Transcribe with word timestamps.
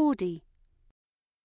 Audi. 0.00 0.42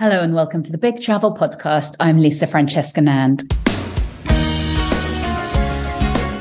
Hello 0.00 0.22
and 0.22 0.34
welcome 0.34 0.64
to 0.64 0.72
the 0.72 0.76
Big 0.76 1.00
Travel 1.00 1.36
Podcast. 1.36 1.94
I'm 2.00 2.18
Lisa 2.18 2.48
Francesca 2.48 3.00
Nand. 3.00 3.44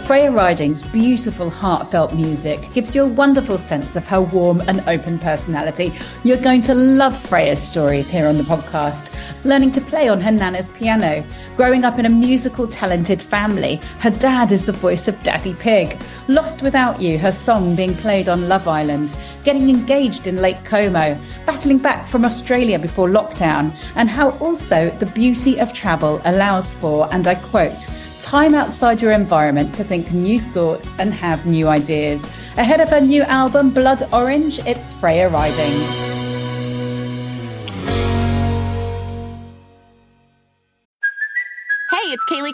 Freya 0.04 0.32
Ridings' 0.32 0.84
beautiful, 0.84 1.50
heartfelt 1.50 2.14
music 2.14 2.74
gives 2.74 2.94
you 2.94 3.04
a 3.04 3.08
wonderful 3.08 3.58
sense 3.58 3.96
of 3.96 4.06
her 4.06 4.20
warm 4.20 4.60
and 4.68 4.84
open 4.86 5.18
personality. 5.18 5.94
You're 6.26 6.36
going 6.36 6.62
to 6.64 6.74
love 6.74 7.18
Freya's 7.18 7.64
stories 7.64 8.10
here 8.10 8.28
on 8.28 8.38
the 8.38 8.44
podcast. 8.44 9.16
Learning 9.46 9.72
to 9.72 9.80
play 9.80 10.10
on 10.10 10.20
her 10.20 10.30
nana's 10.30 10.68
piano, 10.68 11.26
growing 11.56 11.86
up 11.86 12.00
in 12.00 12.06
a 12.06 12.10
musical, 12.10 12.68
talented 12.68 13.22
family. 13.22 13.78
Her 14.00 14.10
dad 14.10 14.52
is 14.52 14.66
the 14.66 14.74
voice 14.74 15.08
of 15.08 15.24
Daddy 15.24 15.54
Pig. 15.54 15.98
Lost 16.28 16.64
Without 16.64 17.02
You, 17.02 17.18
her 17.18 17.32
song 17.32 17.74
being 17.74 17.96
played 17.96 18.28
on 18.28 18.50
Love 18.50 18.68
Island. 18.68 19.16
Getting 19.46 19.70
engaged 19.70 20.28
in 20.28 20.36
Lake 20.36 20.66
Como. 20.66 21.18
Battling 21.46 21.78
back 21.78 22.10
from 22.10 22.26
Australia 22.26 22.78
before 22.78 23.08
lockdown. 23.08 23.74
And 23.96 24.10
how 24.10 24.32
also 24.40 24.90
the 25.00 25.06
beauty 25.06 25.62
of 25.62 25.72
travel 25.72 26.22
allows 26.26 26.74
for, 26.74 27.08
and 27.14 27.26
I 27.26 27.36
quote, 27.36 27.90
time 28.24 28.56
outside 28.56 29.02
your 29.02 29.12
environment 29.12 29.76
to 29.76 29.84
think 29.84 30.14
new 30.14 30.40
thoughts 30.40 30.98
and 30.98 31.14
have 31.14 31.46
new 31.46 31.68
ideas. 31.68 32.30
Ahead 32.58 32.80
of 32.80 32.88
her 32.90 33.02
new 33.02 33.22
album, 33.24 33.70
Blood 33.70 34.08
Orange, 34.14 34.60
it's 34.60 34.94
Freya 34.96 35.28
Ridings. 35.28 36.23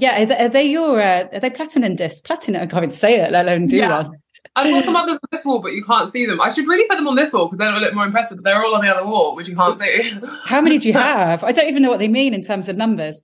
Yeah, 0.00 0.22
are 0.22 0.26
they, 0.26 0.36
are 0.44 0.48
they 0.48 0.62
your 0.64 1.00
uh, 1.00 1.24
are 1.32 1.40
they 1.40 1.50
platinum 1.50 1.96
discs? 1.96 2.20
Platinum, 2.20 2.62
I 2.62 2.66
can't 2.66 2.84
even 2.84 2.90
say 2.92 3.20
it, 3.20 3.32
let 3.32 3.46
alone 3.46 3.66
do 3.66 3.76
Yeah. 3.76 4.02
one. 4.02 4.18
I've 4.54 4.70
got 4.72 4.84
some 4.84 4.96
others 5.02 5.14
on 5.14 5.28
this 5.32 5.44
wall, 5.44 5.60
but 5.60 5.72
you 5.72 5.84
can't 5.84 6.12
see 6.12 6.24
them. 6.26 6.40
I 6.40 6.50
should 6.50 6.66
really 6.68 6.86
put 6.88 6.96
them 6.96 7.08
on 7.08 7.16
this 7.16 7.32
wall 7.32 7.46
because 7.46 7.58
then 7.58 7.68
it'll 7.68 7.80
look 7.80 7.94
more 7.94 8.04
impressive. 8.06 8.36
But 8.38 8.44
they're 8.44 8.64
all 8.64 8.74
on 8.74 8.82
the 8.84 8.88
other 8.94 9.06
wall, 9.06 9.34
which 9.34 9.48
you 9.48 9.56
can't 9.56 9.76
see. 9.78 10.12
How 10.44 10.60
many 10.60 10.78
do 10.78 10.86
you 10.88 10.94
have? 11.08 11.42
I 11.42 11.52
don't 11.52 11.68
even 11.68 11.82
know 11.82 11.90
what 11.90 11.98
they 11.98 12.08
mean 12.08 12.32
in 12.34 12.42
terms 12.42 12.68
of 12.68 12.76
numbers. 12.76 13.22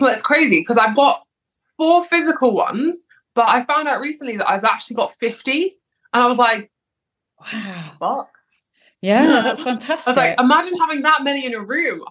well, 0.00 0.12
it's 0.12 0.22
crazy 0.22 0.60
because 0.60 0.78
I've 0.78 0.96
got 0.96 1.22
four 1.76 2.02
physical 2.04 2.54
ones, 2.54 3.04
but 3.34 3.48
I 3.48 3.64
found 3.64 3.86
out 3.88 4.00
recently 4.00 4.36
that 4.38 4.48
I've 4.50 4.64
actually 4.64 4.96
got 4.96 5.14
50. 5.14 5.76
And 6.14 6.22
I 6.22 6.26
was 6.26 6.38
like, 6.38 6.70
Wow. 7.52 7.92
fuck. 7.98 8.30
Yeah, 9.02 9.22
Yeah. 9.34 9.40
that's 9.42 9.62
fantastic. 9.62 10.06
I 10.08 10.10
was 10.10 10.16
like, 10.16 10.40
imagine 10.40 10.78
having 10.80 11.02
that 11.02 11.22
many 11.22 11.44
in 11.44 11.54
a 11.54 11.60
room. 11.60 12.02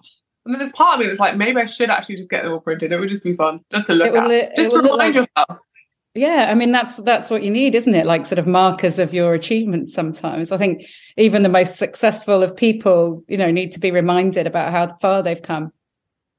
And 0.46 0.54
then 0.54 0.60
there's 0.60 0.72
part 0.72 0.94
of 0.94 1.00
me 1.00 1.06
that's 1.08 1.20
like, 1.20 1.36
maybe 1.36 1.60
I 1.60 1.66
should 1.66 1.90
actually 1.90 2.16
just 2.16 2.30
get 2.30 2.44
them 2.44 2.52
all 2.52 2.60
printed. 2.60 2.92
It 2.92 3.00
would 3.00 3.08
just 3.08 3.24
be 3.24 3.34
fun, 3.34 3.60
just 3.72 3.86
to 3.88 3.94
look 3.94 4.12
will 4.12 4.30
at. 4.32 4.56
just 4.56 4.72
remind 4.72 4.96
like- 4.96 5.14
yourself. 5.14 5.66
Yeah, 6.14 6.46
I 6.50 6.54
mean 6.54 6.72
that's 6.72 6.96
that's 7.02 7.28
what 7.28 7.42
you 7.42 7.50
need, 7.50 7.74
isn't 7.74 7.94
it? 7.94 8.06
Like 8.06 8.24
sort 8.24 8.38
of 8.38 8.46
markers 8.46 8.98
of 8.98 9.12
your 9.12 9.34
achievements 9.34 9.92
sometimes. 9.92 10.50
I 10.50 10.56
think 10.56 10.86
even 11.18 11.42
the 11.42 11.50
most 11.50 11.76
successful 11.76 12.42
of 12.42 12.56
people, 12.56 13.22
you 13.28 13.36
know, 13.36 13.50
need 13.50 13.70
to 13.72 13.80
be 13.80 13.90
reminded 13.90 14.46
about 14.46 14.72
how 14.72 14.96
far 14.96 15.22
they've 15.22 15.42
come. 15.42 15.72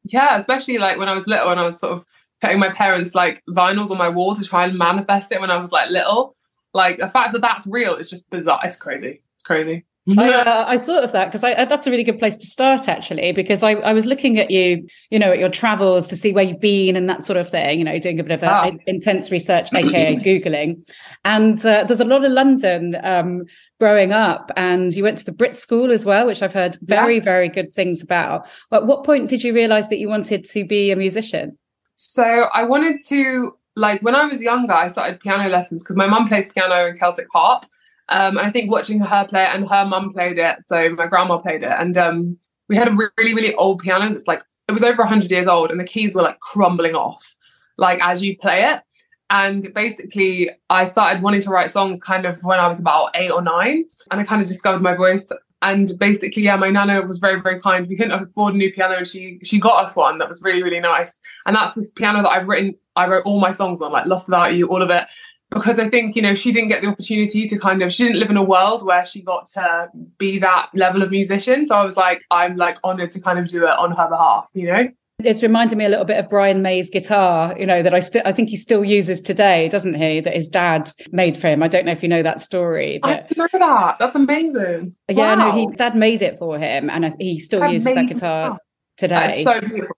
Yeah, 0.06 0.36
especially 0.36 0.80
like 0.80 0.98
when 0.98 1.10
I 1.10 1.16
was 1.16 1.28
little 1.28 1.50
and 1.50 1.60
I 1.60 1.64
was 1.64 1.80
sort 1.80 1.94
of 1.94 2.04
putting 2.42 2.58
my 2.58 2.70
parents 2.70 3.14
like 3.14 3.44
vinyls 3.50 3.92
on 3.92 4.00
my 4.00 4.10
wall 4.10 4.36
to 4.36 4.44
try 4.44 4.66
and 4.66 4.76
manifest 4.76 5.32
it 5.32 5.40
when 5.40 5.52
I 5.52 5.58
was 5.58 5.72
like 5.72 5.92
little. 5.92 6.36
Like 6.74 6.98
the 6.98 7.08
fact 7.08 7.34
that 7.34 7.42
that's 7.42 7.68
real 7.68 7.96
is 7.98 8.10
just 8.10 8.28
bizarre. 8.32 8.62
It's 8.64 8.78
crazy. 8.78 9.22
It's 9.36 9.44
crazy. 9.44 9.86
I, 10.18 10.34
uh, 10.34 10.66
I 10.68 10.78
thought 10.78 11.04
of 11.04 11.12
that 11.12 11.26
because 11.26 11.44
I, 11.44 11.66
that's 11.66 11.86
a 11.86 11.92
really 11.92 12.04
good 12.04 12.18
place 12.18 12.38
to 12.38 12.46
start 12.46 12.88
actually 12.88 13.34
because 13.34 13.62
I, 13.62 13.72
I 13.72 13.92
was 13.92 14.06
looking 14.06 14.40
at 14.40 14.50
you 14.50 14.88
you 15.10 15.20
know 15.20 15.34
at 15.34 15.40
your 15.40 15.50
travels 15.50 16.08
to 16.08 16.16
see 16.16 16.32
where 16.32 16.46
you've 16.46 16.62
been 16.62 16.96
and 16.96 17.10
that 17.10 17.26
sort 17.26 17.36
of 17.36 17.50
thing 17.50 17.80
you 17.80 17.84
know 17.84 18.00
doing 18.00 18.20
a 18.20 18.24
bit 18.24 18.32
of 18.32 18.44
a, 18.44 18.50
Ah. 18.50 18.72
intense 18.86 19.32
research 19.32 19.74
aka 19.74 20.16
googling. 20.28 20.88
And 21.26 21.60
uh, 21.66 21.84
there's 21.84 22.00
a 22.00 22.06
lot 22.06 22.24
of 22.24 22.32
London 22.32 22.96
um, 23.04 23.44
growing 23.80 24.14
up 24.14 24.52
and 24.56 24.94
you 24.94 25.04
went 25.04 25.18
to 25.18 25.26
the 25.26 25.34
Brit 25.34 25.56
School 25.58 25.92
as 25.92 26.06
well 26.06 26.28
which 26.28 26.42
I've 26.42 26.54
heard 26.54 26.78
very 26.82 27.20
very 27.20 27.50
good 27.50 27.74
things 27.74 28.02
about. 28.02 28.48
At 28.72 28.86
what 28.86 29.04
point 29.04 29.30
did 29.30 29.44
you 29.44 29.54
realize 29.54 29.90
that 29.90 30.00
you 30.00 30.08
wanted 30.08 30.46
to 30.46 30.64
be 30.66 30.92
a 30.92 30.96
musician? 30.96 31.58
So 31.98 32.24
I 32.24 32.64
wanted 32.64 33.04
to 33.08 33.52
like 33.76 34.02
when 34.02 34.16
I 34.16 34.26
was 34.26 34.42
younger, 34.42 34.74
I 34.74 34.88
started 34.88 35.20
piano 35.20 35.50
lessons 35.50 35.84
because 35.84 35.98
my 35.98 36.08
mum 36.08 36.28
plays 36.28 36.48
piano 36.48 36.88
and 36.88 36.98
Celtic 37.00 37.28
harp. 37.34 37.66
Um, 38.10 38.38
and 38.38 38.48
I 38.48 38.52
think 38.52 38.72
watching 38.72 39.00
her 39.02 39.28
play 39.28 39.44
it 39.44 39.54
and 39.54 39.68
her 39.70 39.86
mum 39.86 40.14
played 40.14 40.38
it, 40.38 40.64
so 40.64 40.90
my 40.90 41.08
grandma 41.08 41.38
played 41.38 41.64
it, 41.64 41.72
and 41.72 41.98
um, 41.98 42.38
we 42.70 42.76
had 42.76 42.88
a 42.88 42.92
really 42.92 43.34
really 43.34 43.54
old 43.56 43.80
piano 43.80 44.10
that's 44.10 44.28
like 44.28 44.44
it 44.68 44.72
was 44.72 44.84
over 44.84 45.04
hundred 45.06 45.32
years 45.32 45.48
old, 45.48 45.72
and 45.72 45.80
the 45.80 45.86
keys 45.86 46.16
were 46.16 46.22
like 46.22 46.40
crumbling 46.40 46.96
off, 46.96 47.36
like 47.78 48.00
as 48.02 48.24
you 48.24 48.38
play 48.38 48.64
it. 48.64 48.82
And 49.30 49.74
basically, 49.74 50.50
I 50.70 50.86
started 50.86 51.22
wanting 51.22 51.42
to 51.42 51.50
write 51.50 51.72
songs 51.72 52.00
kind 52.00 52.26
of 52.26 52.42
when 52.44 52.60
I 52.60 52.68
was 52.68 52.80
about 52.80 53.12
eight 53.14 53.32
or 53.32 53.42
nine, 53.42 53.84
and 54.10 54.22
I 54.22 54.24
kind 54.24 54.42
of 54.42 54.48
discovered 54.48 54.82
my 54.82 54.96
voice. 54.96 55.30
And 55.62 55.92
basically, 55.98 56.44
yeah, 56.44 56.56
my 56.56 56.70
nana 56.70 57.02
was 57.02 57.18
very, 57.18 57.42
very 57.42 57.60
kind. 57.60 57.88
We 57.88 57.98
couldn't 57.98 58.12
afford 58.12 58.54
a 58.54 58.58
new 58.58 58.72
piano, 58.72 58.96
and 58.96 59.08
she 59.08 59.40
she 59.44 59.60
got 59.60 59.84
us 59.84 59.96
one 59.96 60.18
that 60.20 60.30
was 60.30 60.42
really, 60.42 60.64
really 60.64 60.80
nice. 60.80 61.20
And 61.46 61.56
that's 61.56 61.74
this 61.74 61.92
piano 61.92 62.22
that 62.22 62.30
I've 62.30 62.48
written. 62.48 62.76
I 62.96 63.08
wrote 63.08 63.26
all 63.26 63.42
my 63.42 63.52
songs 63.52 63.82
on, 63.82 63.92
like 63.92 64.06
"Lost 64.06 64.28
Without 64.28 64.54
You," 64.54 64.70
all 64.70 64.82
of 64.82 64.90
it, 64.92 65.08
because 65.50 65.80
I 65.80 65.90
think 65.90 66.16
you 66.16 66.22
know 66.22 66.36
she 66.36 66.52
didn't 66.52 66.70
get 66.70 66.82
the 66.82 66.88
opportunity 66.88 67.48
to 67.48 67.58
kind 67.58 67.82
of. 67.82 67.94
She 67.94 68.04
didn't 68.04 68.20
live 68.20 68.30
in 68.30 68.38
a 68.38 68.44
world 68.44 68.86
where 68.86 69.06
she 69.06 69.22
got 69.22 69.48
to 69.54 69.90
be 70.18 70.40
that 70.40 70.70
level 70.74 71.04
of 71.04 71.12
musician. 71.12 71.66
So 71.66 71.76
I 71.76 71.84
was 71.84 71.98
like, 71.98 72.24
I'm 72.32 72.58
like 72.58 72.78
honored 72.84 73.12
to 73.14 73.22
kind 73.22 73.40
of 73.40 73.48
do 73.48 73.64
it 73.66 73.72
on 73.72 73.92
her 73.92 74.10
behalf. 74.10 74.48
You 74.54 74.72
know. 74.72 74.88
it's 75.24 75.42
reminded 75.42 75.78
me 75.78 75.86
a 75.86 75.90
little 75.90 76.06
bit 76.06 76.18
of 76.18 76.30
Brian 76.30 76.62
May's 76.62 76.90
guitar 76.90 77.56
you 77.58 77.66
know 77.66 77.82
that 77.82 77.94
I 77.94 78.00
still 78.02 78.22
I 78.26 78.32
think 78.32 78.50
he 78.50 78.56
still 78.56 78.84
uses 78.84 79.20
today 79.22 79.68
doesn't 79.68 79.96
he 79.96 80.20
that 80.20 80.36
his 80.36 80.48
dad 80.48 80.92
made 81.12 81.36
for 81.36 81.48
him 81.48 81.64
I 81.64 81.68
don't 81.68 81.86
know 81.86 81.92
if 81.92 82.04
you 82.04 82.10
know 82.10 82.22
that 82.22 82.40
story 82.40 83.00
I 83.02 83.08
but 83.08 83.30
didn't 83.30 83.52
know 83.52 83.60
that. 83.60 83.98
That's 83.98 84.16
amazing. 84.16 84.96
Yeah, 85.10 85.34
no, 85.34 85.52
he 85.52 85.68
dad 85.68 85.96
made 85.96 86.22
it 86.22 86.38
for 86.38 86.60
him, 86.60 86.90
and 86.90 87.16
he 87.20 87.40
still 87.40 87.68
uses 87.68 87.86
that 87.86 88.08
guitar 88.08 88.46
stuff. 88.50 88.58
Today. 88.98 89.44
So 89.44 89.62
beautiful. 89.62 89.96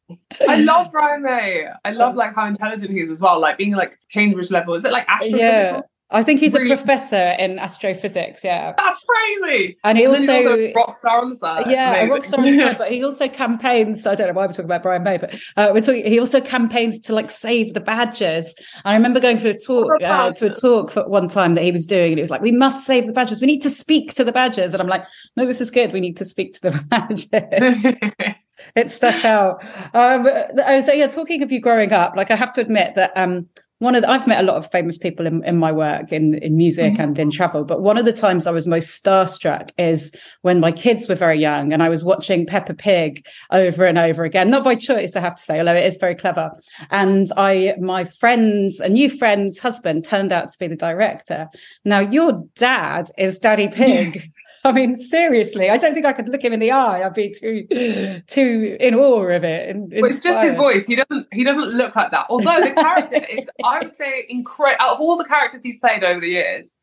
I 0.48 0.56
love 0.62 0.92
Brian 0.92 1.24
May. 1.24 1.66
I 1.86 1.92
love 1.92 2.16
like 2.16 2.36
how 2.36 2.46
intelligent 2.46 2.92
he 2.92 3.00
is 3.02 3.10
as 3.10 3.22
well. 3.22 3.40
Like 3.40 3.58
being 3.58 3.72
like 3.74 3.98
Cambridge 4.12 4.52
level. 4.52 4.74
Is 4.76 4.86
it 4.86 4.92
like 4.92 5.08
astrophysical? 5.08 5.38
yeah, 5.40 5.82
I 6.12 6.24
think 6.24 6.40
he's 6.40 6.54
Really? 6.56 6.72
a 6.72 6.76
professor 6.76 7.36
in 7.38 7.60
astrophysics. 7.60 8.44
Yeah. 8.44 8.74
That's 8.76 9.00
crazy. 9.08 9.78
And 9.84 9.96
he 9.96 10.06
And 10.06 10.16
also, 10.18 10.72
rock 10.74 10.96
star 10.98 11.20
on 11.22 11.30
the 11.30 11.36
side. 11.36 11.70
yeah, 11.70 11.94
a 12.02 12.08
rock 12.08 12.24
star 12.26 12.40
on 12.40 12.52
the 12.52 12.58
side, 12.58 12.78
but 12.80 12.92
he 12.92 13.04
also 13.04 13.28
campaigns. 13.30 14.08
I 14.08 14.16
don't 14.16 14.26
know 14.28 14.34
why 14.34 14.48
we're 14.48 14.54
talking 14.54 14.66
about 14.66 14.82
Brian 14.82 15.04
May, 15.04 15.18
but 15.18 15.36
uh, 15.56 15.70
we're 15.72 15.82
talking. 15.82 16.04
He 16.06 16.20
also 16.20 16.42
campaigns 16.42 17.00
to 17.02 17.14
like 17.14 17.30
save 17.30 17.74
the 17.76 17.80
badgers. 17.80 18.56
And 18.84 18.92
I 18.92 18.94
remember 18.96 19.20
going 19.20 19.38
for 19.38 19.50
a 19.50 19.58
talk 19.58 20.02
uh, 20.02 20.32
to 20.32 20.48
a 20.48 20.54
talk 20.54 20.90
for 20.90 21.08
one 21.08 21.28
time 21.28 21.54
that 21.54 21.64
he 21.64 21.72
was 21.72 21.86
doing, 21.86 22.14
and 22.14 22.18
he 22.18 22.22
was 22.22 22.32
like, 22.32 22.42
"We 22.42 22.52
must 22.54 22.88
save 22.88 23.06
the 23.06 23.14
badgers. 23.14 23.40
We 23.40 23.46
need 23.48 23.62
to 23.62 23.70
speak 23.70 24.14
to 24.16 24.24
the 24.24 24.32
badgers." 24.32 24.74
And 24.74 24.82
I'm 24.82 24.90
like, 24.90 25.06
"No, 25.38 25.46
this 25.46 25.62
is 25.62 25.70
good. 25.70 25.94
We 25.94 26.00
need 26.00 26.18
to 26.18 26.26
speak 26.26 26.54
to 26.54 26.62
the 26.62 26.72
badgers." 26.90 28.36
It 28.76 28.92
stuck 28.92 29.24
out. 29.26 29.64
Um, 29.94 30.26
uh, 30.26 30.82
so 30.82 30.94
yeah, 30.94 31.08
talking 31.08 31.44
of 31.44 31.52
you 31.52 31.60
growing 31.60 31.92
up, 31.92 32.16
like 32.16 32.32
I 32.32 32.36
have 32.36 32.54
to 32.54 32.62
admit 32.62 32.96
that 32.96 33.12
um, 33.16 33.48
one 33.80 33.96
of 33.96 34.02
the, 34.02 34.10
I've 34.10 34.28
met 34.28 34.44
a 34.44 34.46
lot 34.46 34.58
of 34.58 34.70
famous 34.70 34.98
people 34.98 35.26
in, 35.26 35.42
in 35.46 35.58
my 35.58 35.72
work 35.72 36.12
in 36.12 36.36
in 36.36 36.58
music 36.58 37.00
and 37.00 37.18
in 37.18 37.32
travel, 37.32 37.64
but 37.64 37.82
one 37.82 37.98
of 37.98 38.04
the 38.04 38.12
times 38.14 38.46
I 38.46 38.52
was 38.52 38.68
most 38.68 39.02
starstruck 39.02 39.72
is 39.78 40.14
when 40.42 40.60
my 40.60 40.72
kids 40.72 41.08
were 41.08 41.16
very 41.16 41.40
young 41.40 41.72
and 41.72 41.82
I 41.82 41.88
was 41.88 42.04
watching 42.04 42.46
Peppa 42.46 42.74
Pig 42.74 43.26
over 43.52 43.86
and 43.86 43.98
over 43.98 44.26
again, 44.26 44.50
not 44.50 44.66
by 44.66 44.76
choice, 44.76 45.16
I 45.16 45.22
have 45.22 45.36
to 45.36 45.44
say, 45.44 45.60
although 45.60 45.76
it 45.76 45.86
is 45.86 45.98
very 45.98 46.16
clever. 46.16 46.52
And 46.92 47.32
I, 47.38 47.76
my 47.80 48.04
friend's, 48.04 48.82
a 48.82 48.90
new 48.90 49.10
friend's 49.10 49.60
husband 49.60 50.04
turned 50.04 50.34
out 50.34 50.50
to 50.50 50.60
be 50.60 50.68
the 50.68 50.76
director. 50.76 51.48
Now 51.86 52.00
your 52.00 52.44
dad 52.56 53.08
is 53.18 53.40
Daddy 53.40 53.70
Pig. 53.70 54.30
I 54.64 54.72
mean, 54.72 54.98
seriously, 54.98 55.70
I 55.70 55.78
don't 55.78 55.94
think 55.94 56.06
I 56.06 56.14
could 56.14 56.28
look 56.28 56.44
him 56.44 56.54
in 56.54 56.60
the 56.60 56.72
eye. 56.72 57.06
I'd 57.06 57.14
be 57.14 57.34
too, 57.34 58.22
too 58.28 58.78
in 58.80 58.94
awe 58.94 59.30
of 59.30 59.44
it. 59.44 59.70
And 59.70 59.92
Well, 59.92 60.06
it's 60.06 60.20
just 60.20 60.44
his 60.44 60.56
voice. 60.56 60.86
He 60.86 60.96
doesn't. 60.96 61.28
He 61.32 61.44
doesn't 61.44 61.78
look 61.78 61.96
like 61.96 62.12
that. 62.12 62.26
Although 62.30 62.62
the 62.62 62.72
character 62.72 63.26
is, 63.30 63.50
I 63.64 63.80
would 63.80 63.96
say, 63.96 64.26
incredible. 64.30 64.84
Out 64.84 64.96
of 64.96 65.02
all 65.02 65.18
the 65.18 65.26
characters 65.26 65.64
he's 65.64 65.80
played 65.80 66.04
over 66.04 66.20
the 66.20 66.28
years, 66.28 66.74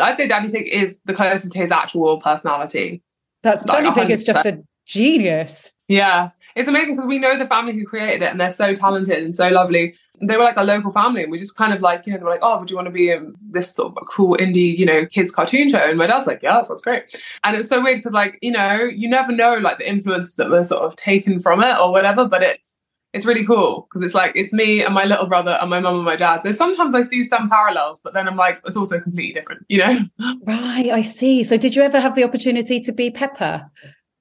I'd 0.00 0.16
say 0.16 0.26
Daddy 0.26 0.50
Pig 0.50 0.68
is 0.68 0.98
the 1.04 1.14
closest 1.14 1.52
to 1.52 1.58
his 1.58 1.70
actual 1.70 2.20
personality. 2.20 3.02
That's 3.42 3.66
like 3.66 3.84
Daddy 3.84 4.00
Pig 4.00 4.10
is 4.10 4.24
just 4.24 4.46
a 4.46 4.62
genius. 4.86 5.72
Yeah, 5.88 6.30
it's 6.60 6.68
amazing 6.68 6.94
because 6.94 7.06
we 7.06 7.18
know 7.18 7.36
the 7.38 7.46
family 7.46 7.72
who 7.72 7.84
created 7.84 8.22
it, 8.22 8.30
and 8.30 8.40
they're 8.40 8.50
so 8.50 8.74
talented 8.74 9.22
and 9.22 9.34
so 9.34 9.48
lovely. 9.48 9.94
They 10.22 10.36
were 10.36 10.44
like 10.44 10.56
a 10.56 10.62
local 10.62 10.92
family, 10.92 11.22
and 11.22 11.32
we 11.32 11.38
just 11.38 11.56
kind 11.56 11.72
of 11.72 11.80
like, 11.80 12.06
you 12.06 12.12
know, 12.12 12.18
they 12.18 12.24
were 12.24 12.30
like, 12.30 12.42
"Oh, 12.42 12.60
would 12.60 12.70
you 12.70 12.76
want 12.76 12.86
to 12.86 12.92
be 12.92 13.10
in 13.10 13.34
this 13.50 13.74
sort 13.74 13.96
of 13.96 14.06
cool 14.06 14.36
indie, 14.38 14.76
you 14.76 14.86
know, 14.86 15.06
kids 15.06 15.32
cartoon 15.32 15.68
show?" 15.68 15.78
And 15.78 15.98
my 15.98 16.06
dad's 16.06 16.26
like, 16.26 16.42
"Yeah, 16.42 16.54
that 16.54 16.66
sounds 16.66 16.82
great." 16.82 17.20
And 17.42 17.54
it 17.54 17.58
was 17.58 17.68
so 17.68 17.82
weird 17.82 17.98
because, 17.98 18.12
like, 18.12 18.38
you 18.42 18.52
know, 18.52 18.82
you 18.82 19.08
never 19.08 19.32
know 19.32 19.54
like 19.54 19.78
the 19.78 19.88
influence 19.88 20.34
that 20.36 20.50
was 20.50 20.68
sort 20.68 20.82
of 20.82 20.94
taken 20.96 21.40
from 21.40 21.62
it 21.62 21.76
or 21.80 21.90
whatever, 21.90 22.26
but 22.26 22.42
it's 22.42 22.78
it's 23.12 23.24
really 23.24 23.44
cool 23.44 23.88
because 23.88 24.04
it's 24.04 24.14
like 24.14 24.32
it's 24.34 24.52
me 24.52 24.82
and 24.82 24.94
my 24.94 25.04
little 25.04 25.26
brother 25.26 25.58
and 25.60 25.68
my 25.68 25.80
mum 25.80 25.96
and 25.96 26.04
my 26.04 26.16
dad. 26.16 26.42
So 26.42 26.52
sometimes 26.52 26.94
I 26.94 27.02
see 27.02 27.24
some 27.24 27.48
parallels, 27.48 28.00
but 28.02 28.14
then 28.14 28.28
I'm 28.28 28.36
like, 28.36 28.60
it's 28.64 28.76
also 28.76 29.00
completely 29.00 29.32
different, 29.32 29.64
you 29.68 29.78
know. 29.78 29.98
Right, 30.44 30.90
I 30.90 31.02
see. 31.02 31.42
So, 31.42 31.56
did 31.56 31.74
you 31.74 31.82
ever 31.82 32.00
have 32.00 32.14
the 32.14 32.24
opportunity 32.24 32.80
to 32.80 32.92
be 32.92 33.10
Peppa? 33.10 33.70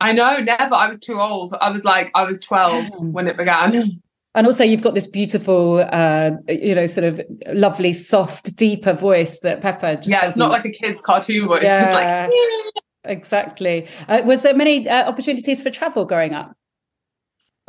I 0.02 0.12
know, 0.14 0.38
never. 0.38 0.74
I 0.74 0.88
was 0.88 1.00
too 1.00 1.20
old. 1.20 1.54
I 1.60 1.70
was 1.70 1.84
like, 1.84 2.12
I 2.16 2.24
was 2.24 2.40
12 2.40 2.72
Damn. 2.92 3.14
when 3.14 3.28
it 3.28 3.38
began. 3.38 4.02
And 4.36 4.46
also, 4.48 4.64
you've 4.64 4.84
got 4.84 4.94
this 4.94 5.08
beautiful, 5.08 5.80
uh, 5.92 6.32
you 6.48 6.76
know, 6.76 6.86
sort 6.86 7.06
of 7.06 7.22
lovely, 7.52 7.94
soft, 7.94 8.56
deeper 8.56 8.94
voice 8.94 9.40
that 9.40 9.60
Peppa. 9.60 9.96
Just 9.98 10.08
yeah, 10.08 10.28
it's 10.28 10.38
not 10.38 10.50
doesn't- 10.50 10.64
like 10.64 10.66
a 10.66 10.78
kid's 10.78 11.02
cartoon 11.02 11.48
voice. 11.48 11.64
Yeah. 11.64 12.28
It's 12.28 12.34
like, 12.34 12.72
exactly. 13.12 13.88
Uh, 14.08 14.22
was 14.24 14.44
there 14.44 14.54
many 14.54 14.88
uh, 14.88 15.10
opportunities 15.10 15.64
for 15.64 15.72
travel 15.72 16.06
growing 16.06 16.34
up? 16.34 16.56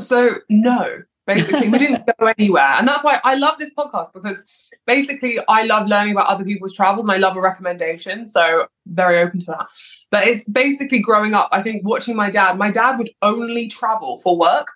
So 0.01 0.37
no, 0.49 1.03
basically, 1.35 1.69
we 1.69 1.79
didn't 1.79 2.05
go 2.19 2.27
anywhere, 2.39 2.73
and 2.79 2.87
that's 2.87 3.05
why 3.05 3.21
I 3.25 3.35
love 3.35 3.59
this 3.59 3.71
podcast 3.79 4.13
because 4.13 4.43
basically 4.87 5.39
I 5.49 5.63
love 5.63 5.87
learning 5.87 6.13
about 6.13 6.27
other 6.27 6.45
people's 6.45 6.75
travels 6.75 7.05
and 7.05 7.13
I 7.13 7.17
love 7.17 7.37
a 7.37 7.41
recommendation. 7.41 8.27
So 8.27 8.67
very 8.87 9.19
open 9.19 9.41
to 9.41 9.47
that. 9.47 9.67
But 10.11 10.27
it's 10.27 10.49
basically 10.49 10.99
growing 10.99 11.35
up. 11.35 11.49
I 11.53 11.63
think 11.63 11.87
watching 11.87 12.17
my 12.17 12.31
dad. 12.31 12.59
My 12.59 12.71
dad 12.71 12.99
would 12.99 13.11
only 13.23 13.69
travel 13.69 14.19
for 14.19 14.37
work. 14.37 14.69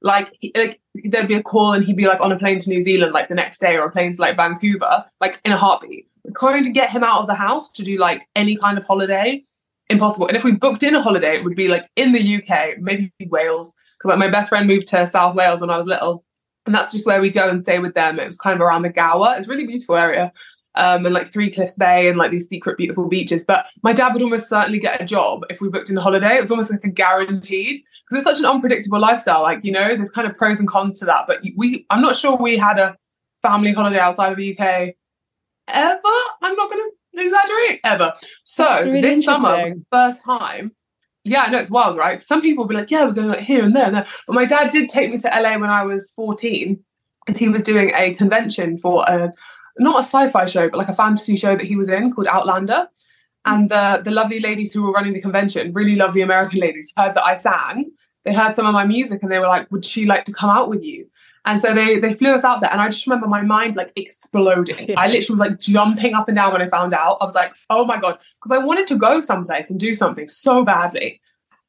Like, 0.00 0.32
he, 0.40 0.52
like 0.56 0.80
there'd 0.94 1.28
be 1.28 1.34
a 1.34 1.42
call 1.42 1.72
and 1.72 1.84
he'd 1.84 1.96
be 1.96 2.06
like 2.06 2.20
on 2.20 2.32
a 2.32 2.38
plane 2.38 2.60
to 2.60 2.70
New 2.70 2.80
Zealand 2.80 3.12
like 3.12 3.28
the 3.28 3.34
next 3.34 3.60
day 3.60 3.76
or 3.76 3.84
a 3.84 3.90
plane 3.90 4.12
to 4.12 4.20
like 4.20 4.36
Vancouver, 4.36 5.04
like 5.20 5.40
in 5.44 5.52
a 5.52 5.56
heartbeat. 5.56 6.06
Trying 6.38 6.64
to 6.64 6.70
get 6.70 6.90
him 6.90 7.02
out 7.02 7.22
of 7.22 7.26
the 7.26 7.34
house 7.34 7.70
to 7.72 7.82
do 7.82 7.98
like 7.98 8.22
any 8.36 8.56
kind 8.56 8.78
of 8.78 8.86
holiday, 8.86 9.42
impossible. 9.90 10.26
And 10.26 10.36
if 10.36 10.44
we 10.44 10.52
booked 10.52 10.82
in 10.82 10.94
a 10.94 11.02
holiday, 11.02 11.36
it 11.36 11.44
would 11.44 11.56
be 11.56 11.68
like 11.68 11.88
in 11.96 12.12
the 12.12 12.36
UK, 12.36 12.78
maybe 12.78 13.12
Wales, 13.26 13.74
because 13.98 14.10
like 14.10 14.18
my 14.18 14.30
best 14.30 14.48
friend 14.48 14.66
moved 14.66 14.86
to 14.88 15.06
South 15.06 15.34
Wales 15.34 15.60
when 15.60 15.70
I 15.70 15.76
was 15.76 15.86
little, 15.86 16.24
and 16.66 16.74
that's 16.74 16.92
just 16.92 17.06
where 17.06 17.20
we 17.20 17.30
go 17.30 17.48
and 17.48 17.62
stay 17.62 17.78
with 17.78 17.94
them. 17.94 18.18
It 18.18 18.26
was 18.26 18.38
kind 18.38 18.54
of 18.54 18.60
around 18.60 18.82
the 18.82 18.90
Gower. 18.90 19.34
It's 19.36 19.48
really 19.48 19.66
beautiful 19.66 19.96
area. 19.96 20.32
Um, 20.74 21.04
and 21.06 21.14
like 21.14 21.32
Three 21.32 21.50
Cliffs 21.50 21.74
Bay 21.74 22.08
and 22.08 22.18
like 22.18 22.30
these 22.30 22.46
secret 22.46 22.76
beautiful 22.76 23.08
beaches. 23.08 23.44
But 23.44 23.66
my 23.82 23.92
dad 23.92 24.12
would 24.12 24.22
almost 24.22 24.48
certainly 24.48 24.78
get 24.78 25.00
a 25.00 25.04
job 25.04 25.42
if 25.50 25.60
we 25.60 25.70
booked 25.70 25.90
in 25.90 25.98
a 25.98 26.00
holiday. 26.00 26.36
It 26.36 26.40
was 26.40 26.52
almost 26.52 26.70
like 26.70 26.84
a 26.84 26.88
guaranteed 26.88 27.82
because 28.08 28.22
it's 28.22 28.30
such 28.30 28.38
an 28.38 28.44
unpredictable 28.44 29.00
lifestyle. 29.00 29.42
Like, 29.42 29.64
you 29.64 29.72
know, 29.72 29.96
there's 29.96 30.10
kind 30.10 30.28
of 30.28 30.36
pros 30.36 30.60
and 30.60 30.68
cons 30.68 30.98
to 31.00 31.04
that. 31.06 31.24
But 31.26 31.38
we 31.56 31.84
I'm 31.90 32.02
not 32.02 32.14
sure 32.14 32.36
we 32.36 32.58
had 32.58 32.78
a 32.78 32.96
family 33.42 33.72
holiday 33.72 33.98
outside 33.98 34.30
of 34.30 34.38
the 34.38 34.52
UK 34.52 34.94
ever. 35.68 36.00
I'm 36.42 36.54
not 36.54 36.70
gonna 36.70 36.82
exaggerate, 37.14 37.80
ever. 37.84 38.12
So 38.44 38.68
really 38.84 39.00
this 39.00 39.24
summer, 39.24 39.74
first 39.90 40.20
time, 40.20 40.72
yeah, 41.24 41.42
I 41.42 41.50
know 41.50 41.58
it's 41.58 41.70
wild, 41.70 41.96
right? 41.96 42.22
Some 42.22 42.40
people 42.40 42.64
will 42.64 42.68
be 42.68 42.74
like, 42.74 42.90
yeah, 42.90 43.04
we're 43.04 43.12
going 43.12 43.28
like 43.28 43.40
here 43.40 43.62
and 43.62 43.74
there 43.74 43.86
and 43.86 43.94
there. 43.94 44.06
But 44.26 44.34
my 44.34 44.44
dad 44.44 44.70
did 44.70 44.88
take 44.88 45.10
me 45.10 45.18
to 45.18 45.28
LA 45.28 45.58
when 45.58 45.70
I 45.70 45.84
was 45.84 46.12
14, 46.16 46.78
because 47.26 47.38
he 47.38 47.48
was 47.48 47.62
doing 47.62 47.92
a 47.94 48.14
convention 48.14 48.78
for 48.78 49.04
a 49.06 49.32
not 49.80 49.96
a 49.96 50.02
sci-fi 50.02 50.46
show, 50.46 50.68
but 50.68 50.78
like 50.78 50.88
a 50.88 50.94
fantasy 50.94 51.36
show 51.36 51.54
that 51.56 51.66
he 51.66 51.76
was 51.76 51.88
in 51.88 52.12
called 52.12 52.26
Outlander. 52.26 52.88
And 53.44 53.70
the 53.70 54.02
the 54.04 54.10
lovely 54.10 54.40
ladies 54.40 54.72
who 54.72 54.82
were 54.82 54.92
running 54.92 55.12
the 55.12 55.20
convention, 55.20 55.72
really 55.72 55.96
lovely 55.96 56.22
American 56.22 56.60
ladies, 56.60 56.92
heard 56.96 57.14
that 57.14 57.24
I 57.24 57.34
sang. 57.34 57.90
They 58.24 58.34
heard 58.34 58.56
some 58.56 58.66
of 58.66 58.74
my 58.74 58.84
music 58.84 59.22
and 59.22 59.30
they 59.30 59.38
were 59.38 59.46
like, 59.46 59.70
"Would 59.70 59.84
she 59.84 60.04
like 60.04 60.24
to 60.24 60.32
come 60.32 60.50
out 60.50 60.68
with 60.68 60.82
you?" 60.82 61.06
And 61.48 61.62
so 61.62 61.72
they 61.72 61.98
they 61.98 62.12
flew 62.12 62.34
us 62.34 62.44
out 62.44 62.60
there, 62.60 62.70
and 62.70 62.78
I 62.78 62.90
just 62.90 63.06
remember 63.06 63.26
my 63.26 63.40
mind 63.40 63.74
like 63.74 63.90
exploding. 63.96 64.94
I 64.98 65.06
literally 65.06 65.32
was 65.32 65.40
like 65.40 65.58
jumping 65.58 66.12
up 66.12 66.28
and 66.28 66.36
down 66.36 66.52
when 66.52 66.60
I 66.60 66.68
found 66.68 66.92
out. 66.92 67.16
I 67.22 67.24
was 67.24 67.34
like, 67.34 67.52
"Oh 67.70 67.86
my 67.86 67.98
god!" 67.98 68.18
Because 68.38 68.54
I 68.54 68.62
wanted 68.62 68.86
to 68.88 68.96
go 68.96 69.20
someplace 69.20 69.70
and 69.70 69.80
do 69.80 69.94
something 69.94 70.28
so 70.28 70.62
badly. 70.62 71.22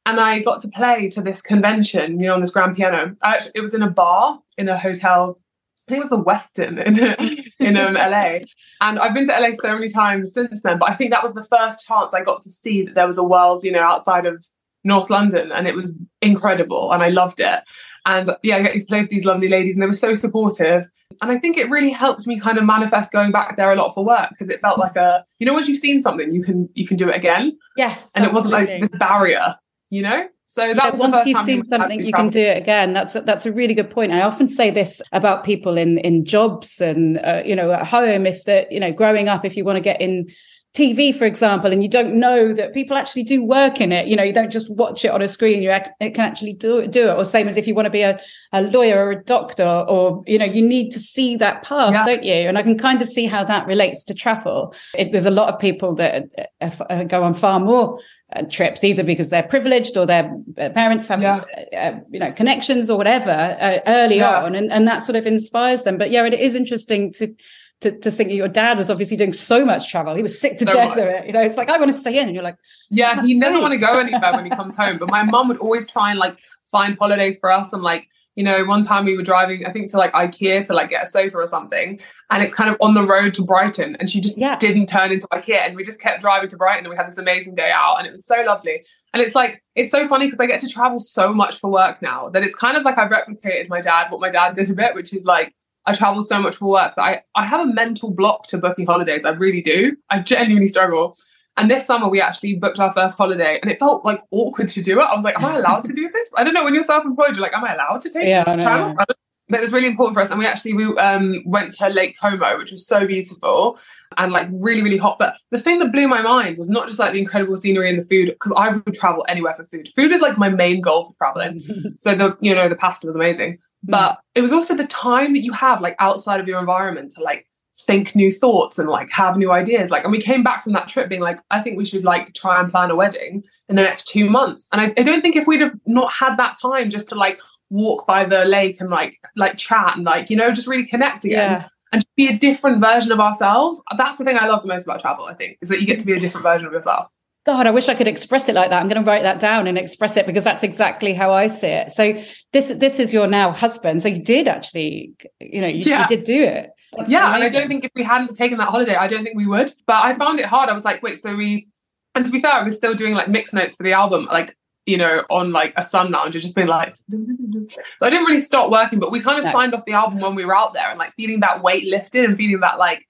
And 0.05 0.19
I 0.19 0.39
got 0.39 0.61
to 0.63 0.67
play 0.67 1.07
to 1.11 1.21
this 1.21 1.41
convention, 1.41 2.19
you 2.19 2.27
know, 2.27 2.33
on 2.33 2.41
this 2.41 2.51
grand 2.51 2.75
piano. 2.75 3.13
Actually, 3.23 3.53
it 3.55 3.61
was 3.61 3.73
in 3.73 3.81
a 3.81 3.89
bar 3.89 4.41
in 4.57 4.67
a 4.67 4.77
hotel. 4.77 5.39
I 5.87 5.91
think 5.91 6.03
it 6.03 6.09
was 6.11 6.19
the 6.19 6.25
Westin 6.25 6.77
in 6.85 7.45
in 7.65 7.77
um, 7.77 7.93
LA. 7.93 8.39
And 8.81 8.99
I've 8.99 9.13
been 9.13 9.27
to 9.27 9.39
LA 9.39 9.53
so 9.53 9.73
many 9.73 9.87
times 9.87 10.33
since 10.33 10.61
then, 10.61 10.77
but 10.77 10.89
I 10.89 10.93
think 10.93 11.11
that 11.11 11.23
was 11.23 11.35
the 11.35 11.43
first 11.43 11.87
chance 11.87 12.13
I 12.13 12.21
got 12.21 12.41
to 12.41 12.51
see 12.51 12.83
that 12.83 12.95
there 12.95 13.07
was 13.07 13.17
a 13.17 13.23
world, 13.23 13.63
you 13.63 13.71
know, 13.71 13.83
outside 13.83 14.25
of 14.25 14.45
North 14.83 15.09
London, 15.09 15.53
and 15.53 15.67
it 15.67 15.75
was 15.75 15.97
incredible, 16.21 16.91
and 16.91 17.01
I 17.01 17.09
loved 17.09 17.39
it. 17.39 17.61
And 18.09 18.35
yeah, 18.43 18.57
I 18.57 18.63
got 18.63 18.73
to 18.73 18.85
play 18.85 19.01
with 19.01 19.09
these 19.09 19.25
lovely 19.25 19.49
ladies, 19.49 19.75
and 19.75 19.81
they 19.83 19.87
were 19.87 19.93
so 19.93 20.15
supportive. 20.15 20.89
And 21.21 21.31
I 21.31 21.37
think 21.37 21.57
it 21.57 21.69
really 21.69 21.89
helped 21.91 22.25
me 22.25 22.39
kind 22.39 22.57
of 22.57 22.63
manifest 22.63 23.11
going 23.11 23.31
back 23.31 23.55
there 23.55 23.71
a 23.71 23.75
lot 23.75 23.93
for 23.93 24.03
work 24.03 24.29
because 24.29 24.49
it 24.49 24.61
felt 24.61 24.79
like 24.79 24.95
a, 24.95 25.25
you 25.39 25.45
know, 25.45 25.53
once 25.53 25.67
you've 25.67 25.77
seen 25.77 26.01
something, 26.01 26.33
you 26.33 26.43
can 26.43 26.69
you 26.73 26.87
can 26.87 26.97
do 26.97 27.09
it 27.09 27.15
again, 27.15 27.57
Yes, 27.77 28.11
and 28.15 28.25
it 28.25 28.33
wasn't 28.33 28.53
like 28.53 28.67
this 28.81 28.89
barrier, 28.97 29.55
you 29.89 30.01
know. 30.01 30.27
So 30.47 30.73
that 30.73 30.93
Yeah, 30.93 30.95
once 30.95 31.27
you've 31.27 31.45
seen 31.45 31.63
something, 31.63 32.03
you 32.03 32.11
can 32.11 32.29
do 32.29 32.41
it 32.41 32.57
again. 32.57 32.93
That's 32.93 33.15
a, 33.15 33.21
that's 33.21 33.45
a 33.45 33.51
really 33.51 33.75
good 33.75 33.91
point. 33.91 34.11
I 34.11 34.23
often 34.23 34.47
say 34.47 34.71
this 34.71 34.99
about 35.11 35.43
people 35.43 35.77
in 35.77 35.99
in 35.99 36.25
jobs 36.25 36.81
and 36.81 37.19
uh, 37.19 37.43
you 37.45 37.55
know 37.55 37.71
at 37.71 37.85
home. 37.85 38.25
If 38.25 38.45
the 38.45 38.65
you 38.71 38.79
know 38.79 38.91
growing 38.91 39.29
up, 39.29 39.45
if 39.45 39.55
you 39.55 39.63
want 39.63 39.75
to 39.77 39.81
get 39.81 40.01
in 40.01 40.27
TV, 40.75 41.13
for 41.15 41.25
example, 41.25 41.71
and 41.71 41.81
you 41.81 41.89
don't 41.89 42.13
know 42.13 42.53
that 42.53 42.73
people 42.75 42.95
actually 42.95 43.23
do 43.23 43.43
work 43.43 43.81
in 43.81 43.91
it, 43.91 44.07
you 44.07 44.15
know, 44.15 44.21
you 44.23 44.31
don't 44.31 44.51
just 44.51 44.69
watch 44.77 45.03
it 45.03 45.09
on 45.09 45.21
a 45.21 45.27
screen. 45.27 45.63
You 45.63 45.71
ac- 45.71 45.89
it 45.99 46.11
can 46.11 46.25
actually 46.29 46.53
do 46.53 46.77
it, 46.77 46.91
do 46.91 47.09
it. 47.09 47.17
Or 47.17 47.25
same 47.25 47.47
as 47.47 47.57
if 47.57 47.65
you 47.67 47.73
want 47.73 47.87
to 47.87 47.89
be 47.89 48.03
a, 48.03 48.19
a 48.53 48.61
lawyer 48.61 49.03
or 49.03 49.11
a 49.11 49.23
doctor, 49.23 49.65
or 49.65 50.23
you 50.27 50.37
know, 50.37 50.45
you 50.45 50.61
need 50.65 50.91
to 50.91 50.99
see 50.99 51.35
that 51.37 51.63
path, 51.63 51.93
Yeah. 51.93 52.05
don't 52.05 52.23
you? 52.23 52.33
And 52.33 52.55
I 52.57 52.61
can 52.61 52.77
kind 52.77 53.01
of 53.01 53.09
see 53.09 53.25
how 53.25 53.43
that 53.45 53.65
relates 53.65 54.03
to 54.05 54.13
travel. 54.13 54.73
It, 54.95 55.11
there's 55.11 55.25
a 55.25 55.31
lot 55.31 55.49
of 55.51 55.59
people 55.59 55.95
that 55.95 56.25
uh, 56.61 56.69
uh, 56.89 57.03
go 57.03 57.23
on 57.23 57.33
far 57.33 57.59
more 57.59 57.99
uh, 58.35 58.43
trips 58.43 58.83
either 58.83 59.03
because 59.03 59.31
they're 59.31 59.41
privileged 59.41 59.97
or 59.97 60.05
their 60.05 60.31
uh, 60.59 60.69
parents 60.69 61.07
have 61.07 61.21
Yeah. 61.23 61.43
uh, 61.75 61.99
you 62.11 62.19
know 62.19 62.31
connections 62.31 62.91
or 62.91 62.95
whatever 62.97 63.31
uh, 63.31 63.79
early 63.87 64.17
Yeah. 64.17 64.43
on 64.43 64.53
and, 64.53 64.71
and 64.71 64.87
that 64.87 65.01
sort 65.01 65.15
of 65.15 65.25
inspires 65.25 65.81
them 65.83 65.97
but 65.97 66.11
yeah 66.11 66.23
it 66.25 66.35
is 66.35 66.53
interesting 66.53 67.11
to 67.13 67.33
to, 67.81 67.91
to 67.99 68.11
think 68.11 68.31
your 68.31 68.47
dad 68.47 68.77
was 68.77 68.89
obviously 68.89 69.15
doing 69.17 69.33
so 69.33 69.63
much 69.63 69.89
travel 69.89 70.13
he 70.15 70.23
was 70.23 70.39
sick 70.39 70.57
to 70.57 70.65
So 70.65 70.73
death 70.73 70.89
much. 70.89 70.97
of 70.99 71.05
it 71.05 71.25
you 71.27 71.31
know 71.33 71.41
it's 71.41 71.57
like 71.57 71.69
i 71.69 71.77
want 71.77 71.91
to 71.91 71.97
stay 71.97 72.17
in 72.17 72.25
and 72.27 72.35
you're 72.35 72.43
like 72.43 72.57
Yeah, 72.89 73.21
he 73.25 73.39
doesn't 73.39 73.61
want 73.61 73.71
to 73.73 73.77
go 73.77 73.99
anywhere 73.99 74.33
when 74.33 74.45
he 74.45 74.49
comes 74.51 74.75
home. 74.75 74.97
But 74.97 75.09
my 75.09 75.23
mum 75.23 75.47
would 75.47 75.57
always 75.59 75.85
try 75.87 76.09
and 76.11 76.19
like 76.19 76.37
find 76.71 76.97
holidays 76.97 77.37
for 77.39 77.51
us. 77.51 77.71
And 77.73 77.83
like, 77.83 78.07
you 78.35 78.43
know, 78.43 78.63
one 78.65 78.81
time 78.83 79.05
we 79.05 79.15
were 79.15 79.23
driving, 79.23 79.65
I 79.65 79.71
think 79.71 79.91
to 79.91 79.97
like 79.97 80.11
IKEA 80.13 80.65
to 80.67 80.73
like 80.73 80.89
get 80.89 81.03
a 81.03 81.07
sofa 81.07 81.37
or 81.37 81.47
something, 81.47 81.99
and 82.31 82.43
it's 82.43 82.53
kind 82.53 82.69
of 82.69 82.75
on 82.81 82.93
the 82.95 83.05
road 83.05 83.33
to 83.35 83.43
Brighton, 83.43 83.95
and 83.99 84.09
she 84.09 84.19
just 84.21 84.37
Yeah. 84.37 84.55
didn't 84.57 84.87
turn 84.87 85.11
into 85.11 85.27
IKEA, 85.27 85.67
and 85.67 85.75
we 85.75 85.83
just 85.83 85.99
kept 85.99 86.21
driving 86.21 86.49
to 86.49 86.57
Brighton, 86.57 86.85
and 86.85 86.89
we 86.89 86.95
had 86.95 87.07
this 87.07 87.17
amazing 87.17 87.53
day 87.55 87.71
out, 87.71 87.95
and 87.97 88.07
it 88.07 88.11
was 88.13 88.25
so 88.25 88.37
lovely. 88.45 88.83
And 89.13 89.21
it's 89.21 89.35
like 89.35 89.61
it's 89.75 89.91
so 89.91 90.07
funny 90.07 90.25
because 90.25 90.39
I 90.39 90.45
get 90.47 90.59
to 90.61 90.69
travel 90.69 90.99
so 90.99 91.31
much 91.33 91.59
for 91.59 91.69
work 91.71 92.01
now 92.01 92.29
that 92.29 92.43
it's 92.43 92.55
kind 92.55 92.75
of 92.77 92.83
like 92.83 92.97
I've 92.97 93.11
replicated 93.11 93.69
my 93.69 93.81
dad, 93.81 94.09
what 94.11 94.19
my 94.21 94.29
dad 94.31 94.53
did 94.53 94.69
a 94.69 94.73
bit, 94.73 94.95
which 94.95 95.13
is 95.13 95.25
like. 95.25 95.53
I 95.89 95.93
travel 95.93 96.21
so 96.21 96.39
much 96.39 96.57
for 96.57 96.69
work 96.69 96.95
that 96.95 97.01
I, 97.01 97.21
I 97.33 97.45
have 97.47 97.61
a 97.61 97.65
mental 97.65 98.11
block 98.11 98.45
to 98.47 98.59
booking 98.59 98.85
holidays. 98.85 99.25
I 99.25 99.31
really 99.31 99.61
do. 99.61 99.97
I 100.11 100.19
genuinely 100.19 100.67
struggle. 100.67 101.15
And 101.57 101.69
this 101.69 101.85
summer 101.85 102.07
we 102.07 102.21
actually 102.21 102.55
booked 102.55 102.79
our 102.79 102.93
first 102.93 103.17
holiday 103.17 103.59
and 103.61 103.71
it 103.71 103.79
felt 103.79 104.05
like 104.05 104.21
awkward 104.29 104.67
to 104.69 104.83
do 104.83 104.99
it. 104.99 105.03
I 105.03 105.15
was 105.15 105.25
like, 105.25 105.35
am 105.35 105.45
I 105.45 105.57
allowed 105.57 105.83
to 105.85 105.93
do 105.93 106.07
this? 106.13 106.29
I 106.37 106.43
don't 106.43 106.53
know. 106.53 106.63
When 106.63 106.75
you're 106.75 106.83
self-employed, 106.83 107.35
you're 107.35 107.41
like, 107.41 107.55
am 107.55 107.65
I 107.65 107.73
allowed 107.73 108.03
to 108.03 108.09
take 108.11 108.27
Yeah, 108.27 108.43
this 108.43 108.63
travel? 108.63 108.95
But 108.97 109.61
it 109.61 109.61
was 109.61 109.73
really 109.73 109.87
important 109.87 110.13
for 110.13 110.21
us. 110.21 110.29
And 110.29 110.37
we 110.37 110.45
actually 110.45 110.75
we 110.75 110.85
um 110.97 111.41
went 111.43 111.71
to 111.73 111.89
Lake 111.89 112.15
Como, 112.21 112.59
which 112.59 112.71
was 112.71 112.85
so 112.85 113.07
beautiful 113.07 113.79
and 114.15 114.31
like 114.31 114.47
really, 114.51 114.83
really 114.83 114.97
hot. 114.97 115.17
But 115.17 115.37
the 115.49 115.57
thing 115.57 115.79
that 115.79 115.91
blew 115.91 116.07
my 116.07 116.21
mind 116.21 116.59
was 116.59 116.69
not 116.69 116.87
just 116.87 116.99
like 116.99 117.13
the 117.13 117.19
incredible 117.19 117.57
scenery 117.57 117.89
and 117.89 117.97
the 117.99 118.05
food, 118.05 118.27
because 118.27 118.53
I 118.55 118.69
would 118.69 118.93
travel 118.93 119.25
anywhere 119.27 119.55
for 119.55 119.65
food. 119.65 119.89
Food 119.95 120.11
is 120.11 120.21
like 120.21 120.37
my 120.37 120.49
main 120.49 120.81
goal 120.81 121.05
for 121.05 121.13
traveling. 121.17 121.59
so 121.97 122.13
the 122.13 122.37
you 122.41 122.53
know, 122.53 122.69
the 122.69 122.75
pasta 122.75 123.07
was 123.07 123.15
amazing. 123.15 123.57
But 123.83 124.13
mm. 124.13 124.17
it 124.35 124.41
was 124.41 124.51
also 124.51 124.75
the 124.75 124.87
time 124.87 125.33
that 125.33 125.41
you 125.41 125.53
have 125.53 125.81
like 125.81 125.95
outside 125.99 126.39
of 126.39 126.47
your 126.47 126.59
environment 126.59 127.13
to 127.13 127.23
like 127.23 127.45
think 127.85 128.15
new 128.15 128.31
thoughts 128.31 128.77
and 128.77 128.89
like 128.89 129.09
have 129.11 129.37
new 129.37 129.51
ideas. 129.51 129.89
Like, 129.89 130.03
and 130.03 130.11
we 130.11 130.21
came 130.21 130.43
back 130.43 130.63
from 130.63 130.73
that 130.73 130.89
trip 130.89 131.07
being 131.09 131.21
like, 131.21 131.39
I 131.49 131.61
think 131.61 131.77
we 131.77 131.85
should 131.85 132.03
like 132.03 132.33
try 132.33 132.59
and 132.59 132.69
plan 132.69 132.91
a 132.91 132.95
wedding 132.95 133.43
in 133.69 133.75
the 133.75 133.81
next 133.81 134.07
two 134.07 134.29
months. 134.29 134.67
And 134.71 134.81
I, 134.81 134.93
I 134.97 135.03
don't 135.03 135.21
think 135.21 135.35
if 135.35 135.47
we'd 135.47 135.61
have 135.61 135.79
not 135.85 136.11
had 136.11 136.35
that 136.37 136.57
time 136.61 136.89
just 136.89 137.09
to 137.09 137.15
like 137.15 137.39
walk 137.69 138.05
by 138.05 138.25
the 138.25 138.45
lake 138.45 138.81
and 138.81 138.89
like 138.89 139.19
like 139.35 139.57
chat 139.57 139.95
and 139.95 140.05
like, 140.05 140.29
you 140.29 140.35
know, 140.35 140.51
just 140.51 140.67
really 140.67 140.85
connect 140.85 141.25
again. 141.25 141.61
Yeah. 141.61 141.67
And 141.91 142.05
be 142.15 142.27
a 142.27 142.37
different 142.37 142.81
version 142.81 143.11
of 143.11 143.19
ourselves. 143.19 143.81
That's 143.97 144.17
the 144.17 144.23
thing 144.23 144.37
I 144.37 144.45
love 144.45 144.61
the 144.61 144.67
most 144.67 144.83
about 144.83 145.01
travel, 145.01 145.25
I 145.25 145.33
think, 145.33 145.57
is 145.59 145.69
that 145.69 145.81
you 145.81 145.87
get 145.87 145.99
to 145.99 146.05
be 146.05 146.13
a 146.13 146.19
different 146.19 146.43
version 146.43 146.67
of 146.67 146.73
yourself. 146.73 147.07
God, 147.49 147.65
I 147.65 147.71
wish 147.71 147.89
I 147.89 147.95
could 147.95 148.07
express 148.07 148.47
it 148.47 148.53
like 148.53 148.69
that. 148.69 148.79
I'm 148.79 148.87
going 148.87 149.03
to 149.03 149.09
write 149.09 149.23
that 149.23 149.39
down 149.39 149.65
and 149.65 149.75
express 149.75 150.15
it 150.17 150.27
because 150.27 150.43
that's 150.43 150.61
exactly 150.61 151.15
how 151.15 151.31
I 151.33 151.47
see 151.47 151.65
it. 151.69 151.91
So 151.91 152.21
this 152.53 152.67
this 152.75 152.99
is 152.99 153.11
your 153.11 153.25
now 153.25 153.51
husband. 153.51 154.03
So 154.03 154.07
you 154.07 154.21
did 154.21 154.47
actually, 154.47 155.13
you 155.39 155.59
know, 155.59 155.65
you, 155.65 155.83
Yeah. 155.83 156.01
you 156.01 156.07
did 156.15 156.25
do 156.25 156.43
it. 156.43 156.69
That's 156.95 157.11
yeah, 157.11 157.33
and 157.33 157.43
I 157.43 157.49
don't 157.49 157.67
think 157.67 157.85
if 157.85 157.91
we 157.95 158.03
hadn't 158.03 158.35
taken 158.35 158.59
that 158.59 158.67
holiday, 158.67 158.93
I 158.93 159.07
don't 159.07 159.23
think 159.23 159.35
we 159.35 159.47
would. 159.47 159.73
But 159.87 160.05
I 160.05 160.13
found 160.13 160.39
it 160.39 160.45
hard. 160.45 160.69
I 160.69 160.73
was 160.73 160.85
like, 160.85 161.01
wait, 161.01 161.19
so 161.19 161.35
we, 161.35 161.67
and 162.13 162.23
to 162.23 162.31
be 162.31 162.39
fair, 162.39 162.51
I 162.51 162.63
was 162.63 162.77
still 162.77 162.93
doing 162.93 163.15
like 163.15 163.29
mix 163.29 163.51
notes 163.51 163.75
for 163.77 163.81
the 163.81 163.93
album, 163.93 164.25
like 164.25 164.55
you 164.85 164.97
know, 164.97 165.23
on 165.31 165.51
like 165.51 165.73
a 165.75 165.83
sun 165.83 166.11
lounge, 166.11 166.33
just 166.35 166.55
being 166.55 166.67
like, 166.67 166.93
so 167.09 168.05
I 168.05 168.11
didn't 168.11 168.25
really 168.25 168.37
stop 168.39 168.69
working. 168.69 168.99
But 168.99 169.11
we 169.11 169.21
kind 169.21 169.39
of 169.39 169.45
No. 169.45 169.51
signed 169.51 169.73
off 169.73 169.85
the 169.85 169.93
album 169.93 170.19
when 170.19 170.35
we 170.35 170.45
were 170.45 170.55
out 170.55 170.73
there, 170.75 170.89
and 170.91 170.99
like 170.99 171.15
feeling 171.15 171.39
that 171.39 171.63
weight 171.63 171.85
lifted, 171.87 172.25
and 172.25 172.37
feeling 172.37 172.59
that 172.59 172.77
like 172.77 173.03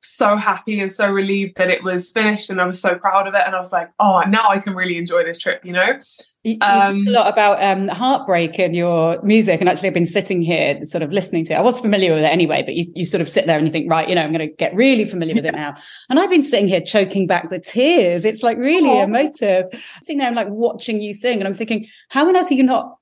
so 0.00 0.34
happy 0.36 0.80
and 0.80 0.90
so 0.90 1.10
relieved 1.10 1.56
that 1.56 1.68
it 1.68 1.82
was 1.82 2.10
finished, 2.10 2.50
and 2.50 2.60
I 2.60 2.66
was 2.66 2.80
so 2.80 2.94
proud 2.96 3.26
of 3.28 3.34
it. 3.34 3.42
And 3.44 3.54
I 3.54 3.58
was 3.58 3.72
like, 3.72 3.90
oh, 3.98 4.22
now 4.28 4.48
I 4.48 4.58
can 4.58 4.74
really 4.74 4.96
enjoy 4.96 5.24
this 5.24 5.38
trip, 5.38 5.64
you 5.64 5.72
know. 5.72 5.98
You, 6.42 6.52
you 6.52 6.58
talk 6.58 6.84
Um, 6.86 7.06
a 7.06 7.10
lot 7.10 7.28
about 7.28 7.62
um, 7.62 7.88
heartbreak 7.88 8.58
in 8.58 8.72
your 8.72 9.20
music, 9.22 9.60
and 9.60 9.68
actually, 9.68 9.88
I've 9.88 9.94
been 9.94 10.06
sitting 10.06 10.40
here, 10.40 10.82
sort 10.84 11.02
of 11.02 11.12
listening 11.12 11.44
to 11.46 11.52
it. 11.52 11.56
I 11.56 11.60
was 11.60 11.80
familiar 11.80 12.14
with 12.14 12.24
it 12.24 12.32
anyway, 12.32 12.62
but 12.62 12.74
you, 12.74 12.86
you 12.94 13.04
sort 13.04 13.20
of 13.20 13.28
sit 13.28 13.46
there 13.46 13.58
and 13.58 13.66
you 13.66 13.72
think, 13.72 13.90
right, 13.90 14.08
you 14.08 14.14
know, 14.14 14.22
I'm 14.22 14.32
going 14.32 14.48
to 14.48 14.54
get 14.54 14.74
really 14.74 15.04
familiar 15.04 15.34
with 15.34 15.44
it 15.44 15.54
now. 15.54 15.76
And 16.08 16.18
I've 16.18 16.30
been 16.30 16.42
sitting 16.42 16.68
here 16.68 16.80
choking 16.80 17.26
back 17.26 17.50
the 17.50 17.60
tears. 17.60 18.24
It's 18.24 18.42
like 18.42 18.56
really 18.56 18.88
Aw. 18.88 19.04
emotive. 19.04 19.66
Sitting 20.00 20.18
there 20.18 20.28
and 20.28 20.36
like 20.36 20.48
watching 20.48 21.02
you 21.02 21.12
sing, 21.12 21.38
and 21.40 21.46
I'm 21.46 21.54
thinking, 21.54 21.86
how 22.08 22.26
on 22.26 22.36
earth 22.36 22.50
are 22.50 22.54
you 22.54 22.62
not 22.62 22.96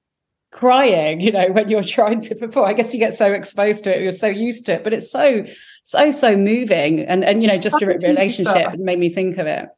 crying? 0.51 1.21
You 1.21 1.33
know, 1.33 1.49
when 1.51 1.69
you're 1.69 1.85
trying 1.85 2.21
to 2.23 2.35
perform, 2.35 2.69
I 2.69 2.73
guess 2.73 2.93
you 2.93 2.99
get 2.99 3.15
so 3.15 3.33
exposed 3.33 3.85
to 3.85 3.95
it, 3.97 4.03
you're 4.03 4.13
so 4.13 4.29
used 4.29 4.67
to 4.67 4.73
it, 4.75 4.85
but 4.85 4.93
it's 4.93 5.11
so, 5.11 5.45
so, 5.85 6.11
so 6.11 6.37
moving, 6.37 7.01
and 7.01 7.25
and 7.25 7.43
you 7.43 7.49
know, 7.49 7.59
just 7.59 7.81
your 7.81 7.91
Thank 7.93 8.03
you, 8.03 8.09
relationship 8.09 8.67
Lisa. 8.67 8.77
made 8.79 8.99
me 8.99 9.11
think 9.11 9.39
of 9.39 9.47
it. 9.47 9.69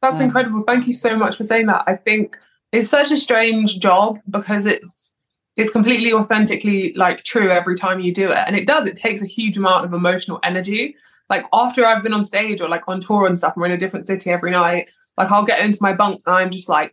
That's 0.00 0.16
Um, 0.16 0.22
incredible. 0.22 0.62
Thank 0.64 0.86
you 0.86 0.92
so 0.92 1.16
much 1.16 1.36
for 1.36 1.44
saying 1.44 1.66
that. 1.66 1.84
I 1.86 1.96
think 1.96 2.38
it's 2.72 2.88
such 2.88 3.10
a 3.10 3.16
strange 3.16 3.78
job 3.78 4.18
because 4.30 4.66
it's 4.66 5.12
it's 5.56 5.70
completely 5.70 6.12
authentically 6.12 6.94
like 6.94 7.22
true 7.24 7.50
every 7.50 7.76
time 7.76 8.00
you 8.00 8.12
do 8.12 8.30
it. 8.30 8.38
And 8.46 8.56
it 8.56 8.66
does, 8.66 8.86
it 8.86 8.96
takes 8.96 9.20
a 9.20 9.26
huge 9.26 9.58
amount 9.58 9.84
of 9.84 9.92
emotional 9.92 10.40
energy. 10.42 10.96
Like 11.28 11.44
after 11.52 11.84
I've 11.84 12.02
been 12.02 12.14
on 12.14 12.24
stage 12.24 12.62
or 12.62 12.68
like 12.70 12.88
on 12.88 13.02
tour 13.02 13.26
and 13.26 13.38
stuff, 13.38 13.52
and 13.54 13.60
we're 13.60 13.66
in 13.66 13.72
a 13.72 13.78
different 13.78 14.06
city 14.06 14.30
every 14.30 14.50
night, 14.50 14.88
like 15.18 15.30
I'll 15.30 15.44
get 15.44 15.60
into 15.60 15.78
my 15.82 15.92
bunk 15.92 16.22
and 16.26 16.34
I'm 16.34 16.50
just 16.50 16.70
like 16.70 16.92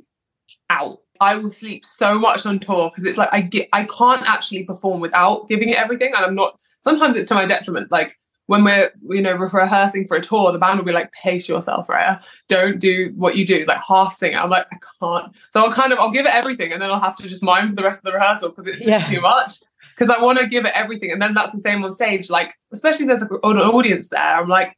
out. 0.70 1.00
I 1.22 1.36
will 1.36 1.50
sleep 1.50 1.86
so 1.86 2.18
much 2.18 2.46
on 2.46 2.60
tour 2.60 2.90
because 2.90 3.04
it's 3.06 3.18
like 3.18 3.30
I 3.32 3.42
get 3.42 3.68
I 3.74 3.84
can't 3.86 4.26
actually 4.28 4.64
perform 4.64 5.00
without 5.02 5.48
giving 5.50 5.70
it 5.70 5.78
everything. 5.78 6.14
And 6.16 6.26
I'm 6.26 6.36
not 6.36 6.60
sometimes 6.80 7.16
it's 7.16 7.28
to 7.30 7.36
my 7.36 7.46
detriment. 7.46 7.92
Like 7.92 8.18
when 8.46 8.64
we're 8.64 8.92
you 9.10 9.22
know 9.22 9.34
rehearsing 9.34 10.08
for 10.08 10.18
a 10.18 10.22
tour, 10.22 10.52
the 10.52 10.58
band 10.60 10.80
will 10.80 10.86
be 10.86 10.92
like, 10.92 11.12
pace 11.12 11.48
yourself, 11.48 11.86
Freya. 11.88 12.22
Don't 12.48 12.80
do 12.80 13.14
what 13.16 13.36
you 13.36 13.46
do. 13.46 13.56
It's 13.56 13.68
like 13.68 13.82
half 13.86 14.14
sing. 14.14 14.36
I'm 14.36 14.50
like, 14.50 14.66
I 14.72 14.78
can't. 15.00 15.36
So 15.52 15.62
I'll 15.62 15.72
kind 15.74 15.92
of 15.94 16.00
I'll 16.00 16.12
give 16.12 16.26
it 16.26 16.34
everything 16.34 16.72
and 16.72 16.82
then 16.82 16.90
I'll 16.90 17.00
have 17.00 17.16
to 17.18 17.28
just 17.28 17.44
mime 17.44 17.70
for 17.70 17.76
the 17.76 17.84
rest 17.84 18.00
of 18.00 18.04
the 18.06 18.14
rehearsal 18.14 18.50
because 18.50 18.68
it's 18.68 18.86
just 18.86 19.10
Yeah. 19.10 19.16
too 19.16 19.22
much. 19.22 19.56
Because 19.98 20.16
I 20.16 20.22
want 20.22 20.40
to 20.40 20.48
give 20.48 20.64
it 20.66 20.72
everything. 20.74 21.12
And 21.12 21.22
then 21.22 21.34
that's 21.34 21.52
the 21.52 21.60
same 21.60 21.84
on 21.84 21.92
stage. 21.92 22.30
Like, 22.30 22.54
especially 22.72 23.06
if 23.06 23.20
there's 23.20 23.24
an 23.24 23.58
audience 23.60 24.08
there, 24.08 24.22
I'm 24.22 24.48
like, 24.48 24.78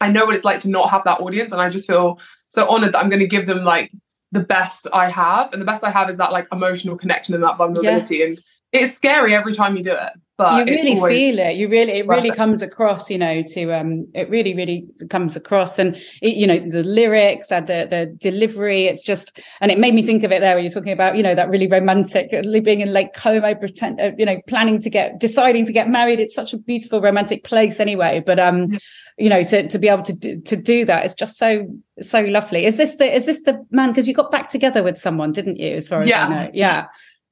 I 0.00 0.08
know 0.08 0.24
what 0.26 0.36
it's 0.36 0.44
like 0.44 0.60
to 0.60 0.70
not 0.70 0.90
have 0.90 1.02
that 1.04 1.20
audience. 1.20 1.50
And 1.52 1.60
I 1.60 1.68
just 1.68 1.88
feel 1.88 2.20
so 2.48 2.68
honored 2.68 2.92
that 2.92 2.98
I'm 3.00 3.08
going 3.08 3.20
to 3.20 3.26
give 3.26 3.46
them 3.46 3.64
like 3.64 3.90
the 4.32 4.40
best 4.40 4.86
I 4.92 5.10
have. 5.10 5.52
And 5.52 5.60
the 5.60 5.66
best 5.66 5.84
I 5.84 5.90
have 5.90 6.10
is 6.10 6.16
that 6.16 6.32
like 6.32 6.46
emotional 6.52 6.96
connection 6.96 7.34
and 7.34 7.42
that 7.42 7.56
vulnerability. 7.56 8.16
Yes. 8.16 8.52
And 8.72 8.82
it's 8.82 8.94
scary 8.94 9.34
every 9.34 9.54
time 9.54 9.76
you 9.76 9.82
do 9.82 9.92
it. 9.92 10.12
But 10.38 10.66
you 10.68 10.74
really 10.74 10.96
always- 10.96 11.16
feel 11.16 11.38
it. 11.38 11.56
You 11.56 11.68
really 11.68 11.92
it 11.92 12.06
really 12.06 12.30
comes 12.30 12.60
across 12.60 13.08
you 13.10 13.16
know 13.16 13.42
to 13.42 13.72
um 13.72 14.06
it 14.14 14.28
really 14.28 14.54
really 14.54 14.86
comes 15.08 15.34
across. 15.34 15.78
And 15.78 15.96
it, 16.20 16.36
you 16.36 16.46
know 16.46 16.58
the 16.58 16.82
lyrics 16.82 17.50
and 17.50 17.66
the 17.66 17.86
the 17.88 18.06
delivery 18.18 18.84
it's 18.84 19.02
just 19.02 19.40
and 19.60 19.70
it 19.70 19.78
made 19.78 19.94
me 19.94 20.02
think 20.02 20.24
of 20.24 20.32
it 20.32 20.40
there 20.40 20.54
when 20.54 20.64
you're 20.64 20.72
talking 20.72 20.92
about 20.92 21.16
you 21.16 21.22
know 21.22 21.34
that 21.34 21.48
really 21.48 21.66
romantic 21.66 22.32
uh, 22.34 22.42
being 22.60 22.80
in 22.82 22.92
lake 22.92 23.14
como 23.14 23.54
pretend 23.54 23.98
uh, 24.00 24.12
you 24.18 24.26
know 24.26 24.38
planning 24.46 24.78
to 24.82 24.90
get 24.90 25.18
deciding 25.20 25.64
to 25.64 25.72
get 25.72 25.88
married. 25.88 26.20
It's 26.20 26.34
such 26.34 26.52
a 26.52 26.58
beautiful 26.58 27.00
romantic 27.00 27.42
place 27.44 27.80
anyway. 27.80 28.22
But 28.24 28.38
um 28.38 28.76
you 29.16 29.30
know 29.30 29.42
to 29.44 29.66
to 29.66 29.78
be 29.78 29.88
able 29.88 30.02
to 30.02 30.12
do, 30.12 30.38
to 30.42 30.56
do 30.56 30.84
that 30.84 31.06
is 31.06 31.14
just 31.14 31.38
so 31.38 31.66
so 32.02 32.20
lovely. 32.20 32.66
Is 32.66 32.76
this 32.76 32.96
the 32.96 33.10
is 33.10 33.24
this 33.24 33.42
the 33.44 33.64
man 33.70 33.88
because 33.88 34.06
you 34.06 34.12
got 34.12 34.30
back 34.30 34.50
together 34.50 34.82
with 34.82 34.98
someone 34.98 35.32
didn't 35.32 35.56
you 35.56 35.76
as 35.76 35.88
far 35.88 36.02
as 36.02 36.08
Yeah. 36.08 36.26
i 36.26 36.28
know? 36.28 36.50
Yeah 36.52 36.86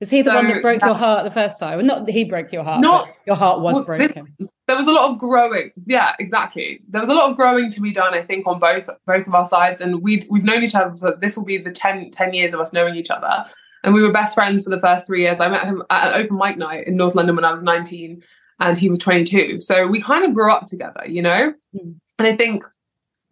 is 0.04 0.10
he 0.10 0.22
the 0.22 0.30
one 0.32 0.46
that 0.48 0.62
broke 0.62 0.80
that- 0.80 0.86
your 0.86 0.94
heart 0.94 1.24
the 1.24 1.30
first 1.30 1.58
time? 1.58 1.76
Well, 1.78 1.86
not 1.86 2.08
he 2.08 2.24
broke 2.24 2.52
your 2.52 2.62
heart. 2.64 2.80
Not- 2.80 3.08
your 3.26 3.36
heart 3.36 3.60
was 3.60 3.74
Well, 3.86 3.98
this- 3.98 4.12
broken. 4.12 4.48
there 4.66 4.76
was 4.76 4.86
a 4.86 4.92
lot 4.92 5.10
of 5.10 5.18
growing 5.18 5.70
yeah 5.86 6.14
exactly 6.18 6.80
there 6.88 7.00
was 7.00 7.10
a 7.10 7.14
lot 7.14 7.30
of 7.30 7.36
growing 7.36 7.68
to 7.70 7.80
be 7.82 7.92
done 7.92 8.14
i 8.14 8.22
think 8.22 8.46
on 8.46 8.58
both 8.58 8.88
both 9.06 9.26
of 9.26 9.34
our 9.34 9.44
sides 9.44 9.80
and 9.82 10.00
we 10.02 10.22
we've 10.30 10.42
known 10.44 10.62
each 10.62 10.74
other 10.74 10.94
for 10.96 11.16
this 11.20 11.36
will 11.36 11.44
be 11.44 11.58
the 11.58 11.70
10, 11.70 12.10
10 12.10 12.32
years 12.32 12.54
of 12.54 12.60
us 12.60 12.72
knowing 12.72 12.94
each 12.96 13.10
other 13.10 13.44
and 13.82 13.92
we 13.92 14.02
were 14.02 14.10
best 14.10 14.34
friends 14.34 14.64
for 14.64 14.70
the 14.70 14.80
first 14.80 15.06
three 15.06 15.20
years 15.22 15.38
i 15.38 15.48
met 15.48 15.64
him 15.64 15.82
at 15.90 16.14
an 16.14 16.22
open 16.22 16.38
mic 16.38 16.56
night 16.56 16.86
in 16.86 16.96
north 16.96 17.14
london 17.14 17.36
when 17.36 17.44
i 17.44 17.50
was 17.50 17.62
19 17.62 18.22
and 18.60 18.78
he 18.78 18.88
was 18.88 18.98
22 18.98 19.60
so 19.60 19.86
we 19.86 20.00
kind 20.00 20.24
of 20.24 20.32
grew 20.32 20.50
up 20.50 20.66
together 20.66 21.02
you 21.06 21.20
know 21.20 21.52
Mm. 21.76 21.94
and 22.18 22.28
i 22.28 22.34
think 22.34 22.64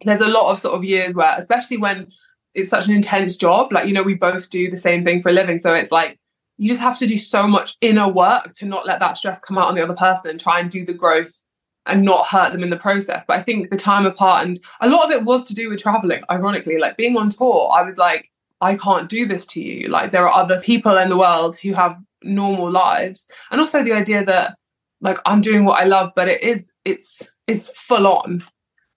there's 0.05 0.21
a 0.21 0.27
lot 0.27 0.51
of 0.51 0.59
sort 0.59 0.75
of 0.75 0.83
years 0.83 1.15
where 1.15 1.33
especially 1.37 1.77
when 1.77 2.07
it's 2.53 2.69
such 2.69 2.85
an 2.87 2.93
intense 2.93 3.37
job 3.37 3.73
like 3.73 3.87
you 3.87 3.93
know 3.93 4.03
we 4.03 4.13
both 4.13 4.51
do 4.51 4.69
the 4.69 4.77
same 4.77 5.03
thing 5.03 5.19
for 5.19 5.29
a 5.29 5.33
living 5.33 5.57
so 5.57 5.73
it's 5.73 5.91
like 5.91 6.19
you 6.57 6.67
just 6.67 6.81
have 6.81 6.97
to 6.99 7.07
do 7.07 7.17
so 7.17 7.47
much 7.47 7.75
inner 7.81 8.07
work 8.07 8.53
to 8.53 8.65
not 8.65 8.85
let 8.85 8.99
that 8.99 9.17
stress 9.17 9.39
come 9.39 9.57
out 9.57 9.67
on 9.67 9.75
the 9.75 9.83
other 9.83 9.95
person 9.95 10.29
and 10.29 10.39
try 10.39 10.59
and 10.59 10.69
do 10.69 10.85
the 10.85 10.93
growth 10.93 11.43
and 11.85 12.03
not 12.03 12.27
hurt 12.27 12.51
them 12.53 12.63
in 12.63 12.69
the 12.69 12.77
process. 12.77 13.25
But 13.27 13.37
I 13.39 13.41
think 13.41 13.69
the 13.69 13.77
time 13.77 14.05
apart 14.05 14.45
and 14.47 14.59
a 14.79 14.87
lot 14.87 15.05
of 15.05 15.11
it 15.11 15.25
was 15.25 15.43
to 15.45 15.55
do 15.55 15.69
with 15.69 15.81
traveling, 15.81 16.23
ironically. 16.29 16.77
Like 16.77 16.95
being 16.95 17.17
on 17.17 17.29
tour, 17.29 17.71
I 17.75 17.81
was 17.81 17.97
like, 17.97 18.29
I 18.61 18.75
can't 18.75 19.09
do 19.09 19.25
this 19.25 19.45
to 19.47 19.61
you. 19.61 19.89
Like 19.89 20.11
there 20.11 20.27
are 20.27 20.43
other 20.43 20.59
people 20.59 20.95
in 20.97 21.09
the 21.09 21.17
world 21.17 21.57
who 21.57 21.73
have 21.73 21.97
normal 22.23 22.71
lives. 22.71 23.27
And 23.51 23.59
also 23.59 23.83
the 23.83 23.91
idea 23.93 24.23
that 24.23 24.55
like 25.01 25.17
I'm 25.25 25.41
doing 25.41 25.65
what 25.65 25.81
I 25.81 25.85
love, 25.85 26.11
but 26.15 26.27
it 26.29 26.41
is 26.41 26.71
it's 26.85 27.27
it's 27.47 27.67
full 27.75 28.07
on. 28.07 28.45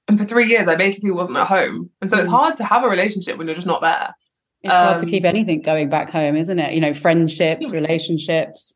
And 0.07 0.17
for 0.17 0.25
three 0.25 0.47
years 0.47 0.69
I 0.69 0.77
basically 0.77 1.11
wasn't 1.11 1.39
at 1.39 1.49
home. 1.49 1.91
And 2.01 2.09
so 2.09 2.17
it's 2.19 2.29
Mm. 2.29 2.39
hard 2.39 2.57
to 2.59 2.65
have 2.65 2.85
a 2.85 2.89
relationship 2.89 3.37
when 3.39 3.49
you're 3.49 3.57
just 3.57 3.67
not 3.67 3.81
there. 3.81 4.15
It's 4.70 4.80
hard 4.80 4.99
to 5.00 5.04
um, 5.06 5.11
keep 5.11 5.25
anything 5.25 5.62
going 5.62 5.88
back 5.88 6.11
home, 6.11 6.37
isn't 6.37 6.58
it? 6.58 6.75
You 6.75 6.80
know, 6.80 6.94
friendships, 6.94 7.70
relationships. 7.70 8.75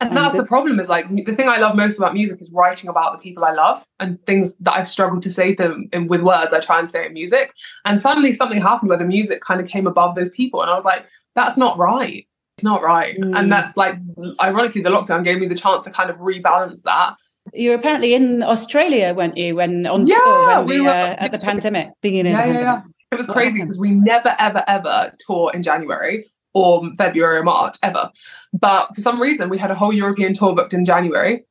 And 0.00 0.10
And 0.10 0.16
that's 0.18 0.34
the- 0.34 0.42
the 0.42 0.46
problem 0.46 0.78
is 0.78 0.88
like 0.90 1.06
the 1.24 1.34
thing 1.34 1.48
I 1.48 1.56
love 1.58 1.74
most 1.74 1.96
about 1.96 2.12
music 2.12 2.40
is 2.42 2.50
writing 2.52 2.90
about 2.90 3.12
the 3.14 3.18
people 3.18 3.44
I 3.44 3.52
love 3.52 3.82
and 3.98 4.18
things 4.26 4.52
that 4.60 4.74
I've 4.74 4.88
struggled 4.88 5.22
to 5.22 5.30
say 5.30 5.54
them 5.54 5.88
in, 5.92 6.06
with 6.06 6.20
words. 6.20 6.52
I 6.52 6.60
try 6.60 6.78
and 6.78 6.88
say 6.88 7.06
in 7.06 7.14
music. 7.14 7.52
And 7.86 7.98
suddenly 8.00 8.32
something 8.32 8.60
happened 8.60 8.90
where 8.90 8.98
the 8.98 9.06
music 9.06 9.40
kind 9.40 9.58
of 9.60 9.68
came 9.68 9.86
above 9.86 10.14
those 10.14 10.30
people. 10.30 10.60
And 10.60 10.70
I 10.70 10.74
was 10.74 10.84
like, 10.84 11.06
that's 11.34 11.56
not 11.56 11.78
right. 11.78 12.26
It's 12.58 12.64
not 12.64 12.82
right. 12.82 13.18
Mm. 13.18 13.38
And 13.38 13.50
that's 13.50 13.76
like, 13.78 13.96
ironically, 14.40 14.82
the 14.82 14.90
lockdown 14.90 15.24
gave 15.24 15.38
me 15.40 15.46
the 15.48 15.54
chance 15.54 15.84
to 15.84 15.90
kind 15.90 16.10
of 16.10 16.18
rebalance 16.18 16.82
that. 16.82 17.16
You 17.54 17.70
were 17.70 17.76
apparently 17.76 18.12
in 18.12 18.42
Australia, 18.42 19.14
weren't 19.14 19.36
you? 19.38 19.56
When 19.56 19.86
on 19.86 20.04
Yeah, 20.06 20.16
tour, 20.16 20.46
when 20.58 20.66
we 20.66 20.80
were- 20.80 20.88
uh, 20.90 21.16
at 21.18 21.32
the 21.32 21.38
pandemic, 21.38 21.88
beginning 22.02 22.32
Yeah, 22.32 22.42
of 22.44 22.48
the 22.48 22.52
yeah, 22.52 22.58
pandemic. 22.74 22.95
It 23.16 23.26
was 23.26 23.34
crazy 23.34 23.60
because 23.60 23.78
we 23.78 23.90
never, 23.90 24.34
ever, 24.38 24.64
ever 24.66 25.12
tour 25.18 25.50
in 25.54 25.62
January 25.62 26.26
or 26.54 26.88
February 26.96 27.38
or 27.38 27.42
March, 27.42 27.76
ever. 27.82 28.10
But 28.52 28.94
for 28.94 29.00
some 29.00 29.20
reason, 29.20 29.48
we 29.48 29.58
had 29.58 29.70
a 29.70 29.74
whole 29.74 29.92
European 29.92 30.34
tour 30.34 30.54
booked 30.54 30.74
in 30.74 30.84
January. 30.84 31.44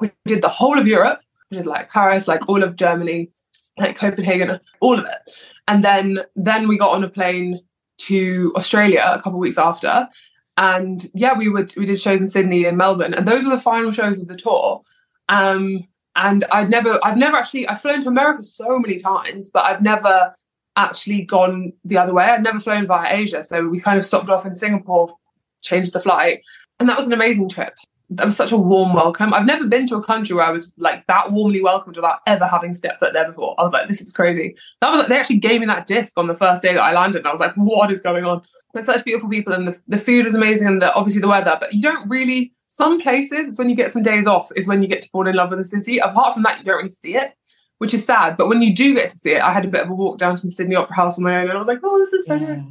We 0.00 0.10
did 0.26 0.42
the 0.42 0.48
whole 0.48 0.78
of 0.78 0.86
Europe. 0.86 1.20
We 1.50 1.56
did 1.58 1.66
like 1.66 1.90
Paris, 1.90 2.28
like 2.28 2.48
all 2.48 2.62
of 2.62 2.76
Germany, 2.76 3.30
like 3.78 3.96
Copenhagen, 3.96 4.58
all 4.80 4.98
of 4.98 5.04
it. 5.04 5.30
And 5.66 5.84
then 5.84 6.20
then 6.34 6.68
we 6.68 6.78
got 6.78 6.92
on 6.92 7.04
a 7.04 7.08
plane 7.08 7.60
to 7.98 8.52
Australia 8.56 9.04
a 9.06 9.20
couple 9.20 9.38
weeks 9.38 9.58
after. 9.58 10.08
And 10.56 11.06
yeah, 11.14 11.36
we 11.36 11.48
would 11.48 11.74
we 11.76 11.86
did 11.86 12.00
shows 12.00 12.20
in 12.20 12.28
Sydney 12.28 12.64
and 12.64 12.76
Melbourne, 12.76 13.14
and 13.14 13.28
those 13.28 13.44
were 13.44 13.50
the 13.50 13.60
final 13.60 13.92
shows 13.92 14.18
of 14.20 14.28
the 14.28 14.36
tour. 14.36 14.82
Um, 15.28 15.86
and 16.18 16.44
I'd 16.50 16.68
never, 16.68 16.98
I've 17.04 17.16
never 17.16 17.36
actually, 17.36 17.68
I've 17.68 17.80
flown 17.80 18.00
to 18.02 18.08
America 18.08 18.42
so 18.42 18.78
many 18.78 18.98
times, 18.98 19.48
but 19.48 19.64
I've 19.64 19.82
never 19.82 20.34
actually 20.78 21.22
gone 21.22 21.72
the 21.84 21.98
other 21.98 22.14
way. 22.14 22.24
I'd 22.24 22.42
never 22.42 22.60
flown 22.60 22.86
via 22.86 23.14
Asia. 23.14 23.44
So 23.44 23.68
we 23.68 23.80
kind 23.80 23.98
of 23.98 24.06
stopped 24.06 24.30
off 24.30 24.46
in 24.46 24.54
Singapore, 24.54 25.14
changed 25.60 25.92
the 25.92 26.00
flight. 26.00 26.40
And 26.78 26.88
that 26.88 26.96
was 26.96 27.06
an 27.06 27.12
amazing 27.12 27.48
trip. 27.48 27.74
That 28.10 28.24
was 28.24 28.36
such 28.36 28.52
a 28.52 28.56
warm 28.56 28.94
welcome. 28.94 29.34
I've 29.34 29.44
never 29.44 29.66
been 29.66 29.86
to 29.88 29.96
a 29.96 30.02
country 30.02 30.34
where 30.34 30.46
I 30.46 30.50
was 30.50 30.72
like 30.78 31.06
that 31.08 31.32
warmly 31.32 31.60
welcomed 31.60 31.96
without 31.96 32.20
ever 32.26 32.46
having 32.46 32.74
stepped 32.74 33.00
foot 33.00 33.12
there 33.12 33.28
before. 33.28 33.54
I 33.58 33.64
was 33.64 33.72
like, 33.74 33.86
this 33.86 34.00
is 34.00 34.14
crazy. 34.14 34.56
That 34.80 34.92
was 34.92 35.08
they 35.08 35.18
actually 35.18 35.38
gave 35.38 35.60
me 35.60 35.66
that 35.66 35.86
disc 35.86 36.16
on 36.16 36.26
the 36.26 36.34
first 36.34 36.62
day 36.62 36.72
that 36.72 36.80
I 36.80 36.94
landed, 36.94 37.18
and 37.18 37.26
I 37.26 37.32
was 37.32 37.40
like, 37.40 37.52
what 37.56 37.92
is 37.92 38.00
going 38.00 38.24
on? 38.24 38.40
There's 38.72 38.86
such 38.86 39.04
beautiful 39.04 39.28
people, 39.28 39.52
and 39.52 39.68
the, 39.68 39.78
the 39.88 39.98
food 39.98 40.24
was 40.24 40.34
amazing, 40.34 40.68
and 40.68 40.80
the, 40.80 40.90
obviously 40.94 41.20
the 41.20 41.28
weather. 41.28 41.54
But 41.60 41.74
you 41.74 41.82
don't 41.82 42.08
really. 42.08 42.52
Some 42.68 43.00
places, 43.00 43.48
it's 43.48 43.58
when 43.58 43.68
you 43.68 43.76
get 43.76 43.90
some 43.90 44.02
days 44.02 44.26
off, 44.26 44.50
is 44.54 44.68
when 44.68 44.82
you 44.82 44.88
get 44.88 45.02
to 45.02 45.08
fall 45.08 45.26
in 45.26 45.34
love 45.34 45.50
with 45.50 45.58
the 45.58 45.64
city. 45.64 45.98
Apart 45.98 46.32
from 46.32 46.44
that, 46.44 46.60
you 46.60 46.64
don't 46.64 46.76
really 46.76 46.90
see 46.90 47.14
it 47.14 47.34
which 47.78 47.94
is 47.94 48.04
sad. 48.04 48.36
But 48.36 48.48
when 48.48 48.62
you 48.62 48.74
do 48.74 48.94
get 48.94 49.10
to 49.10 49.18
see 49.18 49.32
it, 49.32 49.40
I 49.40 49.52
had 49.52 49.64
a 49.64 49.68
bit 49.68 49.82
of 49.82 49.90
a 49.90 49.94
walk 49.94 50.18
down 50.18 50.36
to 50.36 50.46
the 50.46 50.52
Sydney 50.52 50.76
Opera 50.76 50.96
House 50.96 51.18
on 51.18 51.24
my 51.24 51.36
own, 51.36 51.48
and 51.48 51.52
I 51.52 51.58
was 51.58 51.68
like, 51.68 51.80
oh, 51.82 51.98
this 51.98 52.12
is 52.12 52.26
so 52.26 52.34
yeah. 52.34 52.48
nice. 52.48 52.62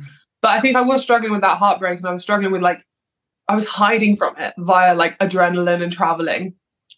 But 0.41 0.51
I 0.51 0.61
think 0.61 0.75
I 0.75 0.81
was 0.81 1.01
struggling 1.01 1.31
with 1.31 1.41
that 1.41 1.57
heartbreak, 1.57 1.99
and 1.99 2.07
I 2.07 2.13
was 2.13 2.23
struggling 2.23 2.51
with 2.51 2.61
like, 2.61 2.85
I 3.47 3.55
was 3.55 3.65
hiding 3.65 4.15
from 4.15 4.35
it 4.37 4.53
via 4.59 4.93
like 4.93 5.17
adrenaline 5.19 5.81
and 5.81 5.91
traveling. 5.91 6.53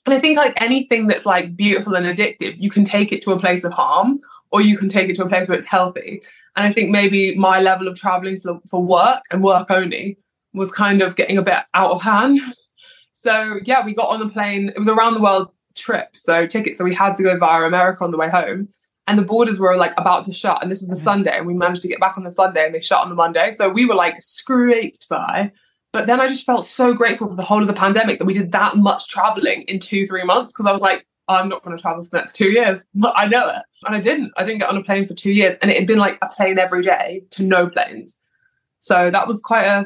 And 0.05 0.15
I 0.15 0.19
think 0.19 0.37
like 0.37 0.59
anything 0.61 1.07
that's 1.07 1.25
like 1.25 1.55
beautiful 1.55 1.95
and 1.95 2.05
addictive, 2.05 2.55
you 2.57 2.69
can 2.69 2.85
take 2.85 3.11
it 3.11 3.21
to 3.23 3.31
a 3.31 3.39
place 3.39 3.63
of 3.63 3.71
harm, 3.71 4.19
or 4.51 4.61
you 4.61 4.77
can 4.77 4.89
take 4.89 5.09
it 5.09 5.15
to 5.17 5.23
a 5.23 5.29
place 5.29 5.47
where 5.47 5.57
it's 5.57 5.67
healthy. 5.67 6.21
And 6.55 6.67
I 6.67 6.73
think 6.73 6.89
maybe 6.89 7.35
my 7.35 7.61
level 7.61 7.87
of 7.87 7.99
traveling 7.99 8.39
for, 8.39 8.59
for 8.67 8.83
work 8.83 9.21
and 9.31 9.43
work 9.43 9.69
only 9.69 10.17
was 10.53 10.71
kind 10.71 11.01
of 11.01 11.15
getting 11.15 11.37
a 11.37 11.43
bit 11.43 11.59
out 11.73 11.91
of 11.91 12.01
hand. 12.01 12.39
So 13.11 13.59
yeah, 13.65 13.83
we 13.83 13.93
got 13.93 14.07
on 14.07 14.21
the 14.21 14.29
plane. 14.29 14.69
It 14.69 14.79
was 14.79 14.87
around 14.87 15.13
the 15.13 15.19
world 15.19 15.51
trip. 15.75 16.09
So 16.15 16.45
tickets, 16.45 16.77
so 16.77 16.83
we 16.83 16.93
had 16.93 17.15
to 17.17 17.23
go 17.23 17.37
via 17.37 17.63
America 17.63 18.03
on 18.03 18.11
the 18.11 18.17
way 18.17 18.29
home. 18.29 18.69
And 19.07 19.17
the 19.17 19.23
borders 19.23 19.57
were 19.57 19.75
like 19.75 19.93
about 19.97 20.25
to 20.25 20.33
shut. 20.33 20.61
And 20.61 20.71
this 20.71 20.81
was 20.81 20.87
the 20.87 20.95
mm-hmm. 20.95 21.03
Sunday. 21.03 21.37
And 21.37 21.47
we 21.47 21.55
managed 21.55 21.81
to 21.81 21.87
get 21.87 21.99
back 21.99 22.17
on 22.17 22.23
the 22.23 22.29
Sunday 22.29 22.65
and 22.65 22.75
they 22.75 22.79
shut 22.79 22.99
on 22.99 23.09
the 23.09 23.15
Monday. 23.15 23.51
So 23.51 23.67
we 23.67 23.85
were 23.85 23.95
like 23.95 24.15
scraped 24.19 25.09
by. 25.09 25.51
But 25.91 26.05
then 26.05 26.19
I 26.19 26.27
just 26.27 26.45
felt 26.45 26.65
so 26.65 26.93
grateful 26.93 27.27
for 27.27 27.35
the 27.35 27.43
whole 27.43 27.61
of 27.61 27.67
the 27.67 27.73
pandemic 27.73 28.19
that 28.19 28.25
we 28.25 28.33
did 28.33 28.51
that 28.51 28.77
much 28.77 29.07
traveling 29.07 29.63
in 29.63 29.79
two, 29.79 30.05
three 30.05 30.23
months. 30.23 30.53
Cause 30.53 30.67
I 30.67 30.71
was 30.71 30.81
like, 30.81 31.07
I'm 31.27 31.49
not 31.49 31.63
going 31.63 31.75
to 31.75 31.81
travel 31.81 32.03
for 32.03 32.09
the 32.11 32.17
next 32.17 32.35
two 32.35 32.51
years. 32.51 32.85
But 32.93 33.13
I 33.15 33.27
know 33.27 33.47
it. 33.47 33.63
And 33.85 33.95
I 33.95 33.99
didn't. 33.99 34.31
I 34.37 34.43
didn't 34.43 34.59
get 34.59 34.69
on 34.69 34.77
a 34.77 34.83
plane 34.83 35.07
for 35.07 35.13
two 35.13 35.31
years. 35.31 35.57
And 35.61 35.71
it 35.71 35.77
had 35.77 35.87
been 35.87 35.97
like 35.97 36.17
a 36.21 36.27
plane 36.27 36.59
every 36.59 36.83
day 36.83 37.23
to 37.31 37.43
no 37.43 37.67
planes. 37.67 38.17
So 38.79 39.09
that 39.11 39.27
was 39.27 39.41
quite 39.41 39.65
a, 39.65 39.85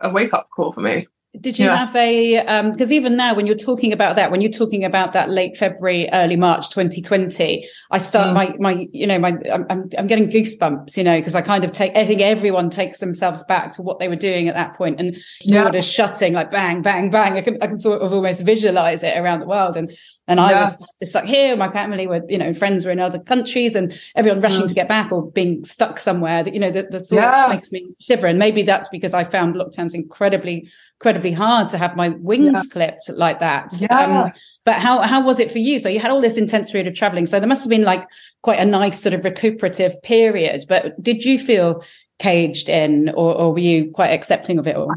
a 0.00 0.10
wake 0.10 0.32
up 0.32 0.48
call 0.54 0.72
for 0.72 0.80
me. 0.80 1.06
Did 1.40 1.58
you 1.58 1.64
yeah. 1.64 1.86
have 1.86 1.96
a 1.96 2.38
um 2.40 2.72
because 2.72 2.90
um, 2.90 2.92
even 2.92 3.16
now 3.16 3.34
when 3.34 3.46
you're 3.46 3.56
talking 3.56 3.90
about 3.90 4.16
that, 4.16 4.30
when 4.30 4.42
you're 4.42 4.50
talking 4.50 4.84
about 4.84 5.14
that 5.14 5.30
late 5.30 5.56
February, 5.56 6.06
early 6.12 6.36
March 6.36 6.68
2020, 6.68 7.66
I 7.90 7.98
start 7.98 8.28
mm. 8.28 8.34
my 8.34 8.54
my 8.58 8.86
you 8.92 9.06
know 9.06 9.18
my 9.18 9.38
I'm 9.50 9.88
I'm 9.96 10.06
getting 10.06 10.28
goosebumps, 10.28 10.94
you 10.94 11.04
know, 11.04 11.18
because 11.18 11.34
I 11.34 11.40
kind 11.40 11.64
of 11.64 11.72
take 11.72 11.96
I 11.96 12.06
think 12.06 12.20
everyone 12.20 12.68
takes 12.68 12.98
themselves 13.00 13.42
back 13.44 13.72
to 13.72 13.82
what 13.82 13.98
they 13.98 14.08
were 14.08 14.16
doing 14.16 14.48
at 14.48 14.54
that 14.56 14.74
point, 14.74 15.00
and 15.00 15.16
yeah. 15.40 15.62
borders 15.62 15.90
shutting 15.90 16.34
like 16.34 16.50
bang 16.50 16.82
bang 16.82 17.08
bang. 17.08 17.32
I 17.38 17.40
can 17.40 17.56
I 17.62 17.66
can 17.66 17.78
sort 17.78 18.02
of 18.02 18.12
almost 18.12 18.44
visualize 18.44 19.02
it 19.02 19.16
around 19.16 19.40
the 19.40 19.46
world, 19.46 19.74
and 19.74 19.90
and 20.28 20.38
I 20.38 20.52
yeah. 20.52 20.60
was 20.64 20.96
stuck 21.02 21.24
here. 21.24 21.56
My 21.56 21.70
family 21.72 22.06
were, 22.06 22.22
you 22.28 22.38
know, 22.38 22.54
friends 22.54 22.84
were 22.84 22.92
in 22.92 23.00
other 23.00 23.18
countries 23.18 23.74
and 23.74 23.98
everyone 24.14 24.40
rushing 24.40 24.62
mm. 24.62 24.68
to 24.68 24.74
get 24.74 24.88
back 24.88 25.10
or 25.10 25.30
being 25.32 25.64
stuck 25.64 25.98
somewhere 25.98 26.44
that, 26.44 26.54
you 26.54 26.60
know, 26.60 26.70
the, 26.70 26.84
the 26.84 27.00
sort 27.00 27.22
yeah. 27.22 27.44
of 27.46 27.50
makes 27.50 27.72
me 27.72 27.88
shiver. 28.00 28.28
And 28.28 28.38
maybe 28.38 28.62
that's 28.62 28.88
because 28.88 29.14
I 29.14 29.24
found 29.24 29.56
lockdowns 29.56 29.94
incredibly, 29.94 30.68
incredibly 31.00 31.32
hard 31.32 31.68
to 31.70 31.78
have 31.78 31.96
my 31.96 32.10
wings 32.10 32.52
yeah. 32.54 32.62
clipped 32.72 33.10
like 33.10 33.40
that. 33.40 33.72
Yeah. 33.78 34.24
Um, 34.24 34.32
but 34.64 34.76
how, 34.76 35.00
how 35.00 35.24
was 35.24 35.40
it 35.40 35.50
for 35.50 35.58
you? 35.58 35.80
So 35.80 35.88
you 35.88 35.98
had 35.98 36.12
all 36.12 36.20
this 36.20 36.36
intense 36.36 36.70
period 36.70 36.86
of 36.86 36.94
traveling. 36.94 37.26
So 37.26 37.40
there 37.40 37.48
must 37.48 37.64
have 37.64 37.70
been 37.70 37.82
like 37.82 38.06
quite 38.42 38.60
a 38.60 38.64
nice 38.64 39.02
sort 39.02 39.14
of 39.14 39.24
recuperative 39.24 40.00
period. 40.02 40.66
But 40.68 41.02
did 41.02 41.24
you 41.24 41.40
feel 41.40 41.82
caged 42.20 42.68
in 42.68 43.08
or, 43.08 43.34
or 43.34 43.52
were 43.52 43.58
you 43.58 43.90
quite 43.90 44.10
accepting 44.10 44.60
of 44.60 44.68
it 44.68 44.76
all? 44.76 44.94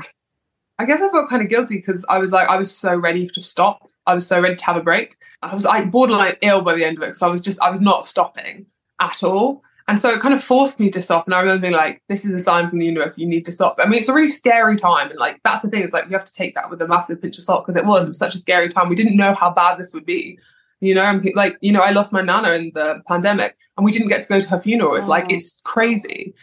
I 0.77 0.85
guess 0.85 1.01
I 1.01 1.09
felt 1.09 1.29
kind 1.29 1.41
of 1.41 1.49
guilty 1.49 1.77
because 1.77 2.05
I 2.07 2.19
was 2.19 2.31
like, 2.31 2.47
I 2.47 2.57
was 2.57 2.75
so 2.75 2.95
ready 2.95 3.27
to 3.29 3.41
stop 3.41 3.89
I 4.07 4.13
was 4.13 4.27
so 4.27 4.39
ready 4.39 4.55
to 4.55 4.65
have 4.65 4.77
a 4.77 4.81
break. 4.81 5.17
I 5.41 5.53
was 5.53 5.63
like 5.63 5.91
borderline 5.91 6.35
ill 6.41 6.61
by 6.61 6.75
the 6.75 6.85
end 6.85 6.97
of 6.97 7.03
it 7.03 7.07
because 7.07 7.21
I 7.21 7.27
was 7.27 7.41
just 7.41 7.59
I 7.61 7.69
was 7.69 7.81
not 7.81 8.07
stopping 8.07 8.67
at 8.99 9.23
all. 9.23 9.63
And 9.87 9.99
so 9.99 10.09
it 10.09 10.19
kind 10.19 10.33
of 10.33 10.43
forced 10.43 10.79
me 10.79 10.89
to 10.89 11.01
stop. 11.01 11.27
And 11.27 11.33
I 11.35 11.39
remember 11.41 11.61
being 11.61 11.73
like, 11.73 12.01
this 12.09 12.25
is 12.25 12.33
a 12.33 12.39
sign 12.39 12.67
from 12.67 12.79
the 12.79 12.87
universe, 12.87 13.19
you 13.19 13.27
need 13.27 13.45
to 13.45 13.51
stop. 13.51 13.75
I 13.77 13.87
mean, 13.87 13.99
it's 13.99 14.09
a 14.09 14.13
really 14.13 14.29
scary 14.29 14.77
time. 14.77 15.11
And 15.11 15.19
like, 15.19 15.39
that's 15.43 15.61
the 15.61 15.69
thing, 15.69 15.83
it's 15.83 15.93
like, 15.93 16.05
you 16.05 16.13
have 16.13 16.25
to 16.25 16.33
take 16.33 16.55
that 16.55 16.71
with 16.71 16.81
a 16.81 16.87
massive 16.87 17.21
pinch 17.21 17.37
of 17.37 17.43
salt 17.43 17.65
because 17.65 17.75
it 17.75 17.85
was, 17.85 18.05
it 18.05 18.09
was 18.09 18.17
such 18.17 18.33
a 18.33 18.39
scary 18.39 18.67
time. 18.67 18.89
We 18.89 18.95
didn't 18.95 19.15
know 19.15 19.35
how 19.35 19.51
bad 19.51 19.77
this 19.77 19.93
would 19.93 20.05
be, 20.05 20.39
you 20.79 20.95
know? 20.95 21.03
And 21.03 21.29
like, 21.35 21.57
you 21.61 21.71
know, 21.71 21.81
I 21.81 21.91
lost 21.91 22.13
my 22.13 22.21
nana 22.21 22.53
in 22.53 22.71
the 22.73 23.03
pandemic 23.07 23.55
and 23.77 23.85
we 23.85 23.91
didn't 23.91 24.07
get 24.07 24.23
to 24.23 24.27
go 24.27 24.39
to 24.39 24.49
her 24.49 24.59
funeral. 24.59 24.95
It's 24.95 25.05
oh. 25.05 25.09
like, 25.09 25.25
it's 25.29 25.59
crazy. 25.65 26.33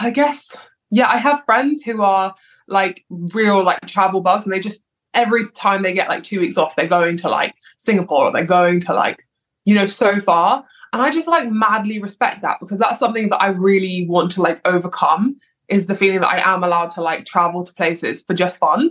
I 0.00 0.10
guess, 0.10 0.56
yeah, 0.90 1.10
I 1.10 1.16
have 1.16 1.44
friends 1.44 1.82
who 1.82 2.00
are 2.02 2.32
like 2.68 3.04
real 3.10 3.64
like 3.64 3.80
travel 3.86 4.20
bugs 4.20 4.44
and 4.44 4.54
they 4.54 4.60
just 4.60 4.80
every 5.14 5.42
time 5.54 5.82
they 5.82 5.92
get 5.92 6.08
like 6.08 6.22
two 6.22 6.40
weeks 6.40 6.56
off, 6.56 6.76
they're 6.76 6.86
going 6.86 7.16
to 7.18 7.28
like 7.28 7.54
Singapore 7.76 8.26
or 8.26 8.32
they're 8.32 8.44
going 8.44 8.80
to 8.80 8.94
like, 8.94 9.22
you 9.64 9.74
know, 9.74 9.86
so 9.86 10.20
far. 10.20 10.64
And 10.92 11.02
I 11.02 11.10
just 11.10 11.28
like 11.28 11.50
madly 11.50 11.98
respect 11.98 12.42
that 12.42 12.58
because 12.60 12.78
that's 12.78 12.98
something 12.98 13.28
that 13.30 13.40
I 13.40 13.48
really 13.48 14.06
want 14.08 14.30
to 14.32 14.42
like 14.42 14.60
overcome 14.66 15.36
is 15.68 15.86
the 15.86 15.94
feeling 15.94 16.20
that 16.20 16.28
I 16.28 16.54
am 16.54 16.64
allowed 16.64 16.90
to 16.90 17.02
like 17.02 17.24
travel 17.24 17.64
to 17.64 17.72
places 17.74 18.22
for 18.22 18.34
just 18.34 18.58
fun. 18.58 18.90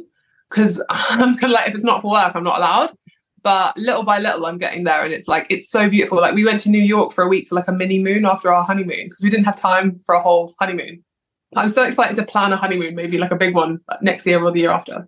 Cause 0.50 0.82
I'm 0.90 1.36
like, 1.38 1.70
if 1.70 1.76
it's 1.76 1.84
not 1.84 2.02
for 2.02 2.12
work, 2.12 2.36
I'm 2.36 2.44
not 2.44 2.58
allowed. 2.58 2.94
But 3.44 3.76
little 3.76 4.04
by 4.04 4.20
little, 4.20 4.46
I'm 4.46 4.60
getting 4.60 4.84
there. 4.84 5.04
And 5.04 5.14
it's 5.14 5.28
like, 5.28 5.48
it's 5.50 5.70
so 5.70 5.90
beautiful. 5.90 6.20
Like, 6.20 6.36
we 6.36 6.46
went 6.46 6.60
to 6.62 6.70
New 6.70 6.82
York 6.82 7.12
for 7.12 7.24
a 7.24 7.28
week 7.28 7.50
for 7.50 7.56
like 7.56 7.68
a 7.68 7.72
mini 7.72 7.98
moon 7.98 8.24
after 8.24 8.54
our 8.54 8.64
honeymoon 8.64 9.06
because 9.06 9.24
we 9.24 9.32
didn't 9.32 9.46
have 9.46 9.56
time 9.56 10.00
for 10.06 10.14
a 10.14 10.22
whole 10.22 10.54
honeymoon. 10.60 11.04
I'm 11.56 11.70
so 11.70 11.84
excited 11.84 12.16
to 12.18 12.24
plan 12.24 12.54
a 12.54 12.58
honeymoon, 12.58 12.96
maybe 12.96 13.18
like 13.18 13.32
a 13.32 13.36
big 13.36 13.56
one 13.56 13.80
uh, 13.90 13.98
next 14.02 14.26
year 14.28 14.44
or 14.44 14.52
the 14.52 14.60
year 14.60 14.72
after. 14.72 15.08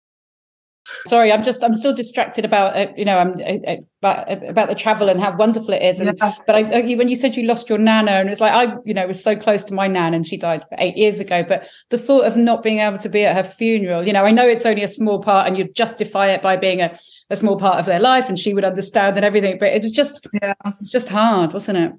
Sorry, 1.05 1.31
I'm 1.31 1.43
just 1.43 1.63
I'm 1.63 1.73
still 1.73 1.95
distracted 1.95 2.45
about 2.45 2.75
uh, 2.75 2.87
you 2.97 3.05
know 3.05 3.17
I'm 3.17 3.33
uh, 3.39 3.71
uh 3.71 3.75
about, 4.01 4.49
about 4.49 4.67
the 4.67 4.75
travel 4.75 5.09
and 5.09 5.21
how 5.21 5.35
wonderful 5.35 5.73
it 5.73 5.81
is. 5.81 5.99
And 5.99 6.17
yeah. 6.17 6.33
but 6.45 6.55
I, 6.55 6.63
uh, 6.63 6.95
when 6.95 7.07
you 7.07 7.15
said 7.15 7.35
you 7.35 7.43
lost 7.43 7.69
your 7.69 7.77
nana, 7.77 8.11
and 8.11 8.29
it's 8.29 8.41
like 8.41 8.53
I 8.53 8.77
you 8.83 8.93
know 8.93 9.05
was 9.07 9.23
so 9.23 9.35
close 9.35 9.63
to 9.65 9.73
my 9.73 9.87
nan, 9.87 10.13
and 10.13 10.25
she 10.25 10.37
died 10.37 10.63
eight 10.79 10.97
years 10.97 11.19
ago. 11.19 11.43
But 11.43 11.67
the 11.89 11.97
thought 11.97 12.25
of 12.25 12.35
not 12.35 12.63
being 12.63 12.79
able 12.79 12.97
to 12.99 13.09
be 13.09 13.25
at 13.25 13.35
her 13.35 13.43
funeral, 13.43 14.05
you 14.05 14.13
know, 14.13 14.25
I 14.25 14.31
know 14.31 14.47
it's 14.47 14.65
only 14.65 14.83
a 14.83 14.87
small 14.87 15.19
part, 15.21 15.47
and 15.47 15.57
you 15.57 15.71
justify 15.71 16.27
it 16.27 16.41
by 16.41 16.57
being 16.57 16.81
a, 16.81 16.97
a 17.29 17.35
small 17.35 17.57
part 17.57 17.79
of 17.79 17.85
their 17.85 17.99
life, 17.99 18.27
and 18.27 18.37
she 18.37 18.53
would 18.53 18.65
understand 18.65 19.17
and 19.17 19.25
everything. 19.25 19.57
But 19.59 19.69
it 19.69 19.83
was 19.83 19.91
just 19.91 20.27
yeah, 20.41 20.53
it's 20.79 20.91
just 20.91 21.09
hard, 21.09 21.53
wasn't 21.53 21.77
it? 21.77 21.93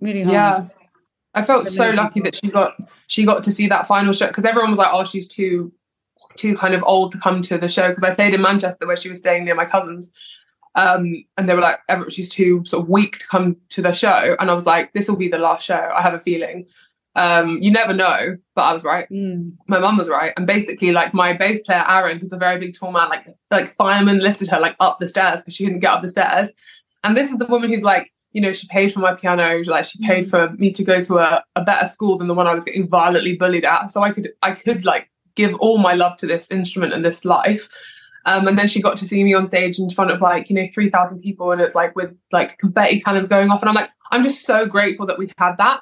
Really 0.00 0.22
hard. 0.22 0.64
Yeah. 0.64 0.68
I 1.34 1.44
felt 1.44 1.68
so 1.68 1.90
lucky 1.90 2.20
that 2.20 2.34
she 2.34 2.48
got 2.48 2.74
she 3.06 3.24
got 3.24 3.44
to 3.44 3.52
see 3.52 3.68
that 3.68 3.86
final 3.86 4.12
shot 4.12 4.30
because 4.30 4.44
everyone 4.44 4.70
was 4.70 4.78
like, 4.78 4.90
"Oh, 4.92 5.04
she's 5.04 5.28
too 5.28 5.72
too 6.36 6.56
kind 6.56 6.74
of 6.74 6.82
old 6.84 7.12
to 7.12 7.18
come 7.18 7.42
to 7.42 7.58
the 7.58 7.68
show 7.68 7.88
because 7.88 8.02
I 8.02 8.14
played 8.14 8.34
in 8.34 8.42
Manchester 8.42 8.86
where 8.86 8.96
she 8.96 9.08
was 9.08 9.18
staying 9.18 9.44
near 9.44 9.54
my 9.54 9.64
cousins. 9.64 10.10
Um, 10.76 11.24
and 11.36 11.48
they 11.48 11.54
were 11.54 11.60
like, 11.60 11.80
she's 12.10 12.28
too 12.28 12.62
sort 12.64 12.84
of 12.84 12.88
weak 12.88 13.18
to 13.18 13.26
come 13.26 13.56
to 13.70 13.82
the 13.82 13.92
show. 13.92 14.36
And 14.38 14.50
I 14.50 14.54
was 14.54 14.66
like, 14.66 14.92
this 14.92 15.08
will 15.08 15.16
be 15.16 15.28
the 15.28 15.38
last 15.38 15.64
show. 15.64 15.90
I 15.94 16.00
have 16.02 16.14
a 16.14 16.20
feeling. 16.20 16.66
Um, 17.16 17.58
you 17.60 17.72
never 17.72 17.92
know, 17.92 18.36
but 18.54 18.62
I 18.62 18.72
was 18.72 18.84
right. 18.84 19.08
Mm. 19.10 19.54
My 19.66 19.80
mum 19.80 19.98
was 19.98 20.08
right. 20.08 20.32
And 20.36 20.46
basically, 20.46 20.92
like 20.92 21.12
my 21.12 21.32
bass 21.32 21.62
player 21.64 21.84
Aaron, 21.88 22.18
who's 22.18 22.32
a 22.32 22.36
very 22.36 22.58
big 22.58 22.74
tall 22.74 22.92
man, 22.92 23.08
like 23.08 23.26
like 23.50 23.66
fireman 23.66 24.20
lifted 24.20 24.48
her 24.48 24.60
like 24.60 24.76
up 24.78 25.00
the 25.00 25.08
stairs 25.08 25.40
because 25.40 25.54
she 25.54 25.64
couldn't 25.64 25.80
get 25.80 25.90
up 25.90 26.02
the 26.02 26.08
stairs. 26.08 26.52
And 27.02 27.16
this 27.16 27.32
is 27.32 27.38
the 27.38 27.46
woman 27.46 27.70
who's 27.70 27.82
like, 27.82 28.12
you 28.32 28.40
know, 28.40 28.52
she 28.52 28.68
paid 28.68 28.92
for 28.92 29.00
my 29.00 29.14
piano, 29.14 29.60
like 29.66 29.86
she 29.86 29.98
paid 30.06 30.26
mm. 30.26 30.30
for 30.30 30.50
me 30.50 30.70
to 30.72 30.84
go 30.84 31.00
to 31.00 31.18
a, 31.18 31.44
a 31.56 31.64
better 31.64 31.88
school 31.88 32.16
than 32.16 32.28
the 32.28 32.34
one 32.34 32.46
I 32.46 32.54
was 32.54 32.64
getting 32.64 32.88
violently 32.88 33.34
bullied 33.34 33.64
at. 33.64 33.90
So 33.90 34.02
I 34.02 34.12
could 34.12 34.30
I 34.42 34.52
could 34.52 34.84
like 34.84 35.10
give 35.40 35.54
all 35.56 35.78
my 35.78 35.94
love 35.94 36.16
to 36.18 36.26
this 36.26 36.50
instrument 36.50 36.92
and 36.92 37.04
this 37.04 37.24
life. 37.24 37.68
Um, 38.26 38.46
and 38.46 38.58
then 38.58 38.68
she 38.68 38.82
got 38.82 38.98
to 38.98 39.06
see 39.06 39.24
me 39.24 39.32
on 39.32 39.46
stage 39.46 39.78
in 39.78 39.88
front 39.88 40.10
of 40.10 40.20
like, 40.20 40.50
you 40.50 40.56
know, 40.56 40.66
3,000 40.72 41.20
people. 41.20 41.52
And 41.52 41.60
it's 41.60 41.74
like 41.74 41.96
with 41.96 42.14
like 42.32 42.58
confetti 42.58 43.00
cannons 43.00 43.28
going 43.28 43.50
off. 43.50 43.62
And 43.62 43.68
I'm 43.68 43.74
like, 43.74 43.90
I'm 44.10 44.22
just 44.22 44.44
so 44.44 44.66
grateful 44.66 45.06
that 45.06 45.18
we 45.18 45.32
had 45.38 45.56
that. 45.56 45.80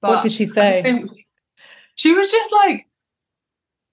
But 0.00 0.10
what 0.10 0.22
did 0.22 0.32
she 0.32 0.46
say? 0.46 1.04
she 1.96 2.12
was 2.12 2.30
just 2.30 2.52
like, 2.52 2.86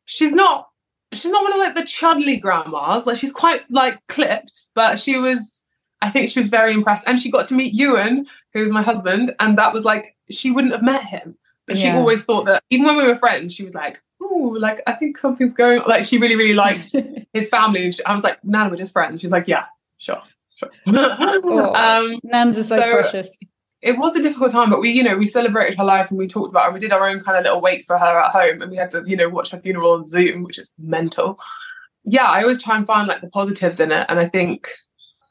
she's 0.06 0.34
not, 0.34 0.70
she's 1.14 1.32
not 1.32 1.44
one 1.44 1.54
of 1.54 1.60
like 1.60 1.76
the 1.76 1.86
chudley 1.86 2.38
grandmas. 2.38 3.08
Like 3.08 3.18
she's 3.18 3.32
quite 3.32 3.62
like 3.72 4.00
clipped, 4.08 4.68
but 4.76 5.00
she 5.00 5.18
was. 5.18 5.62
I 6.02 6.10
think 6.10 6.28
she 6.28 6.42
was 6.42 6.50
very 6.50 6.74
impressed, 6.74 7.06
and 7.08 7.18
she 7.18 7.32
got 7.32 7.48
to 7.48 7.54
meet 7.54 7.74
Ewan, 7.74 8.28
who's 8.54 8.74
my 8.74 8.82
husband, 8.82 9.34
and 9.40 9.58
that 9.58 9.74
was 9.74 9.86
like 9.86 10.18
she 10.30 10.52
wouldn't 10.52 10.74
have 10.74 10.84
met 10.84 11.06
him, 11.06 11.38
but 11.66 11.78
she 11.78 11.90
always 11.90 12.26
thought 12.26 12.46
that 12.46 12.62
even 12.70 12.86
when 12.86 12.98
we 12.98 13.08
were 13.08 13.16
friends, 13.16 13.54
she 13.54 13.64
was 13.64 13.74
like, 13.74 14.02
"Oh, 14.34 14.56
like 14.60 14.82
I 14.88 14.94
think 14.94 15.18
something's 15.18 15.56
going." 15.56 15.82
Like 15.88 16.04
she 16.04 16.18
really, 16.18 16.36
really 16.36 16.54
liked 16.56 16.92
his 17.34 17.50
family, 17.50 17.84
and 17.86 17.94
she, 17.96 18.04
I 18.06 18.14
was 18.14 18.24
like, 18.24 18.44
Nan, 18.44 18.70
we're 18.70 18.78
just 18.78 18.94
friends." 18.94 19.22
She's 19.22 19.32
like, 19.32 19.48
"Yeah, 19.48 19.66
sure, 19.98 20.20
sure." 20.56 20.70
Oh, 20.88 21.74
um, 21.76 22.20
Nans 22.24 22.58
are 22.58 22.64
so, 22.64 22.78
so- 22.78 22.92
precious. 22.92 23.36
it 23.82 23.98
was 23.98 24.16
a 24.16 24.22
difficult 24.22 24.52
time, 24.52 24.70
but 24.70 24.80
we, 24.82 24.92
you 24.92 25.04
know, 25.04 25.16
we 25.18 25.28
celebrated 25.28 25.78
her 25.78 25.84
life 25.84 26.10
and 26.10 26.18
we 26.18 26.28
talked 26.28 26.50
about 26.50 26.66
her. 26.68 26.72
We 26.72 26.80
did 26.80 26.92
our 26.94 27.08
own 27.10 27.20
kind 27.22 27.38
of 27.38 27.44
little 27.44 27.62
wake 27.62 27.86
for 27.86 27.98
her 27.98 28.20
at 28.20 28.32
home, 28.32 28.62
and 28.62 28.72
we 28.72 28.78
had 28.78 28.92
to, 28.92 29.04
you 29.06 29.16
know, 29.16 29.30
watch 29.30 29.52
her 29.52 29.60
funeral 29.60 29.92
on 29.94 30.06
Zoom, 30.06 30.44
which 30.44 30.58
is 30.58 30.72
mental. 30.80 31.38
Yeah, 32.06 32.26
I 32.26 32.42
always 32.42 32.62
try 32.62 32.76
and 32.78 32.86
find 32.86 33.08
like 33.08 33.22
the 33.22 33.30
positives 33.30 33.80
in 33.80 33.92
it, 33.92 34.06
and 34.10 34.20
I 34.20 34.28
think 34.28 34.70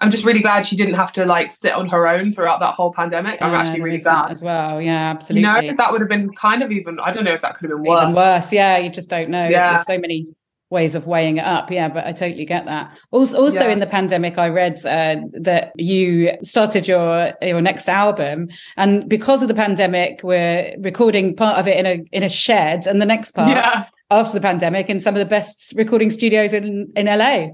I'm 0.02 0.10
just 0.10 0.24
really 0.24 0.40
glad 0.42 0.66
she 0.66 0.76
didn't 0.76 0.94
have 0.94 1.12
to 1.12 1.24
like 1.24 1.50
sit 1.50 1.72
on 1.72 1.88
her 1.88 2.06
own 2.08 2.32
throughout 2.32 2.60
that 2.60 2.74
whole 2.74 2.92
pandemic. 2.92 3.40
I'm 3.40 3.54
actually 3.54 3.80
really 3.82 3.98
glad. 3.98 4.30
as 4.30 4.42
well. 4.42 4.80
Yeah, 4.82 5.04
You 5.10 5.14
absolutely. 5.14 5.42
know, 5.68 5.74
that 5.76 5.92
would 5.92 6.00
have 6.00 6.10
been 6.10 6.30
kind 6.34 6.62
of 6.62 6.70
even. 6.72 6.98
I 7.00 7.12
don't 7.12 7.24
know 7.24 7.32
if 7.32 7.40
that 7.42 7.56
could 7.56 7.70
have 7.70 7.78
been 7.78 7.88
worse. 7.88 8.02
Even 8.02 8.14
worse. 8.14 8.52
Yeah, 8.52 8.78
you 8.78 8.90
just 8.90 9.08
don't 9.08 9.30
know. 9.30 9.48
Yeah. 9.48 9.74
There's 9.74 9.86
so 9.86 9.98
many 9.98 10.26
ways 10.70 10.94
of 10.94 11.06
weighing 11.06 11.36
it 11.36 11.44
up. 11.44 11.70
Yeah, 11.70 11.88
but 11.88 12.06
I 12.06 12.12
totally 12.12 12.46
get 12.46 12.64
that. 12.64 12.96
Also, 13.10 13.38
also 13.38 13.66
Yeah. 13.66 13.72
in 13.72 13.78
the 13.78 13.86
pandemic, 13.86 14.38
I 14.38 14.48
read 14.48 14.74
uh, 14.86 15.16
that 15.40 15.72
you 15.76 16.32
started 16.42 16.88
your 16.88 17.34
your 17.42 17.60
next 17.60 17.88
album, 17.88 18.48
and 18.76 19.08
because 19.08 19.42
of 19.42 19.48
the 19.48 19.54
pandemic, 19.54 20.20
we're 20.24 20.74
recording 20.80 21.36
part 21.36 21.58
of 21.58 21.68
it 21.68 21.76
in 21.76 21.86
a 21.86 22.02
in 22.10 22.22
a 22.22 22.28
shed, 22.28 22.86
and 22.86 23.00
the 23.02 23.06
next 23.06 23.32
part 23.32 23.50
Yeah, 23.50 23.84
after 24.10 24.32
the 24.38 24.42
pandemic 24.42 24.88
in 24.90 24.98
some 24.98 25.14
of 25.14 25.18
the 25.20 25.26
best 25.26 25.74
recording 25.76 26.10
studios 26.10 26.52
in 26.54 26.90
in 26.96 27.06
LA. 27.06 27.48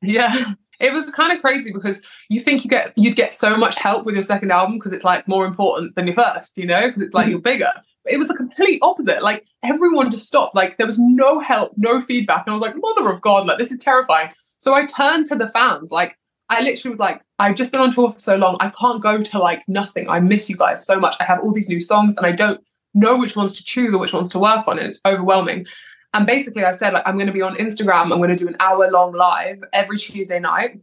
yeah. 0.00 0.54
It 0.80 0.92
was 0.92 1.10
kind 1.10 1.32
of 1.32 1.40
crazy 1.40 1.72
because 1.72 2.00
you 2.28 2.40
think 2.40 2.64
you 2.64 2.70
get 2.70 2.92
you'd 2.96 3.16
get 3.16 3.34
so 3.34 3.56
much 3.56 3.76
help 3.76 4.06
with 4.06 4.14
your 4.14 4.22
second 4.22 4.50
album 4.50 4.78
because 4.78 4.92
it's 4.92 5.04
like 5.04 5.28
more 5.28 5.44
important 5.44 5.94
than 5.94 6.06
your 6.06 6.14
first, 6.14 6.56
you 6.56 6.66
know, 6.66 6.86
because 6.88 7.02
it's 7.02 7.14
like 7.14 7.26
Mhm. 7.26 7.30
you're 7.30 7.38
bigger. 7.40 7.70
But 8.04 8.14
it 8.14 8.16
was 8.18 8.28
the 8.28 8.34
complete 8.34 8.78
opposite. 8.82 9.22
Like 9.22 9.44
everyone 9.62 10.10
just 10.10 10.26
stopped. 10.26 10.54
Like 10.56 10.78
there 10.78 10.86
was 10.86 10.98
no 10.98 11.38
help, 11.38 11.72
no 11.76 12.00
feedback, 12.00 12.44
and 12.46 12.52
I 12.52 12.54
was 12.54 12.62
like, 12.62 12.74
"Mother 12.76 13.10
of 13.10 13.20
God, 13.20 13.46
like 13.46 13.58
this 13.58 13.70
is 13.70 13.78
terrifying." 13.78 14.30
So 14.58 14.74
I 14.74 14.86
turned 14.86 15.26
to 15.26 15.36
the 15.36 15.48
fans. 15.48 15.92
Like 15.92 16.16
I 16.48 16.62
literally 16.62 16.90
was 16.90 16.98
like, 16.98 17.20
"I've 17.38 17.54
just 17.56 17.72
been 17.72 17.80
on 17.82 17.92
tour 17.92 18.12
for 18.12 18.18
so 18.20 18.36
long. 18.36 18.56
I 18.60 18.70
can't 18.70 19.02
go 19.02 19.20
to 19.20 19.38
like 19.38 19.62
nothing. 19.68 20.08
I 20.08 20.18
miss 20.18 20.48
you 20.48 20.56
guys 20.56 20.84
so 20.84 20.98
much. 20.98 21.14
I 21.20 21.24
have 21.24 21.40
all 21.40 21.52
these 21.52 21.68
new 21.68 21.80
songs, 21.80 22.16
and 22.16 22.24
I 22.26 22.32
don't 22.32 22.60
know 22.94 23.16
which 23.18 23.36
ones 23.36 23.52
to 23.52 23.62
choose 23.62 23.94
or 23.94 23.98
which 23.98 24.12
ones 24.14 24.30
to 24.30 24.38
work 24.38 24.66
on, 24.66 24.78
and 24.78 24.88
it's 24.88 25.00
overwhelming." 25.06 25.66
And 26.12 26.26
basically, 26.26 26.64
I 26.64 26.72
said, 26.72 26.92
like, 26.92 27.06
I'm 27.06 27.14
going 27.14 27.28
to 27.28 27.32
be 27.32 27.42
on 27.42 27.56
Instagram. 27.56 28.12
I'm 28.12 28.18
going 28.18 28.30
to 28.30 28.36
do 28.36 28.48
an 28.48 28.56
hour 28.58 28.90
long 28.90 29.12
live 29.12 29.60
every 29.72 29.96
Tuesday 29.98 30.40
night 30.40 30.80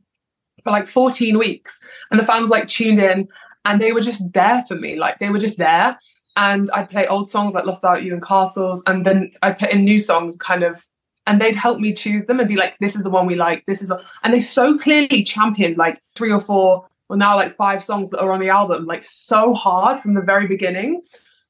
for 0.64 0.72
like 0.72 0.88
14 0.88 1.38
weeks. 1.38 1.80
And 2.12 2.20
the 2.20 2.26
fans 2.26 2.50
like 2.50 2.68
tuned 2.68 3.00
in 3.00 3.28
and 3.66 3.82
they 3.82 3.92
were 3.92 4.02
just 4.02 4.32
there 4.34 4.64
for 4.68 4.76
me. 4.76 4.96
Like, 4.96 5.20
they 5.20 5.30
were 5.30 5.40
just 5.40 5.58
there. 5.58 6.00
And 6.38 6.70
I'd 6.72 6.90
play 6.90 7.08
old 7.08 7.30
songs 7.30 7.54
like 7.54 7.66
Lost 7.66 7.82
Without 7.82 8.04
You 8.04 8.14
and 8.14 8.24
Castles. 8.24 8.84
And 8.88 9.06
then 9.06 9.32
I'd 9.42 9.60
put 9.60 9.72
in 9.72 9.84
new 9.84 10.00
songs 10.00 10.38
kind 10.38 10.64
of, 10.64 10.86
and 11.26 11.42
they'd 11.42 11.56
help 11.56 11.80
me 11.80 11.92
choose 11.92 12.26
them 12.26 12.40
and 12.40 12.48
be 12.48 12.56
like, 12.56 12.78
this 12.80 12.96
is 12.96 13.04
the 13.04 13.10
one 13.10 13.26
we 13.26 13.36
like. 13.36 13.66
This 13.66 13.82
is 13.82 13.90
the, 13.90 14.02
and 14.24 14.34
they 14.34 14.40
so 14.40 14.78
clearly 14.78 15.24
championed 15.24 15.78
like 15.78 16.00
three 16.16 16.32
or 16.32 16.40
four, 16.40 16.88
well, 17.10 17.18
now 17.18 17.36
like 17.36 17.52
five 17.52 17.84
songs 17.84 18.12
that 18.12 18.22
are 18.22 18.32
on 18.32 18.40
the 18.40 18.50
album, 18.50 18.86
like 18.86 19.04
so 19.04 19.54
hard 19.54 19.98
from 19.98 20.14
the 20.14 20.22
very 20.22 20.48
beginning. 20.48 21.02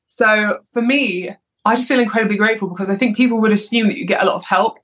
So 0.07 0.59
for 0.71 0.81
me, 0.81 1.31
I 1.67 1.75
just 1.75 1.87
feel 1.87 1.99
incredibly 1.99 2.37
grateful 2.37 2.69
because 2.69 2.89
I 2.89 2.95
think 2.95 3.17
people 3.17 3.39
would 3.39 3.51
assume 3.51 3.87
that 3.87 3.97
you 3.97 4.05
get 4.05 4.21
a 4.21 4.25
lot 4.25 4.35
of 4.35 4.45
help. 4.45 4.79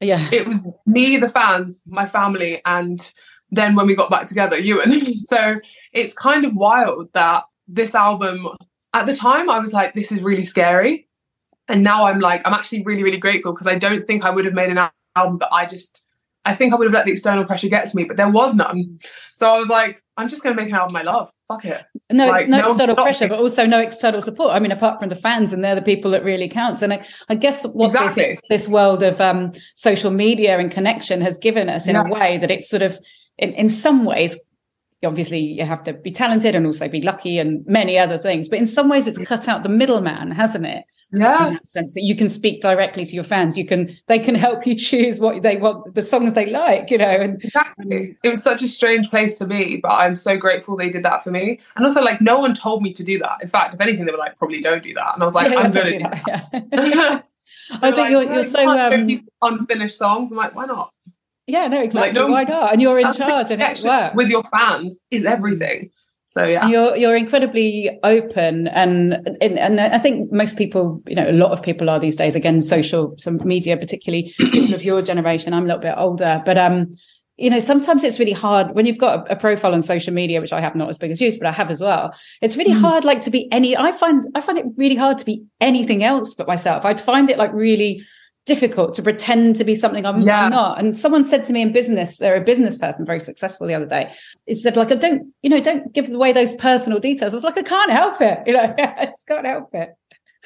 Yeah, 0.00 0.28
It 0.32 0.46
was 0.46 0.66
me, 0.86 1.16
the 1.18 1.28
fans, 1.28 1.80
my 1.86 2.06
family, 2.06 2.62
and 2.64 3.12
then 3.50 3.74
when 3.74 3.86
we 3.86 3.94
got 3.94 4.10
back 4.10 4.26
together, 4.26 4.56
you 4.56 4.82
Ewan. 4.82 5.18
so 5.20 5.56
it's 5.92 6.14
kind 6.14 6.44
of 6.44 6.54
wild 6.54 7.12
that 7.12 7.44
this 7.66 7.94
album, 7.94 8.46
at 8.94 9.06
the 9.06 9.14
time, 9.14 9.50
I 9.50 9.58
was 9.58 9.72
like, 9.72 9.94
this 9.94 10.12
is 10.12 10.22
really 10.22 10.44
scary. 10.44 11.08
And 11.68 11.82
now 11.82 12.06
I'm 12.06 12.20
like, 12.20 12.42
I'm 12.44 12.54
actually 12.54 12.82
really, 12.84 13.02
really 13.02 13.18
grateful 13.18 13.52
because 13.52 13.66
I 13.66 13.76
don't 13.76 14.06
think 14.06 14.24
I 14.24 14.30
would 14.30 14.44
have 14.44 14.54
made 14.54 14.70
an 14.70 14.78
album 15.16 15.38
that 15.40 15.52
I 15.52 15.66
just, 15.66 16.04
I 16.44 16.54
think 16.54 16.72
I 16.72 16.76
would 16.76 16.86
have 16.86 16.94
let 16.94 17.04
the 17.04 17.12
external 17.12 17.44
pressure 17.44 17.68
get 17.68 17.86
to 17.88 17.96
me, 17.96 18.04
but 18.04 18.16
there 18.16 18.28
was 18.28 18.54
none. 18.54 18.98
So 19.34 19.48
I 19.48 19.58
was 19.58 19.68
like, 19.68 20.02
I'm 20.16 20.28
just 20.28 20.42
going 20.42 20.56
to 20.56 20.60
make 20.60 20.70
an 20.70 20.76
album 20.76 20.96
I 20.96 21.02
love. 21.02 21.30
Fuck 21.48 21.64
it. 21.66 21.84
no, 22.10 22.28
Like, 22.28 22.42
it's 22.42 22.50
no, 22.50 22.60
no 22.60 22.68
external 22.68 22.94
pressure, 22.96 23.28
but 23.28 23.38
also 23.38 23.66
no 23.66 23.78
external 23.78 24.22
support. 24.22 24.52
I 24.52 24.58
mean, 24.58 24.72
apart 24.72 25.00
from 25.00 25.10
the 25.10 25.16
fans, 25.16 25.52
and 25.52 25.62
they're 25.62 25.74
the 25.74 25.82
people 25.82 26.10
that 26.12 26.24
really 26.24 26.48
counts. 26.48 26.80
And 26.80 26.94
I, 26.94 27.04
I 27.28 27.34
guess 27.34 27.66
what 27.66 27.86
Exactly. 27.86 28.38
this, 28.48 28.64
this 28.64 28.68
world 28.68 29.02
of 29.02 29.20
um, 29.20 29.52
social 29.74 30.10
media 30.10 30.58
and 30.58 30.70
connection 30.70 31.20
has 31.20 31.36
given 31.36 31.68
us 31.68 31.86
in 31.86 31.96
a 31.96 32.08
way 32.08 32.38
that 32.38 32.50
it's 32.50 32.70
sort 32.70 32.82
of, 32.82 32.98
in, 33.36 33.52
in 33.52 33.68
some 33.68 34.04
ways, 34.06 34.38
obviously 35.04 35.40
you 35.40 35.64
have 35.64 35.82
to 35.84 35.92
be 35.92 36.10
talented 36.10 36.54
and 36.54 36.66
also 36.66 36.88
be 36.88 37.02
lucky 37.02 37.38
and 37.38 37.64
many 37.66 37.98
other 37.98 38.16
things. 38.18 38.48
But 38.48 38.60
in 38.60 38.66
some 38.66 38.88
ways, 38.88 39.06
it's 39.06 39.18
cut 39.18 39.48
out 39.48 39.62
the 39.62 39.68
middleman, 39.68 40.30
hasn't 40.30 40.66
it? 40.66 40.84
Yeah. 41.12 41.48
in 41.48 41.52
that 41.54 41.66
sense 41.66 41.94
that 41.94 42.02
you 42.02 42.14
can 42.14 42.28
speak 42.28 42.60
directly 42.60 43.04
to 43.04 43.14
your 43.14 43.24
fans. 43.24 43.58
You 43.58 43.66
can 43.66 43.96
they 44.06 44.18
can 44.18 44.34
help 44.34 44.66
you 44.66 44.74
choose 44.88 45.20
what 45.20 45.42
they 45.42 45.56
want, 45.56 45.94
the 45.94 46.02
songs 46.02 46.34
they 46.34 46.46
like, 46.46 46.90
you 46.90 46.98
know. 46.98 47.08
And 47.10 47.42
Exactly. 47.42 48.16
It 48.22 48.28
was 48.28 48.42
such 48.42 48.62
a 48.62 48.68
strange 48.68 49.10
place 49.10 49.36
to 49.38 49.46
be, 49.46 49.78
but 49.82 49.90
I'm 49.90 50.14
so 50.16 50.36
grateful 50.36 50.76
they 50.76 50.90
did 50.90 51.02
that 51.04 51.24
for 51.24 51.30
me. 51.30 51.58
And 51.76 51.84
also, 51.84 52.00
like, 52.00 52.20
no 52.20 52.38
one 52.38 52.54
told 52.54 52.82
me 52.82 52.92
to 52.92 53.02
do 53.02 53.18
that. 53.18 53.38
In 53.42 53.48
fact, 53.48 53.74
if 53.74 53.80
anything, 53.80 54.04
they 54.04 54.12
were 54.12 54.18
like, 54.18 54.38
probably 54.38 54.60
don't 54.60 54.82
do 54.82 54.94
that. 54.94 55.14
And 55.14 55.22
I 55.22 55.24
was 55.24 55.34
like, 55.34 55.50
Yeah, 55.50 55.58
I'm 55.58 55.70
going 55.72 55.86
to 55.86 55.96
do 55.96 56.02
that, 56.04 56.24
that. 56.52 56.68
yeah. 56.72 57.20
I 57.82 57.92
think 57.92 58.10
you're 58.10 58.22
you're 58.32 58.44
so 58.44 58.68
um, 58.68 59.28
unfinished 59.42 59.96
songs. 59.98 60.32
I'm 60.32 60.38
like, 60.38 60.54
why 60.54 60.66
not? 60.66 60.92
yeah, 61.46 61.66
no, 61.66 61.82
exactly. 61.82 62.20
no- 62.20 62.28
Why 62.28 62.44
not? 62.44 62.72
And 62.72 62.80
you're 62.82 62.98
in 62.98 63.12
charge, 63.12 63.50
and 63.50 63.60
it 63.62 63.82
works. 63.84 64.14
with 64.14 64.28
your 64.28 64.42
fans 64.44 64.98
is 65.10 65.24
everything. 65.24 65.90
So 66.30 66.44
yeah, 66.44 66.68
you're 66.68 66.96
you're 66.96 67.16
incredibly 67.16 67.98
open, 68.04 68.68
and, 68.68 69.14
and 69.40 69.58
and 69.58 69.80
I 69.80 69.98
think 69.98 70.30
most 70.30 70.56
people, 70.56 71.02
you 71.08 71.16
know, 71.16 71.28
a 71.28 71.32
lot 71.32 71.50
of 71.50 71.60
people 71.60 71.90
are 71.90 71.98
these 71.98 72.14
days. 72.14 72.36
Again, 72.36 72.62
social, 72.62 73.16
some 73.18 73.40
media, 73.44 73.76
particularly 73.76 74.32
people 74.38 74.72
of 74.72 74.84
your 74.84 75.02
generation. 75.02 75.52
I'm 75.52 75.64
a 75.64 75.66
little 75.66 75.80
bit 75.82 75.94
older, 75.96 76.40
but 76.46 76.56
um, 76.56 76.94
you 77.36 77.50
know, 77.50 77.58
sometimes 77.58 78.04
it's 78.04 78.20
really 78.20 78.30
hard 78.30 78.76
when 78.76 78.86
you've 78.86 78.96
got 78.96 79.26
a, 79.28 79.32
a 79.32 79.36
profile 79.36 79.74
on 79.74 79.82
social 79.82 80.14
media, 80.14 80.40
which 80.40 80.52
I 80.52 80.60
have 80.60 80.76
not 80.76 80.88
as 80.88 80.98
big 80.98 81.10
as 81.10 81.20
you, 81.20 81.36
but 81.36 81.48
I 81.48 81.52
have 81.52 81.68
as 81.68 81.80
well. 81.80 82.14
It's 82.40 82.56
really 82.56 82.74
Mm. 82.74 82.80
hard, 82.80 83.04
like 83.04 83.22
to 83.22 83.30
be 83.30 83.48
any. 83.50 83.76
I 83.76 83.90
find 83.90 84.24
I 84.36 84.40
find 84.40 84.56
it 84.56 84.66
really 84.76 84.94
hard 84.94 85.18
to 85.18 85.24
be 85.24 85.42
anything 85.60 86.04
else 86.04 86.34
but 86.34 86.46
myself. 86.46 86.84
I'd 86.84 87.00
find 87.00 87.28
it 87.28 87.38
like 87.38 87.52
really 87.52 88.04
difficult 88.46 88.94
to 88.94 89.02
pretend 89.02 89.56
to 89.56 89.64
be 89.64 89.74
something 89.74 90.06
I'm, 90.06 90.20
Yeah. 90.22 90.48
Not. 90.48 90.78
And 90.78 90.96
someone 90.96 91.24
said 91.24 91.44
to 91.46 91.52
me 91.52 91.62
in 91.62 91.72
business, 91.72 92.18
they're 92.18 92.36
a 92.36 92.44
business 92.44 92.78
person, 92.78 93.04
very 93.04 93.20
successful 93.20 93.66
the 93.66 93.74
other 93.74 93.86
day. 93.86 94.12
It 94.46 94.58
said 94.58 94.76
like, 94.76 94.90
I 94.90 94.96
don't, 94.96 95.32
you 95.42 95.50
know, 95.50 95.60
don't 95.60 95.92
give 95.92 96.08
away 96.08 96.32
those 96.32 96.54
personal 96.54 96.98
details. 96.98 97.32
I 97.32 97.36
was 97.36 97.44
like, 97.44 97.58
I 97.58 97.62
can't 97.62 97.92
help 97.92 98.20
it. 98.20 98.38
You 98.46 98.54
know, 98.54 98.74
I 98.78 99.06
just 99.06 99.26
can't 99.26 99.46
help 99.46 99.68
it. 99.74 99.90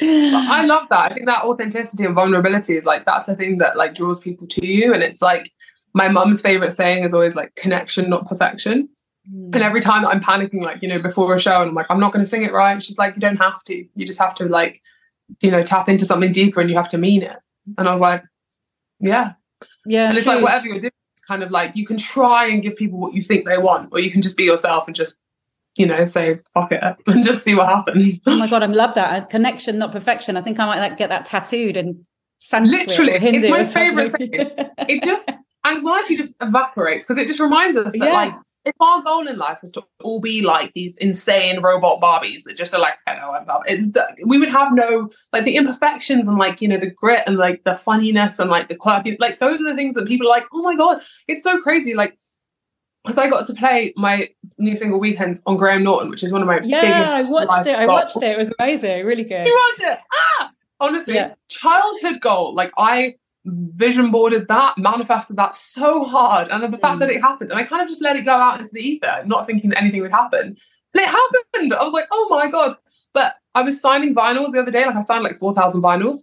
I 0.00 0.64
love 0.66 0.88
that. 0.90 1.12
I 1.12 1.14
think 1.14 1.26
that 1.26 1.44
authenticity 1.44 2.04
and 2.04 2.14
vulnerability 2.14 2.76
is 2.76 2.84
like 2.84 3.04
that's 3.04 3.26
the 3.26 3.36
thing 3.36 3.58
that 3.58 3.76
like 3.76 3.94
draws 3.94 4.18
people 4.18 4.46
to 4.48 4.66
you. 4.66 4.92
And 4.92 5.02
it's 5.02 5.22
like 5.22 5.50
my 5.94 6.08
mum's 6.08 6.42
favorite 6.42 6.72
saying 6.72 7.04
is 7.04 7.14
always 7.14 7.36
like 7.36 7.54
connection, 7.54 8.10
not 8.10 8.28
perfection. 8.28 8.88
Mm. 9.32 9.54
And 9.54 9.62
every 9.62 9.80
time 9.80 10.04
I'm 10.04 10.20
panicking, 10.20 10.60
like, 10.60 10.82
you 10.82 10.88
know, 10.88 10.98
before 10.98 11.34
a 11.34 11.38
show 11.38 11.60
and 11.60 11.70
I'm 11.70 11.74
like, 11.74 11.86
I'm 11.88 12.00
not 12.00 12.12
going 12.12 12.24
to 12.24 12.28
sing 12.28 12.42
it 12.42 12.52
right. 12.52 12.82
She's 12.82 12.98
like, 12.98 13.14
you 13.14 13.20
don't 13.20 13.36
have 13.36 13.62
to. 13.64 13.86
You 13.94 14.06
just 14.06 14.18
have 14.18 14.34
to, 14.34 14.46
like, 14.46 14.82
you 15.40 15.50
know, 15.50 15.62
tap 15.62 15.88
into 15.88 16.04
something 16.04 16.32
deeper 16.32 16.60
and 16.60 16.68
you 16.68 16.76
have 16.76 16.90
to 16.90 16.98
mean 16.98 17.22
it. 17.22 17.38
And 17.78 17.88
I 17.88 17.90
was 17.92 18.00
like, 18.00 18.22
yeah. 19.00 19.32
yeah. 19.86 20.08
And 20.08 20.16
it's 20.16 20.24
true. 20.26 20.34
like, 20.34 20.42
whatever 20.42 20.66
you're 20.66 20.80
doing, 20.80 20.92
it's 21.16 21.24
kind 21.24 21.42
of 21.42 21.50
like 21.50 21.74
you 21.76 21.86
can 21.86 21.96
try 21.96 22.46
and 22.46 22.62
give 22.62 22.76
people 22.76 22.98
what 22.98 23.14
you 23.14 23.22
think 23.22 23.44
they 23.46 23.58
want, 23.58 23.90
or 23.92 24.00
you 24.00 24.10
can 24.10 24.22
just 24.22 24.36
be 24.36 24.44
yourself 24.44 24.86
and 24.86 24.94
just, 24.96 25.18
you 25.76 25.86
know, 25.86 26.04
say, 26.04 26.38
fuck 26.54 26.72
it 26.72 26.82
and 27.06 27.24
just 27.24 27.42
see 27.44 27.54
what 27.54 27.68
happens. 27.68 28.20
Oh 28.26 28.36
my 28.36 28.48
god, 28.48 28.62
I 28.62 28.66
love 28.66 28.94
that 28.94 29.22
A 29.22 29.26
connection, 29.26 29.78
not 29.78 29.92
perfection. 29.92 30.36
I 30.36 30.42
think 30.42 30.58
I 30.60 30.66
might 30.66 30.80
like 30.80 30.96
get 30.98 31.08
that 31.10 31.26
tattooed 31.26 31.76
and 31.76 32.04
Sanskrit 32.38 32.88
Literally, 32.88 33.12
it's 33.14 33.48
my 33.48 33.60
or 33.60 33.64
something. 33.64 34.30
favourite 34.30 34.70
it 34.88 35.02
just, 35.02 35.24
anxiety 35.64 36.14
just 36.16 36.32
evaporates 36.42 37.04
because 37.04 37.16
it 37.16 37.26
just 37.26 37.40
reminds 37.40 37.76
us 37.76 37.92
that, 37.92 37.96
Yeah. 37.98 38.12
like, 38.12 38.34
if 38.64 38.74
our 38.80 39.02
goal 39.02 39.26
in 39.26 39.36
life 39.36 39.58
was 39.62 39.72
to 39.72 39.84
all 40.02 40.20
be 40.20 40.40
like 40.42 40.72
these 40.74 40.96
insane 40.96 41.60
robot 41.60 42.00
Barbies 42.00 42.44
that 42.44 42.56
just 42.56 42.72
are 42.72 42.80
like, 42.80 42.94
hello, 43.06 43.32
I'm 43.32 43.44
Barbie, 43.44 43.92
we 44.24 44.38
would 44.38 44.48
have 44.48 44.72
no, 44.72 45.10
like, 45.32 45.44
the 45.44 45.56
imperfections 45.56 46.26
and, 46.26 46.38
like, 46.38 46.62
you 46.62 46.68
know, 46.68 46.78
the 46.78 46.90
grit 46.90 47.22
and, 47.26 47.36
like, 47.36 47.62
the 47.64 47.74
funniness 47.74 48.38
and, 48.38 48.50
like, 48.50 48.68
the 48.68 48.74
quirky, 48.74 49.16
like, 49.20 49.38
those 49.38 49.60
are 49.60 49.64
the 49.64 49.76
things 49.76 49.94
that 49.94 50.06
people 50.06 50.26
are 50.26 50.30
like, 50.30 50.46
oh 50.52 50.62
my 50.62 50.76
God, 50.76 51.02
it's 51.28 51.42
so 51.42 51.60
crazy. 51.60 51.94
Like, 51.94 52.16
because 53.04 53.18
I 53.18 53.28
got 53.28 53.46
to 53.46 53.54
play 53.54 53.92
my 53.96 54.30
new 54.56 54.74
single 54.74 54.98
Weekends 54.98 55.42
on 55.46 55.58
Graham 55.58 55.82
Norton, 55.82 56.08
which 56.08 56.22
is 56.22 56.32
one 56.32 56.40
of 56.40 56.48
my 56.48 56.60
yeah, 56.64 56.80
biggest. 56.80 57.28
I 57.28 57.30
watched 57.30 57.66
it. 57.66 57.74
I 57.76 57.84
goals. 57.84 58.14
watched 58.14 58.16
it. 58.16 58.30
It 58.32 58.38
was 58.38 58.54
amazing. 58.58 59.04
Really 59.04 59.24
good. 59.24 59.46
You 59.46 59.68
watched 59.68 59.92
it? 59.92 59.98
Ah! 60.40 60.52
Honestly, 60.80 61.14
Yeah. 61.14 61.34
childhood 61.48 62.22
goal. 62.22 62.54
Like 62.54 62.72
I 62.78 63.16
vision 63.46 64.10
boarded 64.10 64.48
that, 64.48 64.78
manifested 64.78 65.36
that 65.36 65.56
so 65.56 66.04
hard. 66.04 66.48
And 66.48 66.62
the 66.72 66.78
fact 66.78 66.96
Mm. 66.96 67.00
that 67.00 67.10
it 67.10 67.20
happened, 67.20 67.50
and 67.50 67.58
I 67.60 67.64
kind 67.64 67.82
of 67.82 67.88
just 67.88 68.02
let 68.02 68.16
it 68.16 68.24
go 68.24 68.32
out 68.34 68.58
into 68.60 68.72
the 68.72 68.80
ether, 68.80 69.22
not 69.26 69.46
thinking 69.46 69.70
that 69.70 69.80
anything 69.80 70.00
would 70.02 70.10
happen. 70.12 70.56
But 70.92 71.02
it 71.02 71.08
happened. 71.08 71.74
I 71.74 71.82
was 71.84 71.92
like, 71.92 72.08
oh 72.12 72.28
my 72.30 72.48
God. 72.48 72.76
But 73.12 73.34
I 73.54 73.62
was 73.62 73.80
signing 73.80 74.14
vinyls 74.14 74.52
the 74.52 74.60
other 74.60 74.70
day, 74.70 74.86
like 74.86 74.96
I 74.96 75.02
signed 75.02 75.24
like 75.24 75.38
4,000 75.38 75.82
vinyls. 75.82 76.18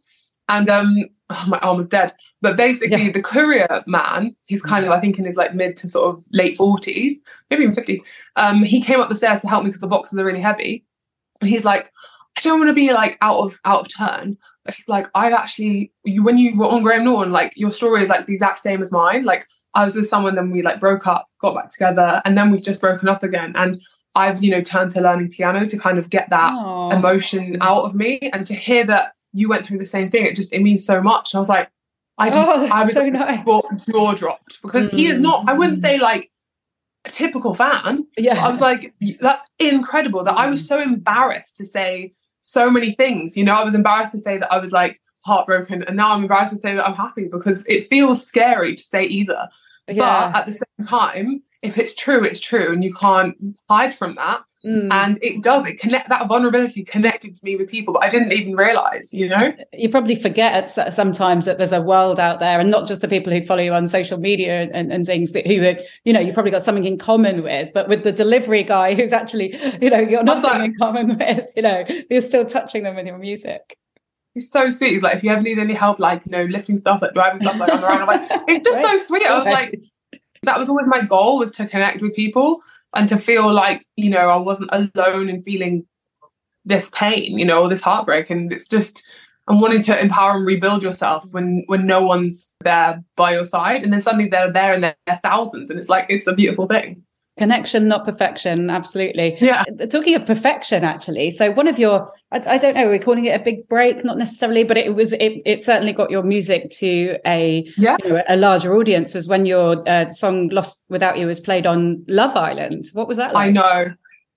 And 0.50 0.68
um, 0.70 0.96
oh, 1.30 1.46
my 1.50 1.60
arm 1.60 1.78
was 1.78 1.88
dead. 1.88 2.14
But 2.42 2.58
basically, 2.58 3.04
Yeah. 3.06 3.12
the 3.12 3.22
courier 3.22 3.84
man, 3.86 4.36
he's 4.48 4.62
kind 4.62 4.84
of, 4.86 4.92
I 4.92 5.00
think, 5.00 5.20
in 5.20 5.26
his 5.26 5.36
like 5.38 5.54
mid 5.54 5.76
to 5.78 5.88
sort 5.88 6.16
of 6.16 6.24
late 6.32 6.58
40s, 6.58 7.14
maybe 7.50 7.64
even 7.64 7.76
50. 7.76 8.02
Um, 8.36 8.64
he 8.64 8.82
came 8.82 9.00
up 9.00 9.10
the 9.10 9.16
stairs 9.16 9.42
to 9.42 9.48
help 9.48 9.64
me 9.64 9.70
because 9.70 9.82
the 9.82 9.88
boxes 9.88 10.18
are 10.18 10.26
really 10.26 10.42
heavy. 10.42 10.86
And 11.40 11.50
he's 11.50 11.66
like, 11.66 11.92
I 12.38 12.42
don't 12.42 12.60
want 12.60 12.70
to 12.70 12.74
be 12.74 12.94
like 12.94 13.18
out 13.22 13.40
of 13.40 13.60
out 13.66 13.82
of 13.82 13.88
turn. 13.96 14.38
He's 14.68 14.88
like, 14.88 15.08
I've 15.16 15.34
actually 15.34 15.92
you 16.04 16.24
when 16.24 16.38
you 16.38 16.56
were 16.56 16.68
on 16.68 16.84
Graham 16.84 17.06
Norton, 17.06 17.32
like 17.32 17.54
your 17.56 17.72
story 17.72 18.02
is 18.04 18.10
like 18.10 18.26
the 18.26 18.34
exact 18.34 18.60
same 18.60 18.82
as 18.82 18.92
mine. 18.92 19.24
Like 19.24 19.48
I 19.74 19.86
was 19.86 19.96
with 19.96 20.08
someone, 20.08 20.36
then 20.36 20.52
we 20.52 20.62
like 20.62 20.80
broke 20.80 21.08
up, 21.08 21.28
got 21.40 21.56
back 21.56 21.72
together, 21.72 22.22
and 22.26 22.38
then 22.38 22.52
we've 22.52 22.62
just 22.62 22.82
broken 22.82 23.08
up 23.10 23.24
again. 23.24 23.54
And 23.56 23.78
I've, 24.14 24.44
you 24.44 24.52
know, 24.52 24.62
turned 24.62 24.92
to 24.92 25.02
learning 25.02 25.30
piano 25.30 25.66
to 25.66 25.78
kind 25.78 25.98
of 25.98 26.10
get 26.10 26.30
that 26.30 26.52
Aw. 26.54 26.92
emotion 26.92 27.58
out 27.62 27.84
of 27.84 27.96
me 27.96 28.20
and 28.34 28.46
to 28.48 28.54
hear 28.54 28.84
that 28.86 29.14
you 29.34 29.50
went 29.50 29.66
through 29.66 29.80
the 29.80 29.86
same 29.86 30.10
thing 30.10 30.26
it 30.26 30.36
just 30.36 30.54
it 30.54 30.62
means 30.62 30.86
so 30.86 31.02
much 31.02 31.34
and 31.34 31.40
i 31.40 31.42
was 31.42 31.50
like 31.50 31.70
i 32.18 32.30
just 32.30 32.40
Oh, 32.40 32.68
i 32.72 32.84
was 32.84 32.94
so 32.94 33.08
nice. 33.08 33.44
jaw, 33.46 33.62
jaw 33.90 34.14
dropped 34.14 34.62
because 34.62 34.90
he 34.90 35.08
is 35.08 35.20
not 35.20 35.48
i 35.48 35.54
wouldn't 35.54 35.78
say 35.78 35.98
like 35.98 36.30
a 37.06 37.10
typical 37.10 37.54
fan 37.54 38.06
Yeah. 38.18 38.46
i 38.46 38.50
was 38.50 38.62
like 38.62 38.94
that's 39.20 39.46
incredible 39.60 40.24
that 40.24 40.34
i 40.38 40.48
was 40.48 40.64
mm. 40.64 40.68
so 40.68 40.80
embarrassed 40.82 41.58
to 41.58 41.66
say 41.66 42.14
so 42.42 42.70
many 42.70 42.92
things. 42.92 43.38
You 43.38 43.44
know 43.44 43.54
i 43.54 43.64
was 43.64 43.76
embarrassed 43.76 44.12
to 44.12 44.18
say 44.18 44.38
that 44.38 44.52
i 44.52 44.58
was 44.58 44.72
like 44.72 45.02
heartbroken 45.26 45.84
and 45.84 45.96
now 45.96 46.12
i'm 46.12 46.24
embarrassed 46.24 46.54
to 46.54 46.58
say 46.58 46.76
that 46.76 46.86
i'm 46.88 46.96
happy 46.96 47.28
because 47.32 47.64
it 47.68 47.90
feels 47.90 48.26
scary 48.26 48.76
to 48.76 48.84
say 48.84 49.04
either. 49.04 49.48
Yeah. 49.88 50.32
but 50.32 50.40
at 50.40 50.46
the 50.46 50.54
same 50.54 50.88
time 50.88 51.44
if 51.62 51.78
it's 51.78 51.96
true 51.96 52.24
it's 52.24 52.40
true 52.40 52.74
and 52.74 52.84
you 52.84 52.94
can't 52.94 53.36
hide 53.70 53.94
from 53.94 54.16
that 54.16 54.44
Mm. 54.64 54.90
and 54.92 55.18
it 55.24 55.42
does 55.42 55.66
it 55.66 55.80
connect 55.80 56.08
that 56.10 56.28
vulnerability 56.28 56.84
connected 56.84 57.36
to 57.36 57.44
me 57.44 57.56
with 57.56 57.68
people 57.68 57.96
but 57.96 58.04
i 58.04 58.10
didn't 58.10 58.32
even 58.32 58.56
realize 58.56 59.12
you 59.12 59.28
know? 59.28 59.52
You 59.74 59.90
probably 59.90 60.14
forget 60.14 60.70
sometimes 60.94 61.46
that 61.46 61.58
there's 61.58 61.72
a 61.72 61.82
world 61.82 62.20
out 62.20 62.40
there 62.40 62.60
and 62.60 62.70
not 62.70 62.88
just 62.88 63.02
the 63.02 63.08
people 63.08 63.34
who 63.34 63.44
follow 63.44 63.64
you 63.64 63.74
on 63.74 63.88
social 63.88 64.20
media 64.20 64.70
and, 64.72 64.94
and 64.94 65.04
things 65.04 65.32
that 65.32 65.48
who 65.48 65.66
are, 65.66 65.78
you 66.06 66.14
know 66.14 66.20
you 66.20 66.32
probably 66.32 66.52
got 66.52 66.62
something 66.62 66.86
in 66.86 67.00
common 67.00 67.42
with 67.42 67.72
but 67.74 67.88
with 67.88 68.04
the 68.04 68.12
delivery 68.12 68.62
guy 68.62 68.94
who's 68.98 69.14
actually 69.14 69.58
you 69.82 69.90
know 69.90 69.98
you're 69.98 70.24
not 70.24 70.44
nothing 70.44 70.60
like- 70.60 70.70
in 70.70 70.78
common 70.78 71.08
with 71.18 71.52
you 71.56 71.64
know 71.64 71.84
you're 72.12 72.22
still 72.22 72.46
touching 72.46 72.84
them 72.84 72.96
with 72.96 73.08
your 73.08 73.18
music. 73.18 73.80
He's 74.36 74.52
so 74.52 74.70
sweet. 74.70 74.92
He's 74.92 75.02
like 75.02 75.16
if 75.18 75.24
you 75.24 75.32
ever 75.32 75.42
need 75.42 75.58
any 75.58 75.74
help 75.74 75.98
like 75.98 76.24
you 76.28 76.32
know 76.32 76.44
lifting 76.44 76.78
stuff 76.78 77.02
like 77.02 77.16
driving 77.16 77.42
stuff 77.42 77.60
like 77.60 77.74
on 77.74 77.82
the 77.82 77.88
road 77.88 78.00
i'm 78.00 78.08
like 78.08 78.28
it's 78.48 78.64
just 78.64 78.80
so 78.80 78.96
sweet. 79.08 79.26
I 79.26 79.40
was 79.40 79.48
like 79.48 79.82
that 80.44 80.60
was 80.60 80.70
always 80.70 80.88
my 80.88 81.02
goal 81.02 81.40
was 81.40 81.50
to 81.52 81.66
connect 81.66 82.04
with 82.04 82.16
people 82.16 82.62
and 82.94 83.08
to 83.10 83.18
feel 83.18 83.52
like 83.52 83.86
you 83.96 84.10
know 84.10 84.30
i 84.30 84.36
wasn't 84.36 84.70
alone 84.72 85.30
in 85.30 85.42
feeling 85.44 85.86
this 86.66 86.90
pain 86.92 87.38
you 87.38 87.46
know 87.46 87.68
this 87.68 87.82
heartbreak. 87.82 88.30
And 88.30 88.52
it's 88.52 88.68
just 88.68 89.04
and 89.48 89.60
wanting 89.60 89.82
to 89.82 90.00
empower 90.00 90.36
and 90.36 90.46
rebuild 90.46 90.84
yourself 90.84 91.26
when 91.32 91.64
when 91.68 91.86
no 91.86 92.02
one's 92.02 92.52
there 92.62 93.04
by 93.16 93.34
your 93.34 93.46
side. 93.46 93.84
And 93.84 93.92
then 93.92 94.02
suddenly 94.02 94.30
they're 94.30 94.52
there 94.52 94.74
and 94.74 94.84
they're, 94.84 94.96
they're 95.08 95.20
thousands. 95.24 95.70
And 95.70 95.80
it's 95.80 95.90
like 95.90 96.06
it's 96.10 96.28
a 96.28 96.34
beautiful 96.34 96.68
thing 96.68 97.04
connection 97.38 97.88
not 97.88 98.06
perfection. 98.06 98.70
Absolutely. 98.70 99.38
Yeah. 99.40 99.64
Talking 99.90 100.16
of 100.16 100.26
perfection 100.26 100.84
actually 100.84 101.32
so 101.32 101.52
one 101.52 101.68
of 101.68 101.80
your 101.80 102.12
I, 102.32 102.42
I 102.46 102.58
don't 102.58 102.76
know 102.76 102.88
we're 102.88 103.00
calling 103.00 103.26
it 103.26 103.40
a 103.40 103.44
big 103.44 103.68
break 103.68 104.04
not 104.04 104.18
necessarily 104.18 104.64
but 104.64 104.78
it 104.78 104.96
was 104.96 105.14
it, 105.14 105.42
it 105.46 105.64
certainly 105.64 105.94
got 105.94 106.12
your 106.12 106.24
music 106.24 106.70
to 106.72 107.18
a 107.26 107.66
yeah. 107.78 107.96
you 108.04 108.10
know 108.10 108.24
a 108.28 108.38
larger 108.38 108.76
audience 108.76 109.14
was 109.14 109.28
when 109.28 109.46
your 109.46 109.88
uh, 109.90 110.10
song 110.10 110.50
lost 110.50 110.84
without 110.90 111.18
you 111.18 111.26
was 111.26 111.40
played 111.40 111.66
on 111.66 112.04
love 112.08 112.36
island. 112.36 112.86
What 112.94 113.08
was 113.08 113.18
that 113.18 113.34
like? 113.34 113.48
I 113.48 113.52
know. 113.52 113.94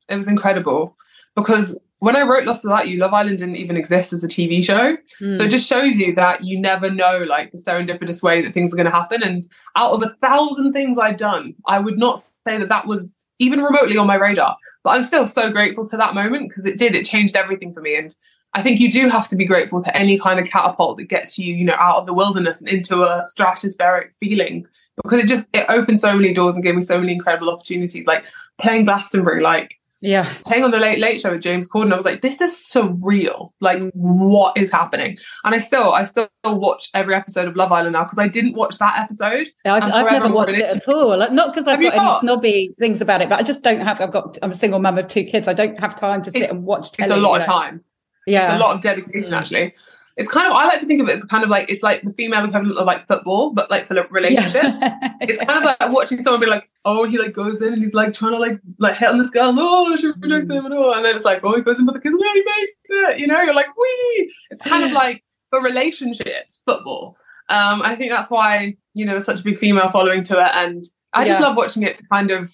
It 0.09 0.16
was 0.16 0.28
incredible. 0.28 0.96
Because 1.35 1.76
when 2.00 2.16
I 2.16 2.22
wrote 2.22 2.44
Lost 2.44 2.64
Without 2.64 2.88
You, 2.88 2.98
Love 2.98 3.14
Island 3.14 3.38
didn't 3.38 3.57
even 3.57 3.76
exist 3.76 4.12
as 4.12 4.22
a 4.22 4.28
TV 4.28 4.62
show. 4.62 4.96
Hmm. 5.18 5.35
So 5.35 5.44
it 5.44 5.50
just 5.50 5.68
shows 5.68 5.96
you 5.96 6.14
that 6.14 6.44
you 6.44 6.61
never 6.61 6.90
know 6.90 7.24
like 7.26 7.52
the 7.52 7.59
serendipitous 7.59 8.22
way 8.22 8.42
that 8.42 8.52
things 8.52 8.72
are 8.72 8.76
going 8.76 8.87
to 8.87 8.92
happen. 8.92 9.22
And 9.22 9.42
out 9.76 9.92
of 9.92 10.02
a 10.02 10.09
thousand 10.09 10.72
things 10.72 10.98
I'd 10.98 11.16
done, 11.16 11.54
I 11.66 11.78
would 11.78 11.98
not 11.98 12.20
say 12.46 12.59
that 12.59 12.68
that 12.68 12.87
was 12.87 13.26
even 13.38 13.62
remotely 13.62 13.96
on 13.96 14.07
my 14.07 14.16
radar. 14.16 14.57
But 14.83 14.90
I'm 14.90 15.02
still 15.02 15.26
so 15.26 15.50
grateful 15.50 15.88
to 15.88 15.96
that 15.96 16.14
moment 16.14 16.48
because 16.48 16.66
it 16.66 16.78
did, 16.78 16.94
it 16.94 17.07
changed 17.07 17.37
everything 17.37 17.72
for 17.72 17.80
me. 17.80 17.96
And 17.96 18.14
I 18.52 18.62
think 18.62 18.80
you 18.80 18.90
do 18.90 19.09
have 19.09 19.26
to 19.28 19.37
be 19.37 19.46
grateful 19.46 19.83
to 19.83 19.96
any 19.96 20.18
kind 20.18 20.38
of 20.38 20.46
catapult 20.46 20.98
that 20.98 21.04
gets 21.04 21.38
you, 21.38 21.54
you 21.54 21.64
know, 21.64 21.76
out 21.78 21.96
of 21.96 22.07
the 22.07 22.12
wilderness 22.12 22.61
and 22.61 22.68
into 22.68 23.02
a 23.02 23.24
stratospheric 23.35 24.11
feeling 24.20 24.66
because 25.02 25.20
it 25.20 25.26
just 25.26 25.46
it 25.52 25.66
opened 25.68 25.98
so 25.98 26.14
many 26.14 26.33
doors 26.33 26.54
and 26.54 26.64
gave 26.64 26.74
me 26.74 26.80
so 26.80 27.00
many 27.00 27.12
incredible 27.12 27.50
opportunities 27.50 28.07
like 28.07 28.24
playing 28.61 28.85
glastonbury 28.85 29.42
like 29.42 29.78
yeah 30.02 30.33
playing 30.44 30.64
on 30.64 30.70
the 30.70 30.78
late 30.78 30.98
late 30.98 31.20
show 31.20 31.30
with 31.33 31.40
james 31.40 31.68
corden 31.68 31.92
i 31.92 31.96
was 31.96 32.04
like 32.04 32.20
this 32.20 32.40
is 32.40 32.52
surreal 32.52 33.50
like 33.61 33.80
what 33.94 34.57
is 34.57 34.70
happening 34.70 35.16
and 35.44 35.54
i 35.54 35.59
still 35.59 35.92
i 35.92 36.02
still 36.02 36.28
watch 36.44 36.88
every 36.94 37.14
episode 37.14 37.46
of 37.46 37.54
love 37.57 37.70
island 37.72 37.92
now 37.92 38.02
because 38.02 38.18
i 38.18 38.26
didn't 38.28 38.54
watch 38.54 38.76
that 38.78 38.98
episode 38.98 39.46
I've, 39.64 39.83
I've 39.85 40.11
never 40.12 40.28
watched 40.28 40.54
it 40.54 40.64
at 40.76 40.88
all. 40.88 41.16
Like, 41.18 41.33
Not 41.33 41.52
because 41.52 41.68
I've 41.68 41.80
you 41.80 41.90
got 41.90 42.00
any 42.12 42.18
snobby 42.20 42.74
things 42.78 43.00
about 43.00 43.22
it, 43.22 43.28
but 43.28 43.38
I 43.38 43.42
just 43.42 43.62
don't 43.64 43.80
have. 43.80 44.00
I've 44.00 44.11
got. 44.12 44.38
I'm 44.42 44.50
a 44.50 44.54
single 44.54 44.78
mum 44.80 44.98
of 44.98 45.09
two 45.09 45.24
kids. 45.24 45.48
I 45.48 45.52
don't 45.54 45.78
have 45.80 45.96
time 45.96 46.22
to 46.22 46.30
sit 46.30 46.42
It's- 46.42 46.52
and 46.52 46.64
watch. 46.64 46.88
it's 46.98 47.11
a 47.11 47.16
lot 47.16 47.40
of 47.40 47.46
time 47.46 47.83
Yeah, 48.26 48.52
it's 48.52 48.61
a 48.61 48.64
lot 48.64 48.76
of 48.76 48.83
dedication 48.83 49.33
Mm. 49.33 49.38
actually 49.38 49.74
it's 50.16 50.30
kind 50.30 50.46
of 50.46 50.52
i 50.52 50.64
like 50.66 50.78
to 50.78 50.87
think 50.87 51.00
of 51.02 51.09
it 51.09 51.16
as 51.16 51.24
kind 51.24 51.42
of 51.42 51.50
like 51.50 51.68
it's 51.68 51.83
like 51.83 52.00
the 52.02 52.12
female 52.12 52.44
equivalent 52.44 52.78
of 52.78 52.87
like 52.87 53.04
football 53.07 53.52
but 53.52 53.68
like 53.70 53.87
for 53.87 53.94
relationships 54.11 54.78
it's 55.20 55.38
kind 55.44 55.59
of 55.59 55.64
like 55.64 55.76
watching 55.92 56.22
someone 56.22 56.40
be 56.40 56.46
like, 56.46 56.68
oh, 56.84 57.04
he 57.04 57.18
like 57.18 57.32
goes 57.32 57.62
in 57.62 57.72
and 57.72 57.82
he's 57.82 57.94
like 57.94 58.12
trying 58.12 58.32
to 58.32 58.38
like 58.38 58.60
like 58.78 58.96
hit 58.96 59.08
on 59.08 59.18
this 59.18 59.30
girl, 59.30 59.50
and, 59.50 59.58
oh, 59.60 59.96
she 59.96 60.08
rejects 60.18 60.50
him 60.50 60.64
and 60.64 60.74
all, 60.74 60.94
and 60.94 61.04
then 61.04 61.14
it's 61.14 61.24
like, 61.24 61.40
oh, 61.44 61.54
he 61.54 61.62
goes 61.62 61.78
in 61.78 61.86
for 61.86 61.92
the 61.92 62.00
kiss 62.00 62.12
and 62.12 62.22
he 62.34 62.44
makes 62.58 62.72
it, 62.88 63.18
you 63.18 63.26
know, 63.26 63.40
you're 63.42 63.54
like, 63.54 63.74
wee. 63.76 64.32
It's 64.50 64.62
kind 64.62 64.84
of 64.84 64.92
like 64.92 65.24
for 65.50 65.62
relationships, 65.62 66.62
football. 66.66 67.16
Um, 67.48 67.82
I 67.82 67.94
think 67.94 68.10
that's 68.10 68.30
why 68.30 68.76
you 68.94 69.04
know 69.04 69.12
there's 69.12 69.26
such 69.26 69.40
a 69.40 69.44
big 69.44 69.58
female 69.58 69.88
following 69.88 70.22
to 70.24 70.40
it, 70.40 70.50
and 70.54 70.84
I 71.12 71.24
just 71.24 71.40
love 71.40 71.56
watching 71.56 71.82
it 71.82 71.96
to 71.96 72.06
kind 72.10 72.30
of 72.30 72.52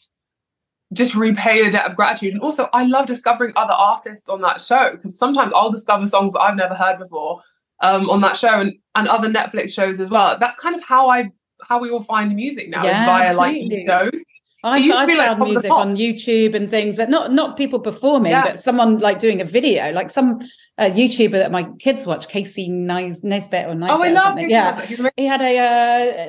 just 0.93 1.15
repay 1.15 1.65
the 1.65 1.71
debt 1.71 1.87
of 1.87 1.97
gratitude. 1.97 2.35
And 2.35 2.43
also, 2.43 2.69
I 2.73 2.85
love 2.85 3.07
discovering 3.07 3.53
other 3.57 3.73
artists 3.73 4.29
on 4.29 4.41
that 4.43 4.61
show 4.61 4.93
because 4.93 5.17
sometimes 5.17 5.53
I'll 5.53 5.71
discover 5.71 6.07
songs 6.07 6.33
that 6.33 6.41
I've 6.41 6.57
never 6.57 6.75
heard 6.75 6.99
before 6.99 7.43
um, 7.81 8.11
on 8.11 8.21
that 8.23 8.37
show 8.37 8.61
and, 8.61 8.75
and 8.95 9.09
other 9.09 9.29
Netflix 9.29 9.71
shows 9.73 10.01
as 10.01 10.11
well. 10.11 10.37
That's 10.39 10.57
kind 10.57 10.75
of 10.75 10.83
how 10.83 11.09
I 11.09 11.31
how 11.71 11.79
we 11.79 11.89
all 11.91 12.03
find 12.03 12.35
music 12.35 12.69
now 12.69 12.85
Yeah, 12.85 13.07
via 13.07 13.35
like 13.35 13.53
absolutely. 13.53 13.69
these 13.69 13.85
shows. 13.85 14.25
I, 14.63 14.77
It 14.77 14.83
used 14.83 14.99
to 14.99 15.03
I 15.05 15.07
be, 15.07 15.15
like, 15.17 15.29
found 15.29 15.39
Pop 15.39 15.47
the 15.49 15.53
music 15.55 15.71
on 15.71 15.97
YouTube 15.97 16.55
and 16.55 16.69
things 16.69 16.99
that 16.99 17.09
not 17.09 17.33
not 17.33 17.57
people 17.57 17.81
performing, 17.81 18.33
Yeah. 18.33 18.43
but 18.45 18.61
someone 18.61 18.99
like 18.99 19.19
doing 19.19 19.41
a 19.41 19.45
video, 19.47 19.91
like 19.93 20.11
some 20.11 20.39
uh, 20.77 20.91
YouTuber 20.99 21.33
that 21.33 21.51
my 21.51 21.65
kids 21.79 22.07
watch, 22.07 22.29
Casey 22.29 22.69
Nisbet 22.69 23.69
or 23.69 23.75
Nisbet 23.75 23.97
Oh, 23.97 24.03
I 24.03 24.11
love. 24.11 24.37
Casey 24.37 24.51
Yeah. 24.51 24.85
He 25.17 25.25
had 25.25 25.41
a 25.41 25.55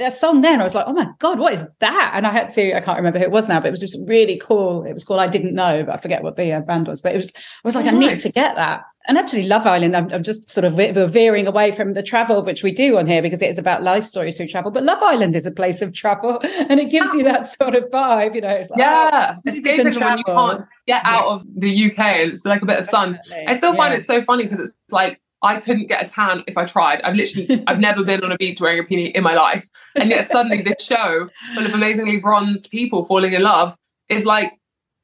uh, 0.03 0.07
a 0.07 0.11
song 0.11 0.39
there, 0.41 0.53
and 0.53 0.61
I 0.61 0.63
was 0.63 0.75
like, 0.75 0.85
oh 0.87 0.93
my 0.93 1.07
god, 1.19 1.39
what 1.39 1.51
is 1.53 1.67
that? 1.79 2.11
And 2.15 2.25
I 2.25 2.31
had 2.31 2.49
to, 2.51 2.73
I 2.77 2.79
can't 2.79 2.97
remember 2.97 3.19
who 3.19 3.25
it 3.25 3.31
was 3.31 3.49
now, 3.49 3.59
but 3.59 3.67
it 3.67 3.71
was 3.71 3.81
just 3.81 3.97
really 4.07 4.37
cool. 4.37 4.85
It 4.85 4.93
was 4.93 5.03
called 5.03 5.19
I 5.19 5.27
didn't 5.27 5.53
know, 5.55 5.83
but 5.83 5.95
I 5.95 5.97
forget 5.97 6.23
what 6.23 6.37
the 6.37 6.53
uh, 6.53 6.61
band 6.61 6.87
was. 6.87 7.01
But 7.01 7.13
it 7.13 7.17
was, 7.17 7.29
I 7.35 7.67
was 7.67 7.75
like, 7.75 7.85
Oh, 7.85 7.89
I 7.89 7.99
need 7.99 8.19
to 8.21 8.31
get 8.31 8.55
that. 8.55 8.83
And 9.07 9.17
actually, 9.17 9.43
Love 9.43 9.65
Island, 9.65 9.95
I'm, 9.95 10.11
I'm 10.13 10.21
just 10.23 10.51
sort 10.51 10.63
of 10.63 10.75
we're 10.75 11.07
veering 11.07 11.47
away 11.47 11.71
from 11.71 11.93
the 11.93 12.03
travel, 12.03 12.43
which 12.43 12.61
we 12.63 12.71
do 12.71 12.97
on 12.99 13.07
here 13.07 13.21
because 13.21 13.41
it 13.41 13.49
is 13.49 13.57
about 13.57 13.81
life 13.81 14.05
stories 14.05 14.37
through 14.37 14.47
travel. 14.47 14.69
But 14.69 14.83
Love 14.83 15.01
Island 15.01 15.35
is 15.35 15.47
a 15.47 15.51
place 15.51 15.81
of 15.81 15.91
travel, 15.93 16.39
and 16.69 16.79
it 16.79 16.91
gives 16.91 17.11
you 17.13 17.23
that 17.23 17.47
sort 17.47 17.73
of 17.75 17.85
vibe. 17.85 18.35
You 18.35 18.41
know, 18.41 18.49
it's 18.49 18.69
like, 18.69 18.79
Yeah, 18.79 19.35
oh, 19.37 19.41
you 19.43 19.51
escapism 19.61 20.01
when 20.01 20.17
you 20.19 20.23
can't 20.23 20.65
get 20.85 21.01
out 21.03 21.25
Yes. 21.27 21.31
of 21.41 21.45
the 21.55 21.85
UK 21.91 21.99
it's 22.27 22.45
like 22.45 22.61
a 22.61 22.65
bit 22.65 22.77
of 22.77 22.85
sun. 22.85 23.13
Definitely. 23.13 23.47
I 23.47 23.53
still 23.53 23.73
find 23.75 23.91
Yeah. 23.91 23.99
it 23.99 24.03
so 24.03 24.23
funny 24.23 24.43
because 24.43 24.59
it's 24.59 24.77
like 24.91 25.19
I 25.43 25.59
couldn't 25.59 25.87
get 25.87 26.03
a 26.07 26.07
tan 26.07 26.43
if 26.45 26.55
I 26.55 26.65
tried. 26.65 27.01
I've 27.01 27.15
literally 27.15 27.63
I've 27.67 27.79
never 27.79 28.03
been 28.03 28.23
on 28.23 28.31
a 28.31 28.37
beach 28.37 28.61
wearing 28.61 28.79
a 28.79 28.83
bikini 28.83 29.11
in 29.13 29.23
my 29.23 29.33
life. 29.33 29.67
And 29.95 30.11
yet 30.11 30.25
suddenly 30.25 30.61
this 30.61 30.85
show 30.85 31.27
full 31.55 31.65
of 31.65 31.73
amazingly 31.73 32.17
bronzed 32.17 32.69
people 32.69 33.03
falling 33.05 33.33
in 33.33 33.41
love 33.41 33.75
is 34.09 34.25
like 34.25 34.53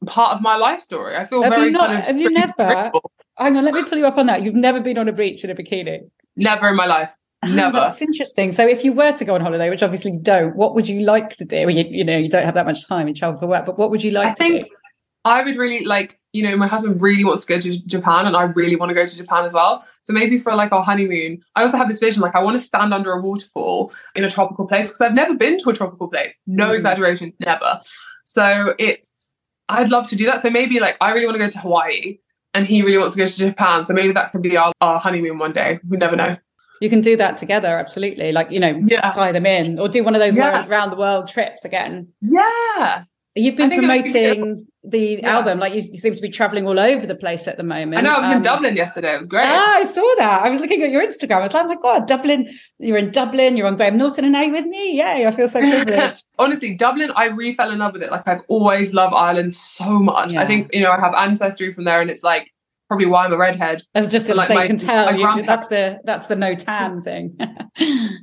part 0.06 0.36
of 0.36 0.42
my 0.44 0.56
life 0.56 0.82
story. 0.82 1.16
I 1.18 1.26
feel 1.26 1.42
Have 1.42 1.54
you 1.54 1.58
very 1.60 1.72
not- 1.72 1.88
kind 1.88 2.00
of 2.00 2.06
have 2.06 2.18
you 2.20 2.30
never-. 2.30 2.92
Hang 3.38 3.56
on, 3.58 3.66
let 3.66 3.74
me 3.74 3.84
pull 3.84 3.98
you 3.98 4.08
up 4.08 4.18
on 4.18 4.26
that. 4.28 4.42
You've 4.44 4.56
never 4.56 4.80
been 4.80 4.98
on 4.98 5.08
a 5.08 5.12
beach 5.14 5.44
in 5.44 5.50
a 5.50 5.56
bikini. 5.56 6.00
never 6.36 6.70
in 6.70 6.76
my 6.76 6.86
life. 6.86 7.16
Oh, 7.44 7.48
Never. 7.54 7.80
that's 7.82 8.02
interesting. 8.02 8.52
So, 8.52 8.68
if 8.68 8.84
you 8.84 8.92
were 8.94 9.12
to 9.12 9.24
go 9.24 9.36
on 9.36 9.42
holiday, 9.42 9.70
which 9.70 9.84
obviously 9.84 10.14
you 10.14 10.20
don't, 10.20 10.56
what 10.56 10.74
would 10.74 10.90
you 10.90 11.02
like 11.02 11.30
to 11.38 11.46
do? 11.46 11.68
Well, 11.68 11.70
You, 11.70 11.86
you 11.88 12.04
know, 12.04 12.18
you 12.18 12.30
don't 12.30 12.44
have 12.46 12.56
that 12.56 12.66
much 12.66 12.88
time. 12.88 13.08
in 13.08 13.14
travel 13.14 13.40
for 13.40 13.46
work, 13.46 13.64
but 13.64 13.78
what 13.78 13.92
would 13.92 14.04
you 14.04 14.10
like 14.10 14.30
I 14.30 14.32
to 14.32 14.36
think 14.36 14.54
do? 14.54 14.60
I 14.60 14.64
think 14.64 14.72
I 15.26 15.44
would 15.44 15.56
really 15.56 15.86
like, 15.86 16.20
you 16.34 16.42
know, 16.42 16.58
my 16.58 16.66
husband 16.68 17.00
really 17.00 17.24
wants 17.24 17.46
to 17.46 17.54
go 17.54 17.60
to 17.60 17.78
Japan 17.86 18.26
and 18.26 18.36
I 18.36 18.44
really 18.44 18.76
want 18.76 18.90
to 18.90 18.96
go 18.96 19.06
to 19.06 19.16
Japan 19.16 19.46
as 19.46 19.54
well. 19.54 19.86
So 20.02 20.14
maybe 20.14 20.40
for 20.40 20.56
like 20.56 20.72
our 20.72 20.84
honeymoon, 20.84 21.42
I 21.56 21.62
also 21.62 21.78
have 21.78 21.88
this 21.90 22.00
vision 22.00 22.22
like 22.24 22.34
I 22.34 22.42
want 22.42 22.60
to 22.60 22.66
stand 22.66 22.92
under 22.92 23.12
a 23.12 23.22
waterfall 23.22 23.94
in 24.16 24.24
a 24.24 24.30
tropical 24.32 24.68
place 24.68 24.88
because 24.88 25.02
I've 25.02 25.14
never 25.14 25.36
been 25.36 25.60
to 25.60 25.70
a 25.70 25.74
tropical 25.74 26.08
place. 26.08 26.36
No 26.48 26.70
Mm. 26.70 26.74
exaggeration, 26.74 27.34
never. 27.40 27.82
So 28.26 28.74
it's, 28.80 29.36
I'd 29.70 29.90
love 29.90 30.08
to 30.08 30.16
do 30.16 30.26
that. 30.26 30.42
So 30.42 30.50
maybe 30.50 30.80
like 30.80 30.98
I 31.02 31.12
really 31.12 31.26
want 31.28 31.36
to 31.36 31.40
go 31.46 31.50
to 31.52 31.60
Hawaii 31.60 32.18
and 32.58 32.66
he 32.66 32.82
really 32.82 32.98
wants 32.98 33.14
to 33.16 33.20
go 33.20 33.26
to 33.26 33.38
Japan. 33.38 33.86
So 33.86 33.94
maybe 33.94 34.14
that 34.14 34.32
could 34.32 34.42
be 34.42 34.58
our, 34.58 34.72
our 34.82 35.00
honeymoon 35.00 35.38
one 35.38 35.54
day. 35.54 35.80
We 35.88 35.98
never 35.98 36.16
know. 36.16 36.36
You 36.82 36.90
can 36.90 37.02
do 37.02 37.16
that 37.18 37.38
together, 37.38 37.78
absolutely. 37.78 38.32
Like 38.32 38.52
you 38.52 38.60
know, 38.60 38.80
Yeah. 38.84 39.10
tie 39.12 39.32
them 39.32 39.46
in, 39.46 39.80
or 39.80 39.88
do 39.90 40.04
one 40.04 40.16
of 40.16 40.22
those 40.22 40.36
Yeah. 40.36 40.66
round 40.68 40.92
the 40.92 40.98
world 40.98 41.28
trips 41.28 41.66
again. 41.66 42.10
Yeah. 42.22 43.04
You've 43.38 43.56
been 43.56 43.70
think 43.70 43.84
it 43.84 43.88
would 43.88 44.04
be 44.04 44.12
promoting 44.12 44.68
the 44.84 45.20
Yeah. 45.22 45.36
album, 45.38 45.60
like 45.60 45.74
you, 45.74 45.82
you 45.82 46.00
seem 46.00 46.16
to 46.16 46.22
be 46.22 46.30
traveling 46.30 46.66
all 46.68 46.80
over 46.80 47.06
the 47.06 47.16
place 47.16 47.48
at 47.48 47.58
the 47.58 47.64
moment. 47.64 47.96
I 47.98 48.02
know 48.02 48.12
I 48.12 48.20
was 48.22 48.30
in 48.32 48.38
Um, 48.38 48.42
Dublin 48.44 48.76
yesterday. 48.76 49.14
It 49.14 49.18
was 49.18 49.28
great. 49.28 49.46
Ah, 49.46 49.76
I 49.76 49.84
saw 49.84 50.16
that. 50.18 50.42
I 50.44 50.50
was 50.50 50.62
looking 50.62 50.82
at 50.82 50.90
your 50.92 51.06
Instagram. 51.06 51.38
I 51.38 51.42
was 51.44 51.54
like, 51.54 51.66
oh 51.66 51.68
my 51.68 51.76
God, 51.82 52.08
Dublin, 52.08 52.48
you're 52.80 52.98
in 52.98 53.12
Dublin, 53.12 53.58
you're 53.58 53.68
on 53.68 53.76
Graham 53.76 53.98
Norton 53.98 54.24
and 54.26 54.36
A 54.36 54.50
with 54.50 54.66
me. 54.66 54.98
Yay, 54.98 55.26
I 55.28 55.32
feel 55.32 55.48
so 55.50 55.60
privileged. 55.60 56.26
Honestly, 56.40 56.74
Dublin, 56.76 57.12
I 57.16 57.26
re 57.26 57.54
fell 57.54 57.72
in 57.72 57.80
love 57.80 57.94
with 57.94 58.04
it. 58.04 58.12
Like 58.12 58.28
I've 58.28 58.42
always 58.48 58.94
loved 58.94 59.14
Ireland 59.14 59.54
so 59.54 59.86
much. 60.00 60.34
Yeah. 60.34 60.42
I 60.42 60.48
think 60.48 60.74
you 60.74 60.82
know 60.82 60.92
I 60.92 61.00
have 61.00 61.14
ancestry 61.14 61.74
from 61.74 61.84
there, 61.84 62.02
and 62.02 62.10
it's 62.10 62.24
like 62.24 62.50
probably 62.88 63.08
why 63.08 63.26
I'm 63.26 63.34
a 63.34 63.38
redhead. 63.38 63.84
I 63.94 64.00
was 64.02 64.12
just 64.14 64.28
So, 64.28 64.34
like, 64.36 64.48
say, 64.48 64.56
my- 64.56 64.68
can 64.68 64.78
tell 64.78 65.14
you, 65.14 65.44
that's 65.44 65.68
the 65.68 66.00
that's 66.06 66.28
the 66.28 66.38
no 66.38 66.56
tan 66.56 67.02
thing. 67.08 67.36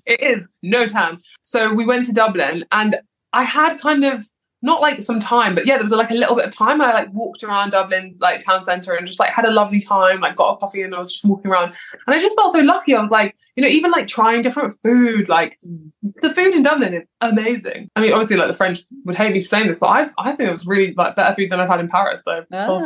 It 0.07 0.21
is 0.23 0.43
no 0.63 0.87
tan. 0.87 1.19
So 1.43 1.75
we 1.75 1.85
went 1.85 2.07
to 2.07 2.13
Dublin, 2.13 2.65
and 2.73 2.97
I 3.35 3.45
had 3.45 3.79
kind 3.81 4.05
of 4.07 4.25
not 4.65 4.81
like 4.81 5.03
some 5.03 5.21
time, 5.21 5.55
but 5.55 5.67
yeah, 5.67 5.75
there 5.75 5.83
was 5.83 5.93
like 5.93 6.11
a 6.11 6.15
little 6.15 6.35
bit 6.35 6.47
of 6.47 6.57
time. 6.57 6.81
And 6.81 6.91
I 6.91 6.95
like 6.95 7.13
walked 7.13 7.45
around 7.45 7.73
Dublin's 7.73 8.19
like 8.21 8.43
town 8.43 8.65
centre 8.65 8.95
and 8.95 9.07
just 9.07 9.21
like 9.21 9.31
had 9.31 9.45
a 9.45 9.51
lovely 9.51 9.79
time. 9.79 10.21
Like 10.21 10.37
got 10.37 10.55
a 10.55 10.57
coffee 10.57 10.81
and 10.81 10.95
I 10.95 11.01
was 11.01 11.13
just 11.13 11.25
walking 11.25 11.51
around, 11.51 11.75
and 12.07 12.17
I 12.17 12.19
just 12.19 12.35
felt 12.35 12.55
so 12.55 12.61
lucky. 12.61 12.95
I 12.95 13.03
was 13.03 13.11
like, 13.11 13.37
you 13.57 13.63
know, 13.63 13.69
even 13.69 13.91
like 13.91 14.09
trying 14.09 14.41
different 14.41 14.73
food. 14.83 15.29
Like 15.29 15.59
mm. 15.67 15.91
the 16.23 16.33
food 16.33 16.55
in 16.55 16.63
Dublin 16.63 16.95
is 16.95 17.05
amazing. 17.21 17.91
I 17.95 18.01
mean, 18.01 18.13
obviously, 18.13 18.37
like 18.37 18.49
the 18.49 18.55
French 18.55 18.81
would 19.05 19.17
hate 19.17 19.35
me 19.35 19.43
for 19.43 19.49
saying 19.49 19.69
this, 19.69 19.79
but 19.79 19.89
I 19.89 20.09
I 20.17 20.35
think 20.35 20.49
it 20.49 20.51
was 20.51 20.67
really 20.67 20.95
like 20.95 21.15
better 21.15 21.35
food 21.35 21.51
than 21.51 21.61
I've 21.61 21.69
had 21.69 21.81
in 21.81 21.89
Paris. 21.89 22.23
So 22.25 22.43
oh. 22.51 22.79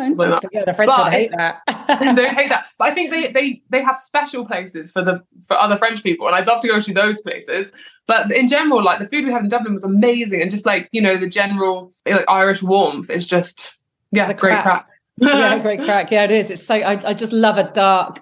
Yeah, 0.50 0.64
the 0.64 0.74
French 0.74 0.88
But 0.88 1.04
would 1.04 1.12
hate 1.12 1.30
that. 1.36 1.60
they 2.16 2.28
hate 2.28 2.48
that. 2.48 2.66
But 2.76 2.88
I 2.90 2.94
think 2.94 3.12
they 3.12 3.30
they 3.30 3.62
they 3.70 3.82
have 3.84 3.96
special 3.96 4.44
places 4.44 4.90
for 4.90 5.04
the 5.04 5.22
for 5.46 5.56
other 5.56 5.76
French 5.76 6.02
people, 6.02 6.26
and 6.26 6.34
I'd 6.34 6.48
love 6.48 6.60
to 6.62 6.68
go 6.68 6.80
to 6.80 6.92
those 6.92 7.22
places. 7.22 7.70
But 8.08 8.32
in 8.32 8.48
general, 8.48 8.82
like 8.82 8.98
the 8.98 9.06
food 9.06 9.24
we 9.26 9.32
had 9.32 9.42
in 9.42 9.48
Dublin 9.48 9.74
was 9.74 9.84
amazing, 9.84 10.40
and 10.42 10.50
just 10.50 10.66
like 10.66 10.88
you 10.92 11.00
know 11.00 11.16
the 11.18 11.28
general 11.28 11.92
like 12.06 12.24
Irish 12.28 12.62
warmth 12.62 13.10
is 13.10 13.26
just 13.26 13.74
yeah, 14.10 14.26
The 14.26 14.34
great 14.34 14.52
craic. 14.54 14.62
crap. 14.62 14.88
yeah, 15.20 15.58
great 15.60 15.80
craic. 15.80 16.10
Yeah, 16.10 16.24
it 16.24 16.30
is. 16.30 16.50
It's 16.50 16.64
so 16.64 16.74
I, 16.74 16.92
I 17.10 17.12
just 17.14 17.32
love 17.34 17.58
a 17.58 17.70
dark 17.70 18.20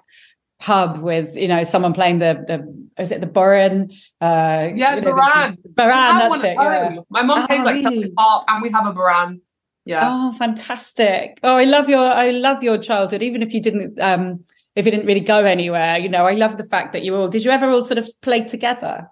pub 0.59 0.99
with 0.99 1.37
you 1.37 1.47
know 1.47 1.63
someone 1.63 1.93
playing 1.93 2.19
the 2.19 2.43
the 2.45 3.01
is 3.01 3.11
it 3.11 3.21
the 3.21 3.27
bodhrán? 3.27 3.91
Uh, 4.19 4.69
Yeah, 4.75 4.95
the 4.95 5.01
bodhrán. 5.01 5.57
The, 5.63 5.69
bodhrán, 5.69 6.19
that's 6.19 6.43
it. 6.43 6.55
Yeah. 6.59 6.95
My 7.09 7.21
mum 7.21 7.39
Oh, 7.43 7.47
plays 7.47 7.63
like 7.63 7.75
really? 7.75 7.99
Celtic 7.99 8.11
harp, 8.17 8.43
and 8.49 8.61
we 8.61 8.69
have 8.71 8.85
a 8.85 8.91
bodhrán. 8.93 9.39
Yeah. 9.85 10.09
Oh, 10.11 10.33
fantastic! 10.33 11.39
Oh, 11.43 11.55
I 11.55 11.63
love 11.63 11.87
your 11.87 12.05
I 12.11 12.31
love 12.31 12.61
your 12.61 12.77
childhood. 12.77 13.23
Even 13.23 13.41
if 13.41 13.53
you 13.53 13.61
didn't 13.61 13.97
um 14.01 14.43
if 14.75 14.85
you 14.85 14.91
didn't 14.91 15.05
really 15.05 15.21
go 15.21 15.45
anywhere, 15.45 15.97
you 15.97 16.09
know, 16.09 16.25
I 16.25 16.33
love 16.33 16.57
the 16.57 16.65
fact 16.65 16.91
that 16.91 17.03
you 17.03 17.15
all 17.15 17.29
did. 17.29 17.45
You 17.45 17.51
ever 17.51 17.69
all 17.71 17.81
sort 17.81 17.97
of 17.99 18.09
play 18.21 18.41
together? 18.43 19.07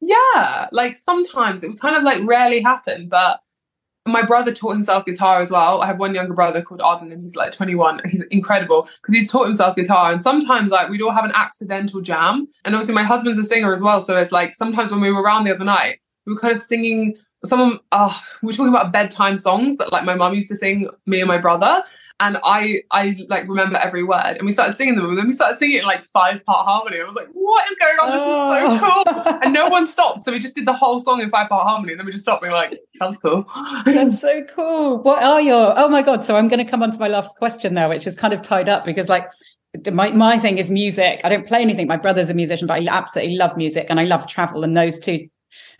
Yeah, 0.00 0.68
like 0.72 0.96
sometimes 0.96 1.62
it 1.62 1.68
would 1.68 1.80
kind 1.80 1.96
of 1.96 2.02
like 2.02 2.20
rarely 2.24 2.60
happen, 2.60 3.08
but 3.08 3.40
my 4.06 4.22
brother 4.22 4.52
taught 4.52 4.72
himself 4.72 5.04
guitar 5.04 5.40
as 5.40 5.50
well. 5.50 5.82
I 5.82 5.86
have 5.86 5.98
one 5.98 6.14
younger 6.14 6.34
brother 6.34 6.62
called 6.62 6.80
Arden, 6.80 7.10
and 7.12 7.22
he's 7.22 7.34
like 7.34 7.52
21. 7.52 8.00
and 8.00 8.10
He's 8.10 8.22
incredible 8.30 8.88
because 9.02 9.18
he's 9.18 9.30
taught 9.30 9.44
himself 9.44 9.76
guitar. 9.76 10.12
And 10.12 10.22
sometimes 10.22 10.70
like 10.70 10.88
we'd 10.88 11.02
all 11.02 11.12
have 11.12 11.24
an 11.24 11.32
accidental 11.34 12.00
jam. 12.00 12.46
And 12.64 12.74
obviously 12.74 12.94
my 12.94 13.02
husband's 13.02 13.38
a 13.38 13.42
singer 13.44 13.72
as 13.72 13.82
well, 13.82 14.00
so 14.00 14.16
it's 14.16 14.32
like 14.32 14.54
sometimes 14.54 14.90
when 14.90 15.00
we 15.00 15.10
were 15.10 15.22
around 15.22 15.44
the 15.44 15.54
other 15.54 15.64
night, 15.64 16.00
we 16.26 16.34
were 16.34 16.40
kind 16.40 16.52
of 16.52 16.58
singing. 16.58 17.16
Someone, 17.44 17.78
uh, 17.92 18.12
we're 18.42 18.52
talking 18.52 18.68
about 18.68 18.92
bedtime 18.92 19.36
songs 19.36 19.76
that 19.76 19.92
like 19.92 20.04
my 20.04 20.14
mum 20.14 20.34
used 20.34 20.48
to 20.48 20.56
sing 20.56 20.88
me 21.04 21.20
and 21.20 21.28
my 21.28 21.38
brother. 21.38 21.84
And 22.18 22.38
I, 22.42 22.82
I 22.90 23.14
like 23.28 23.46
remember 23.46 23.76
every 23.76 24.02
word, 24.02 24.36
and 24.38 24.46
we 24.46 24.52
started 24.52 24.74
singing 24.74 24.96
them, 24.96 25.04
and 25.10 25.18
then 25.18 25.26
we 25.26 25.32
started 25.32 25.58
singing 25.58 25.76
it 25.76 25.80
in 25.80 25.86
like 25.86 26.02
five 26.02 26.42
part 26.46 26.66
harmony. 26.66 26.98
I 26.98 27.04
was 27.04 27.14
like, 27.14 27.28
"What 27.32 27.70
is 27.70 27.76
going 27.78 27.98
on? 27.98 28.10
This 28.10 28.22
is 28.22 28.80
so 28.80 28.86
oh. 28.86 29.02
cool!" 29.04 29.22
Oh. 29.26 29.38
and 29.44 29.52
no 29.52 29.68
one 29.68 29.86
stopped. 29.86 30.22
So 30.22 30.32
we 30.32 30.38
just 30.38 30.54
did 30.54 30.66
the 30.66 30.72
whole 30.72 30.98
song 30.98 31.20
in 31.20 31.28
five 31.28 31.50
part 31.50 31.66
harmony, 31.66 31.92
and 31.92 32.00
then 32.00 32.06
we 32.06 32.12
just 32.12 32.24
stopped 32.24 32.40
being 32.40 32.54
like, 32.54 32.80
that 32.98 33.06
was 33.06 33.18
cool. 33.18 33.44
That's 33.84 34.18
so 34.18 34.42
cool. 34.44 35.02
What 35.02 35.22
are 35.22 35.42
your? 35.42 35.78
Oh 35.78 35.90
my 35.90 36.00
god! 36.00 36.24
So 36.24 36.36
I'm 36.36 36.48
going 36.48 36.64
to 36.64 36.70
come 36.70 36.82
on 36.82 36.90
to 36.90 36.98
my 36.98 37.08
last 37.08 37.36
question 37.36 37.74
now, 37.74 37.90
which 37.90 38.06
is 38.06 38.16
kind 38.16 38.32
of 38.32 38.40
tied 38.40 38.70
up 38.70 38.86
because 38.86 39.10
like 39.10 39.28
my 39.92 40.10
my 40.10 40.38
thing 40.38 40.56
is 40.56 40.70
music. 40.70 41.20
I 41.22 41.28
don't 41.28 41.46
play 41.46 41.60
anything. 41.60 41.86
My 41.86 41.96
brother's 41.96 42.30
a 42.30 42.34
musician, 42.34 42.66
but 42.66 42.80
I 42.80 42.86
absolutely 42.88 43.36
love 43.36 43.56
music 43.58 43.88
and 43.90 44.00
I 44.00 44.04
love 44.04 44.26
travel, 44.26 44.64
and 44.64 44.76
those 44.76 44.98
two. 44.98 45.28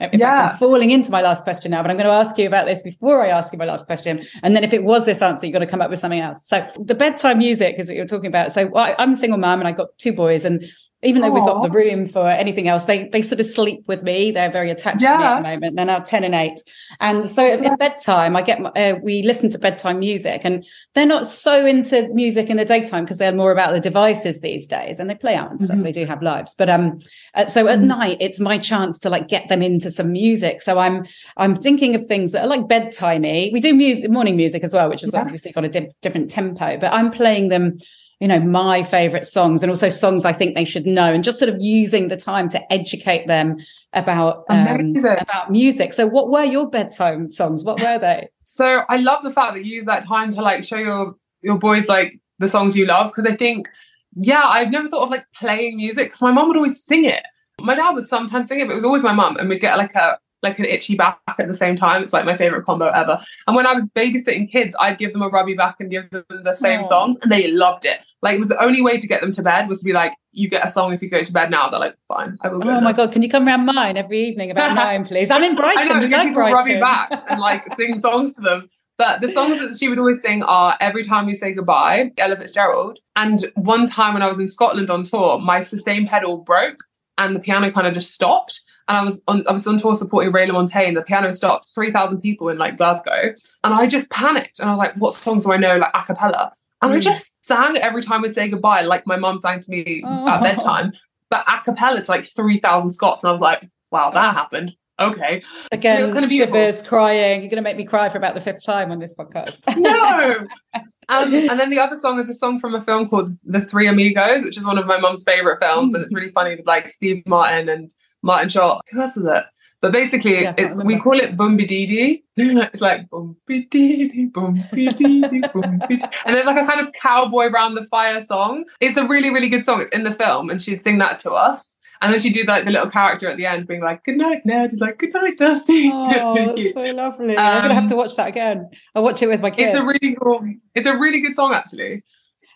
Um, 0.00 0.10
in 0.12 0.20
fact, 0.20 0.20
Yeah. 0.20 0.50
I'm 0.50 0.56
falling 0.58 0.90
into 0.90 1.10
my 1.10 1.22
last 1.22 1.44
question 1.44 1.70
now, 1.70 1.82
but 1.82 1.90
I'm 1.90 1.96
going 1.96 2.08
to 2.08 2.12
ask 2.12 2.36
you 2.38 2.46
about 2.46 2.66
this 2.66 2.82
before 2.82 3.22
I 3.22 3.28
ask 3.28 3.52
you 3.52 3.58
my 3.58 3.64
last 3.64 3.86
question. 3.86 4.22
And 4.42 4.54
then 4.54 4.64
if 4.64 4.72
it 4.72 4.84
was 4.84 5.06
this 5.06 5.22
answer, 5.22 5.46
you've 5.46 5.52
got 5.54 5.60
to 5.60 5.66
come 5.66 5.80
up 5.80 5.90
with 5.90 5.98
something 5.98 6.20
else. 6.20 6.46
So 6.46 6.68
the 6.78 6.94
bedtime 6.94 7.38
music 7.38 7.76
is 7.78 7.88
what 7.88 7.96
you're 7.96 8.06
talking 8.06 8.26
about. 8.26 8.52
So 8.52 8.74
I, 8.76 8.94
I'm 8.98 9.12
a 9.12 9.16
single 9.16 9.38
mom 9.38 9.60
and 9.60 9.68
I've 9.68 9.76
got 9.76 9.96
two 9.98 10.12
boys, 10.12 10.44
and 10.44 10.64
even 11.02 11.20
though 11.20 11.30
we've 11.30 11.44
got 11.44 11.62
the 11.62 11.70
room 11.70 12.06
for 12.06 12.26
anything 12.28 12.68
else, 12.68 12.86
they 12.86 13.08
they 13.08 13.20
sort 13.20 13.38
of 13.38 13.46
sleep 13.46 13.80
with 13.86 14.02
me. 14.02 14.30
They're 14.30 14.50
very 14.50 14.70
attached 14.70 15.00
to 15.00 15.18
me 15.18 15.24
at 15.24 15.36
the 15.36 15.42
moment. 15.42 15.76
They're 15.76 15.84
now 15.84 15.98
ten 15.98 16.24
and 16.24 16.34
eight, 16.34 16.60
and 17.00 17.28
so 17.28 17.46
at 17.46 17.64
at 17.64 17.78
bedtime, 17.78 18.34
I 18.34 18.42
get 18.42 18.60
my- 18.60 18.70
uh, 18.70 18.94
we 19.02 19.22
listen 19.22 19.50
to 19.50 19.58
bedtime 19.58 19.98
music, 19.98 20.40
and 20.44 20.64
they're 20.94 21.04
not 21.06 21.28
so 21.28 21.66
into 21.66 22.08
music 22.14 22.48
in 22.48 22.56
the 22.56 22.64
daytime 22.64 23.04
because 23.04 23.18
they're 23.18 23.30
more 23.34 23.52
about 23.52 23.72
the 23.72 23.80
devices 23.80 24.40
these 24.40 24.66
days, 24.66 24.98
and 24.98 25.10
they 25.10 25.14
play 25.14 25.34
out 25.34 25.50
and 25.50 25.60
stuff. 25.60 25.76
Mhm. 25.76 25.82
They 25.82 25.92
do 25.92 26.06
have 26.06 26.22
lives, 26.22 26.54
but 26.56 26.70
um, 26.70 26.98
uh, 27.34 27.46
so 27.46 27.68
at 27.68 27.80
Mhm. 27.80 27.84
night 27.84 28.16
it's 28.20 28.40
my 28.40 28.56
chance 28.56 28.98
to 29.00 29.10
like 29.10 29.28
get 29.28 29.48
them 29.50 29.62
into 29.62 29.90
some 29.90 30.10
music. 30.12 30.62
So 30.62 30.78
I'm 30.78 31.04
I'm 31.36 31.54
thinking 31.54 31.94
of 31.94 32.06
things 32.06 32.32
that 32.32 32.42
are 32.44 32.48
like 32.48 32.62
bedtimey. 32.62 33.52
We 33.52 33.60
do 33.60 33.74
music, 33.74 34.10
morning 34.10 34.36
music 34.36 34.64
as 34.64 34.72
well, 34.72 34.88
which 34.88 35.02
is 35.04 35.12
Yeah. 35.12 35.20
obviously 35.20 35.52
got 35.52 35.64
a 35.64 35.68
di- 35.68 35.88
different 36.00 36.30
tempo, 36.30 36.78
but 36.78 36.92
I'm 36.94 37.10
playing 37.10 37.48
them 37.48 37.76
you 38.20 38.28
know 38.28 38.40
my 38.40 38.82
favorite 38.82 39.26
songs 39.26 39.62
and 39.62 39.68
also 39.68 39.90
songs 39.90 40.24
i 40.24 40.32
think 40.32 40.54
they 40.54 40.64
should 40.64 40.86
know 40.86 41.12
and 41.12 41.22
just 41.22 41.38
sort 41.38 41.50
of 41.50 41.60
using 41.60 42.08
the 42.08 42.16
time 42.16 42.48
to 42.48 42.72
educate 42.72 43.26
them 43.26 43.58
about 43.96 44.44
um, 44.48 44.94
about 44.96 45.50
music. 45.50 45.92
So 45.92 46.06
what 46.06 46.28
were 46.28 46.44
your 46.44 46.68
bedtime 46.68 47.28
songs? 47.28 47.64
What 47.64 47.80
were 47.80 47.98
they? 47.98 48.28
So 48.48 48.82
I 48.88 48.98
love 48.98 49.24
the 49.24 49.32
fact 49.32 49.54
that 49.54 49.64
you 49.64 49.74
use 49.74 49.86
that 49.86 50.06
time 50.06 50.30
to 50.30 50.40
like 50.40 50.62
show 50.62 50.76
your 50.76 51.16
your 51.42 51.58
boys 51.58 51.88
like 51.88 52.16
the 52.38 52.46
songs 52.46 52.76
you 52.76 52.86
love 52.86 53.08
because 53.08 53.26
I 53.26 53.34
think 53.34 53.68
yeah 54.14 54.44
I've 54.44 54.70
never 54.70 54.88
thought 54.88 55.02
of 55.02 55.10
like 55.10 55.24
playing 55.34 55.78
music 55.78 56.06
because 56.06 56.22
my 56.22 56.30
mum 56.30 56.46
would 56.46 56.56
always 56.56 56.80
sing 56.80 57.04
it. 57.04 57.24
My 57.60 57.74
dad 57.74 57.90
would 57.90 58.06
sometimes 58.06 58.46
sing 58.46 58.60
it, 58.60 58.66
but 58.68 58.72
it 58.72 58.76
was 58.76 58.84
always 58.84 59.02
my 59.02 59.12
mum, 59.12 59.36
and 59.36 59.48
we'd 59.48 59.60
get 59.60 59.76
like 59.76 59.96
a 59.96 60.16
like 60.42 60.58
an 60.58 60.64
itchy 60.64 60.94
back 60.94 61.18
at 61.38 61.48
the 61.48 61.54
same 61.54 61.76
time. 61.76 62.02
It's 62.02 62.12
like 62.12 62.24
my 62.24 62.36
favorite 62.36 62.64
combo 62.64 62.88
ever. 62.88 63.18
And 63.46 63.56
when 63.56 63.66
I 63.66 63.72
was 63.72 63.84
babysitting 63.86 64.50
kids, 64.50 64.74
I'd 64.78 64.98
give 64.98 65.12
them 65.12 65.22
a 65.22 65.28
rubby 65.28 65.54
back 65.54 65.76
and 65.80 65.90
give 65.90 66.08
them 66.10 66.24
the 66.28 66.54
same 66.54 66.80
Aw. 66.80 66.84
songs, 66.84 67.16
and 67.22 67.30
they 67.30 67.48
loved 67.48 67.84
it. 67.84 68.06
Like 68.22 68.36
it 68.36 68.38
was 68.38 68.48
the 68.48 68.62
only 68.62 68.82
way 68.82 68.98
to 68.98 69.06
get 69.06 69.20
them 69.20 69.32
to 69.32 69.42
bed 69.42 69.68
was 69.68 69.80
to 69.80 69.84
be 69.84 69.92
like, 69.92 70.12
"You 70.32 70.48
get 70.48 70.64
a 70.66 70.70
song 70.70 70.92
if 70.92 71.02
you 71.02 71.10
go 71.10 71.22
to 71.22 71.32
bed 71.32 71.50
now." 71.50 71.70
They're 71.70 71.80
like, 71.80 71.96
"Fine, 72.06 72.36
I 72.42 72.48
will." 72.48 72.60
Go 72.60 72.68
oh 72.68 72.72
now." 72.74 72.80
my 72.80 72.92
god 72.92 73.12
can 73.12 73.22
you 73.22 73.28
come 73.28 73.46
around 73.46 73.64
mine 73.64 73.96
every 73.96 74.22
evening 74.24 74.50
about 74.50 74.74
nine 74.86 75.04
please 75.04 75.30
i'm 75.30 75.42
in 75.42 75.54
brighton 75.54 75.82
I 75.82 75.94
know, 75.94 76.06
we 76.06 76.12
like 76.12 76.28
people 76.28 76.42
rubby 76.42 76.78
backs 76.78 77.16
and 77.28 77.40
like 77.40 77.64
sing 77.76 78.00
songs 78.00 78.34
to 78.34 78.40
them. 78.40 78.68
But 78.98 79.20
the 79.20 79.28
songs 79.28 79.58
that 79.58 79.76
she 79.76 79.88
would 79.88 79.98
always 79.98 80.22
sing 80.22 80.42
are 80.42 80.74
Every 80.80 81.04
Time 81.04 81.26
We 81.26 81.34
Say 81.34 81.52
Goodbye, 81.52 82.12
Ella 82.16 82.36
Fitzgerald. 82.36 82.98
And 83.14 83.44
one 83.54 83.86
time 83.86 84.14
when 84.14 84.22
I 84.22 84.26
was 84.26 84.38
in 84.38 84.48
Scotland 84.48 84.88
on 84.88 85.04
tour, 85.04 85.38
my 85.38 85.60
sustain 85.60 86.06
pedal 86.06 86.38
broke 86.38 86.82
and 87.18 87.34
the 87.36 87.40
piano 87.40 87.70
kind 87.70 87.86
of 87.86 87.94
just 87.94 88.12
stopped. 88.12 88.60
And 88.88 88.96
I 88.96 89.04
was 89.04 89.20
on 89.26 89.44
I 89.48 89.52
was 89.52 89.66
on 89.66 89.78
tour 89.78 89.94
supporting 89.94 90.32
Ray 90.32 90.48
LaMontagne. 90.48 90.94
The 90.94 91.02
piano 91.02 91.32
stopped, 91.32 91.68
3,000 91.74 92.20
people 92.20 92.48
in 92.48 92.58
like 92.58 92.76
Glasgow. 92.76 93.32
And 93.64 93.74
I 93.74 93.86
just 93.86 94.08
panicked. 94.10 94.60
And 94.60 94.68
I 94.68 94.72
was 94.72 94.78
like, 94.78 94.94
what 94.94 95.14
songs 95.14 95.44
do 95.44 95.52
I 95.52 95.56
know, 95.56 95.76
like 95.76 95.90
a 95.94 96.02
cappella? 96.04 96.52
And 96.82 96.92
I 96.92 96.98
Mm. 96.98 97.02
just 97.02 97.32
sang 97.44 97.76
Every 97.78 98.02
Time 98.02 98.22
We 98.22 98.28
Say 98.28 98.48
Goodbye, 98.48 98.82
like 98.82 99.06
my 99.06 99.16
mum 99.16 99.38
sang 99.38 99.60
to 99.60 99.70
me 99.70 100.02
Oh. 100.06 100.28
at 100.28 100.42
bedtime, 100.42 100.92
but 101.30 101.44
a 101.48 101.60
cappella 101.64 102.02
to 102.02 102.10
like 102.10 102.24
3,000 102.24 102.90
Scots. 102.90 103.24
And 103.24 103.30
I 103.30 103.32
was 103.32 103.40
like, 103.40 103.68
wow, 103.90 104.10
that 104.12 104.34
happened. 104.34 104.76
Okay. 104.98 105.42
again 105.72 105.98
it 105.98 106.02
was 106.02 106.10
kind 106.10 106.24
of 106.24 106.30
beautiful. 106.30 106.54
shivers 106.54 106.82
crying 106.82 107.42
you're 107.42 107.50
going 107.50 107.62
to 107.62 107.62
make 107.62 107.76
me 107.76 107.84
cry 107.84 108.08
for 108.08 108.18
about 108.18 108.34
the 108.34 108.40
fifth 108.40 108.64
time 108.64 108.90
on 108.90 108.98
this 108.98 109.14
podcast 109.14 109.60
no. 109.76 110.46
Um, 111.08 111.32
and 111.32 111.60
then 111.60 111.70
the 111.70 111.78
other 111.78 111.94
song 111.94 112.18
is 112.18 112.28
a 112.28 112.34
song 112.34 112.58
from 112.58 112.74
a 112.74 112.80
film 112.80 113.08
called 113.08 113.36
The 113.44 113.60
Three 113.60 113.86
Amigos, 113.86 114.44
which 114.44 114.56
is 114.56 114.64
one 114.64 114.76
of 114.76 114.86
my 114.86 114.98
mum's 114.98 115.22
favorite 115.22 115.60
films, 115.60 115.94
and 115.94 116.02
it's 116.02 116.12
really 116.12 116.32
funny 116.32 116.56
with 116.56 116.66
like 116.66 116.90
Steve 116.90 117.22
Martin 117.26 117.68
and 117.68 117.92
Martin 118.22 118.48
Short. 118.48 118.82
Who 118.90 119.00
else 119.00 119.16
is 119.16 119.24
it? 119.24 119.44
But 119.82 119.92
basically, 119.92 120.42
Yeah, 120.42 120.54
it's 120.56 120.82
we 120.82 120.98
call 120.98 121.20
it 121.20 121.36
Boombi 121.36 121.66
Dee 121.66 122.24
It's 122.36 122.80
like 122.80 123.08
Boombi 123.08 123.70
Dee 123.70 124.08
Dee, 124.08 124.26
Boombi 124.30 124.96
Dee 124.96 125.20
Dee. 125.20 126.04
And 126.24 126.34
there's 126.34 126.46
like 126.46 126.62
a 126.62 126.66
kind 126.66 126.80
of 126.80 126.92
cowboy 126.92 127.50
round 127.50 127.76
the 127.76 127.84
fire 127.84 128.20
song. 128.20 128.64
It's 128.80 128.96
a 128.96 129.06
really, 129.06 129.30
really 129.30 129.48
good 129.48 129.64
song. 129.64 129.82
It's 129.82 129.90
in 129.90 130.02
the 130.02 130.10
film, 130.10 130.50
and 130.50 130.60
she'd 130.60 130.82
sing 130.82 130.98
that 130.98 131.18
to 131.20 131.32
us. 131.32 131.75
And 132.00 132.12
then 132.12 132.20
she'd 132.20 132.32
do 132.34 132.42
like 132.44 132.64
the 132.64 132.70
little 132.70 132.88
character 132.90 133.28
at 133.28 133.36
the 133.36 133.46
end 133.46 133.66
being 133.66 133.82
like, 133.82 134.04
Good 134.04 134.16
night, 134.18 134.44
Ned. 134.44 134.70
He's 134.70 134.80
like, 134.80 134.98
Good 134.98 135.12
night, 135.14 135.38
Dusty. 135.38 135.90
Oh, 135.92 136.10
it's 136.10 136.20
really 136.22 136.44
that's 136.46 136.54
cute. 136.56 136.74
so 136.74 136.82
lovely. 136.96 137.36
I'm 137.36 137.62
gonna 137.62 137.74
have 137.74 137.84
Um, 137.84 137.88
to 137.90 137.96
watch 137.96 138.16
that 138.16 138.28
again. 138.28 138.68
I'll 138.94 139.02
watch 139.02 139.22
it 139.22 139.28
with 139.28 139.40
my 139.40 139.50
kids. 139.50 139.74
It's 139.74 139.78
a 139.80 139.84
really 139.84 140.16
cool. 140.20 140.40
It's 140.74 140.86
a 140.86 140.96
really 140.96 141.20
good 141.20 141.34
song, 141.34 141.52
actually. 141.54 142.02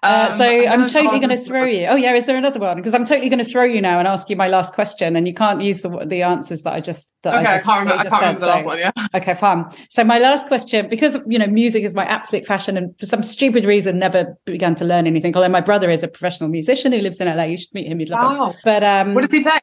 Uh, 0.03 0.29
Um, 0.31 0.39
so 0.39 0.45
I'm 0.45 0.87
totally 0.89 1.17
oh, 1.17 1.19
going 1.19 1.29
to 1.29 1.37
throw 1.37 1.65
you. 1.65 1.87
Oh 1.87 1.95
yeah, 1.97 2.15
is 2.15 2.25
there 2.25 2.37
another 2.39 2.59
one? 2.59 2.77
Because 2.77 2.95
I'm 2.95 3.05
totally 3.05 3.29
going 3.29 3.45
to 3.45 3.51
throw 3.51 3.65
you 3.65 3.83
now 3.83 3.99
and 3.99 4.09
ask 4.09 4.31
you 4.31 4.37
my 4.37 4.49
last 4.49 4.73
question, 4.75 5.15
and 5.15 5.27
you 5.29 5.35
can't 5.35 5.61
use 5.61 5.83
the 5.83 5.91
the 6.07 6.23
answers 6.23 6.63
that 6.63 6.73
I 6.73 6.81
just 6.81 7.13
that 7.23 7.35
Okay, 7.35 7.47
I 7.47 7.53
I, 7.53 7.57
just, 7.57 7.67
can't 7.67 7.89
that 7.89 7.93
remember. 7.93 8.01
I 8.01 8.11
can't 8.11 8.21
remember 8.23 8.41
the 8.41 8.47
last 8.47 8.63
So- 8.63 8.67
one. 8.69 8.79
Yeah. 8.79 8.93
Okay, 9.15 9.35
fine. 9.35 9.65
So 9.91 10.05
my 10.05 10.19
last 10.19 10.49
question, 10.49 10.89
because 10.89 11.19
you 11.27 11.39
know, 11.39 11.47
music 11.47 11.83
is 11.85 11.95
my 11.95 12.05
absolute 12.07 12.47
passion, 12.47 12.77
and 12.79 12.99
for 12.99 13.05
some 13.07 13.23
stupid 13.23 13.65
reason, 13.67 13.99
never 13.99 14.37
began 14.47 14.75
to 14.77 14.85
learn 14.85 15.07
anything. 15.07 15.35
Although 15.37 15.49
my 15.51 15.61
brother 15.61 15.91
is 15.91 16.03
a 16.03 16.09
professional 16.09 16.49
musician 16.49 16.93
who 16.93 17.01
lives 17.01 17.21
in 17.21 17.27
LA. 17.29 17.45
You 17.45 17.59
should 17.59 17.75
meet 17.75 17.87
him. 17.87 18.01
You'd 18.01 18.09
love 18.11 18.33
him. 18.33 18.39
Wow. 18.39 18.55
But 18.65 18.83
um, 18.85 19.15
What 19.15 19.23
does 19.23 19.33
he 19.33 19.43
play? 19.43 19.59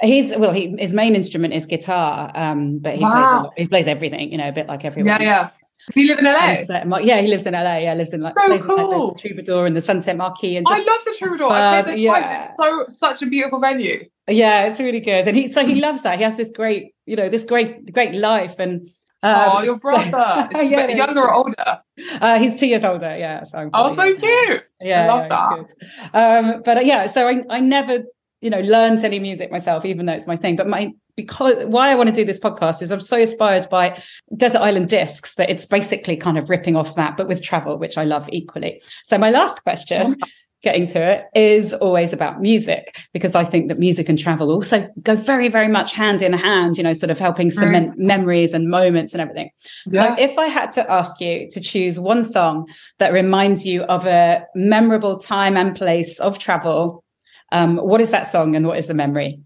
he's 0.00 0.34
well, 0.36 0.52
he 0.52 0.74
his 0.78 0.94
main 0.94 1.14
instrument 1.14 1.52
is 1.54 1.66
guitar. 1.66 2.30
Um, 2.34 2.78
but 2.78 2.94
he 2.94 3.00
plays 3.00 3.12
a 3.12 3.16
Wow. 3.16 3.42
lot, 3.44 3.52
he 3.58 3.66
plays 3.66 3.86
everything. 3.88 4.32
You 4.32 4.38
know, 4.38 4.48
a 4.48 4.52
bit 4.52 4.68
like 4.68 4.84
everyone. 4.84 5.20
Yeah, 5.20 5.22
yeah. 5.22 5.50
Does 5.88 5.94
he 5.94 6.06
live 6.06 6.18
in 6.20 6.24
LA? 6.26 6.56
Sunset 6.56 6.86
yeah, 7.04 7.20
he 7.20 7.28
lives 7.28 7.44
in 7.46 7.54
LA. 7.54 7.76
Yeah, 7.78 7.94
lives 7.94 8.12
in 8.12 8.20
like, 8.20 8.34
So 8.38 8.46
places 8.46 8.66
like 8.68 8.76
the. 8.76 9.14
Troubadour 9.20 9.66
and 9.66 9.76
the 9.76 9.80
Sunset 9.80 10.16
Marquis. 10.16 10.56
And 10.56 10.66
I 10.68 10.78
love 10.78 11.00
the 11.04 11.14
Troubadour. 11.18 11.50
I 11.50 11.82
played 11.82 11.86
there 11.86 11.98
superb, 11.98 12.22
twice. 12.22 12.24
yeah. 12.24 12.44
It's 12.44 12.56
so 12.56 12.84
such 12.88 13.22
a 13.22 13.26
beautiful 13.26 13.60
venue. 13.60 14.08
yeah, 14.28 14.64
it's 14.66 14.78
really 14.78 15.00
good. 15.00 15.26
And 15.26 15.36
he 15.36 15.48
so 15.48 15.66
he 15.66 15.76
loves 15.76 16.02
that. 16.02 16.18
He 16.18 16.24
has 16.24 16.36
this 16.36 16.50
great, 16.50 16.94
you 17.06 17.16
know, 17.16 17.28
this 17.28 17.44
great 17.44 17.92
great 17.92 18.14
life. 18.14 18.58
And 18.60 18.88
oh, 19.24 19.58
um, 19.58 19.64
your 19.64 19.78
brother. 19.80 20.48
He 20.60 20.70
yeah, 20.70 20.86
younger 20.88 21.22
or 21.22 21.32
older? 21.32 21.80
Uh, 22.20 22.38
he's 22.38 22.54
two 22.58 22.66
years 22.66 22.84
older. 22.84 23.16
Yeah, 23.16 23.44
so 23.44 23.58
I'm 23.58 23.70
Oh, 23.74 23.94
so 23.94 24.14
cute. 24.14 24.64
Yeah, 24.80 25.04
I 25.04 25.06
love 25.08 25.26
yeah, 25.28 25.64
that. 26.12 26.46
Um, 26.54 26.62
but 26.64 26.78
uh, 26.78 26.80
yeah, 26.80 27.06
so 27.06 27.28
I, 27.28 27.42
I 27.50 27.60
never, 27.60 28.04
you 28.40 28.50
know, 28.50 28.60
learned 28.60 29.04
any 29.04 29.18
music 29.18 29.50
myself, 29.52 29.84
even 29.84 30.06
though 30.06 30.14
it's 30.14 30.26
my 30.26 30.36
thing. 30.36 30.56
But 30.56 30.68
my 30.68 30.92
because 31.16 31.64
why 31.66 31.90
I 31.90 31.94
want 31.94 32.08
to 32.08 32.14
do 32.14 32.24
this 32.24 32.40
podcast 32.40 32.82
is 32.82 32.90
I'm 32.90 33.00
so 33.00 33.18
inspired 33.18 33.68
by 33.70 34.02
Desert 34.36 34.60
Island 34.60 34.88
Discs 34.88 35.34
that 35.34 35.50
it's 35.50 35.66
basically 35.66 36.16
kind 36.16 36.38
of 36.38 36.50
ripping 36.50 36.76
off 36.76 36.94
that, 36.94 37.16
but 37.16 37.28
with 37.28 37.42
travel, 37.42 37.78
which 37.78 37.98
I 37.98 38.04
love 38.04 38.28
equally. 38.32 38.82
So 39.04 39.18
my 39.18 39.30
last 39.30 39.62
question. 39.62 40.16
Getting 40.62 40.86
to 40.86 41.00
it 41.00 41.24
is 41.34 41.74
always 41.74 42.12
about 42.12 42.40
music 42.40 42.96
because 43.12 43.34
I 43.34 43.42
think 43.42 43.66
that 43.66 43.80
music 43.80 44.08
and 44.08 44.16
travel 44.16 44.52
also 44.52 44.88
go 45.02 45.16
very, 45.16 45.48
very 45.48 45.66
much 45.66 45.92
hand 45.92 46.22
in 46.22 46.32
hand, 46.32 46.76
you 46.76 46.84
know, 46.84 46.92
sort 46.92 47.10
of 47.10 47.18
helping 47.18 47.50
cement 47.50 47.98
memories 47.98 48.54
and 48.54 48.70
moments 48.70 49.12
and 49.12 49.20
everything. 49.20 49.50
Yeah. 49.88 50.14
So 50.14 50.22
if 50.22 50.38
I 50.38 50.46
had 50.46 50.70
to 50.72 50.88
ask 50.88 51.20
you 51.20 51.48
to 51.50 51.60
choose 51.60 51.98
one 51.98 52.22
song 52.22 52.68
that 52.98 53.12
reminds 53.12 53.66
you 53.66 53.82
of 53.82 54.06
a 54.06 54.44
memorable 54.54 55.18
time 55.18 55.56
and 55.56 55.74
place 55.74 56.20
of 56.20 56.38
travel, 56.38 57.02
um, 57.50 57.78
what 57.78 58.00
is 58.00 58.12
that 58.12 58.28
song 58.28 58.54
and 58.54 58.64
what 58.64 58.78
is 58.78 58.86
the 58.86 58.94
memory? 58.94 59.40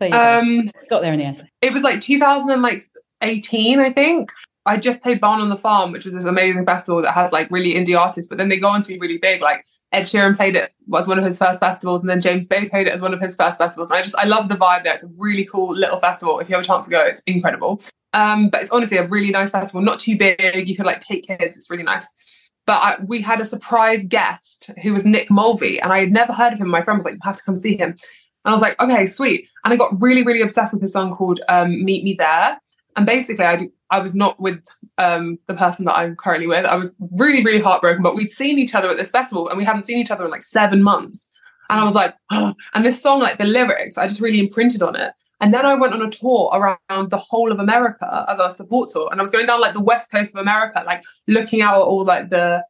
There 0.00 0.08
you 0.08 0.14
go. 0.14 0.38
Um, 0.38 0.70
Got 0.88 1.02
there 1.02 1.12
in 1.12 1.18
the 1.18 1.24
end. 1.24 1.48
it 1.60 1.72
was 1.72 1.82
like 1.82 2.00
2018, 2.00 3.80
I 3.80 3.92
think. 3.92 4.30
I 4.66 4.76
just 4.76 5.02
played 5.02 5.20
Barn 5.20 5.40
on 5.40 5.48
the 5.48 5.56
Farm, 5.56 5.92
which 5.92 6.04
was 6.04 6.12
this 6.12 6.26
amazing 6.26 6.66
festival 6.66 7.00
that 7.00 7.12
has 7.12 7.32
like 7.32 7.50
really 7.50 7.74
indie 7.74 7.98
artists, 7.98 8.28
but 8.28 8.36
then 8.36 8.50
they 8.50 8.58
go 8.58 8.68
on 8.68 8.82
to 8.82 8.88
be 8.88 8.98
really 8.98 9.16
big. 9.16 9.40
Like 9.40 9.64
Ed 9.92 10.02
Sheeran 10.02 10.36
played 10.36 10.56
it 10.56 10.72
was 10.86 11.08
one 11.08 11.18
of 11.18 11.24
his 11.24 11.38
first 11.38 11.58
festivals, 11.58 12.02
and 12.02 12.10
then 12.10 12.20
James 12.20 12.46
Bay 12.46 12.68
played 12.68 12.86
it 12.86 12.92
as 12.92 13.00
one 13.00 13.14
of 13.14 13.20
his 13.20 13.34
first 13.34 13.56
festivals. 13.58 13.88
And 13.88 13.96
I 13.98 14.02
just 14.02 14.14
I 14.16 14.24
love 14.24 14.48
the 14.50 14.56
vibe 14.56 14.84
there. 14.84 14.94
It's 14.94 15.04
a 15.04 15.10
really 15.16 15.46
cool 15.46 15.74
little 15.74 15.98
festival. 15.98 16.38
If 16.38 16.50
you 16.50 16.54
have 16.54 16.62
a 16.62 16.66
chance 16.66 16.84
to 16.84 16.90
go, 16.90 17.00
it's 17.00 17.22
incredible. 17.26 17.80
Um, 18.12 18.50
but 18.50 18.60
it's 18.60 18.70
honestly 18.70 18.98
a 18.98 19.06
really 19.06 19.30
nice 19.30 19.50
festival, 19.50 19.80
not 19.80 20.00
too 20.00 20.18
big. 20.18 20.68
You 20.68 20.76
could 20.76 20.86
like 20.86 21.00
take 21.00 21.26
kids. 21.26 21.56
It's 21.56 21.70
really 21.70 21.82
nice. 21.82 22.50
But 22.66 22.74
I, 22.82 22.96
we 23.02 23.22
had 23.22 23.40
a 23.40 23.46
surprise 23.46 24.04
guest 24.04 24.70
who 24.82 24.92
was 24.92 25.06
Nick 25.06 25.30
Mulvey, 25.30 25.80
and 25.80 25.90
I 25.90 26.00
had 26.00 26.12
never 26.12 26.34
heard 26.34 26.52
of 26.52 26.58
him. 26.60 26.68
My 26.68 26.82
friend 26.82 26.98
was 26.98 27.06
like, 27.06 27.14
"You 27.14 27.20
have 27.24 27.38
to 27.38 27.42
come 27.42 27.56
see 27.56 27.78
him." 27.78 27.96
And 28.44 28.52
I 28.52 28.54
was 28.54 28.62
like, 28.62 28.80
okay, 28.80 29.06
sweet. 29.06 29.48
And 29.64 29.74
I 29.74 29.76
got 29.76 29.92
really, 30.00 30.22
really 30.22 30.42
obsessed 30.42 30.72
with 30.72 30.82
his 30.82 30.92
song 30.92 31.14
called 31.14 31.40
um, 31.48 31.84
Meet 31.84 32.04
Me 32.04 32.14
There. 32.14 32.58
And 32.96 33.06
basically, 33.06 33.44
I, 33.44 33.56
do, 33.56 33.72
I 33.90 34.00
was 34.00 34.14
not 34.14 34.40
with 34.40 34.62
um, 34.96 35.38
the 35.46 35.54
person 35.54 35.84
that 35.84 35.94
I'm 35.94 36.16
currently 36.16 36.46
with. 36.46 36.64
I 36.64 36.76
was 36.76 36.96
really, 37.12 37.44
really 37.44 37.60
heartbroken, 37.60 38.02
but 38.02 38.16
we'd 38.16 38.30
seen 38.30 38.58
each 38.58 38.74
other 38.74 38.90
at 38.90 38.96
this 38.96 39.10
festival 39.10 39.48
and 39.48 39.58
we 39.58 39.64
hadn't 39.64 39.84
seen 39.84 39.98
each 39.98 40.10
other 40.10 40.24
in 40.24 40.30
like 40.30 40.42
seven 40.42 40.82
months. 40.82 41.30
And 41.70 41.80
I 41.80 41.84
was 41.84 41.94
like, 41.94 42.14
oh. 42.30 42.54
and 42.74 42.84
this 42.84 43.00
song, 43.02 43.20
like 43.20 43.38
the 43.38 43.44
lyrics, 43.44 43.98
I 43.98 44.06
just 44.06 44.20
really 44.20 44.40
imprinted 44.40 44.82
on 44.82 44.96
it. 44.96 45.12
And 45.40 45.54
then 45.54 45.64
I 45.64 45.74
went 45.74 45.94
on 45.94 46.02
a 46.02 46.10
tour 46.10 46.50
around 46.52 47.10
the 47.10 47.18
whole 47.18 47.52
of 47.52 47.60
America 47.60 48.26
as 48.28 48.40
a 48.40 48.50
support 48.50 48.90
tour. 48.90 49.08
And 49.10 49.20
I 49.20 49.22
was 49.22 49.30
going 49.30 49.46
down 49.46 49.60
like 49.60 49.74
the 49.74 49.80
west 49.80 50.10
coast 50.10 50.34
of 50.34 50.40
America, 50.40 50.82
like 50.84 51.02
looking 51.28 51.62
out 51.62 51.76
at 51.76 51.82
all 51.82 52.04
like 52.04 52.30
the 52.30 52.64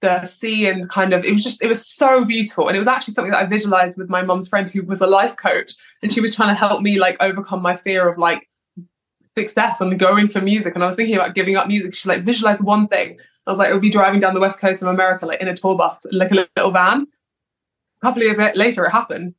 the 0.00 0.24
sea 0.24 0.66
and 0.66 0.88
kind 0.88 1.12
of 1.12 1.24
it 1.24 1.32
was 1.32 1.42
just 1.42 1.62
it 1.62 1.66
was 1.66 1.86
so 1.86 2.24
beautiful. 2.24 2.68
And 2.68 2.76
it 2.76 2.78
was 2.78 2.88
actually 2.88 3.14
something 3.14 3.32
that 3.32 3.42
I 3.42 3.46
visualized 3.46 3.98
with 3.98 4.08
my 4.08 4.22
mom's 4.22 4.48
friend 4.48 4.68
who 4.68 4.82
was 4.82 5.00
a 5.00 5.06
life 5.06 5.36
coach. 5.36 5.72
And 6.02 6.12
she 6.12 6.20
was 6.20 6.34
trying 6.34 6.54
to 6.54 6.58
help 6.58 6.80
me 6.80 6.98
like 6.98 7.16
overcome 7.20 7.62
my 7.62 7.76
fear 7.76 8.08
of 8.08 8.18
like 8.18 8.46
success 9.26 9.80
and 9.80 9.98
going 9.98 10.28
for 10.28 10.40
music. 10.40 10.74
And 10.74 10.82
I 10.82 10.86
was 10.86 10.96
thinking 10.96 11.16
about 11.16 11.34
giving 11.34 11.56
up 11.56 11.66
music. 11.66 11.94
She 11.94 12.08
like 12.08 12.24
visualized 12.24 12.64
one 12.64 12.88
thing. 12.88 13.18
I 13.46 13.50
was 13.50 13.58
like 13.58 13.70
it 13.70 13.72
would 13.72 13.82
be 13.82 13.90
driving 13.90 14.20
down 14.20 14.34
the 14.34 14.40
west 14.40 14.58
coast 14.58 14.82
of 14.82 14.88
America 14.88 15.26
like 15.26 15.40
in 15.40 15.48
a 15.48 15.56
tour 15.56 15.76
bus 15.76 16.06
like 16.12 16.30
a 16.30 16.46
little 16.56 16.70
van. 16.70 17.06
A 18.02 18.06
couple 18.06 18.22
of 18.22 18.26
years 18.26 18.56
later 18.56 18.84
it 18.84 18.90
happened. 18.90 19.34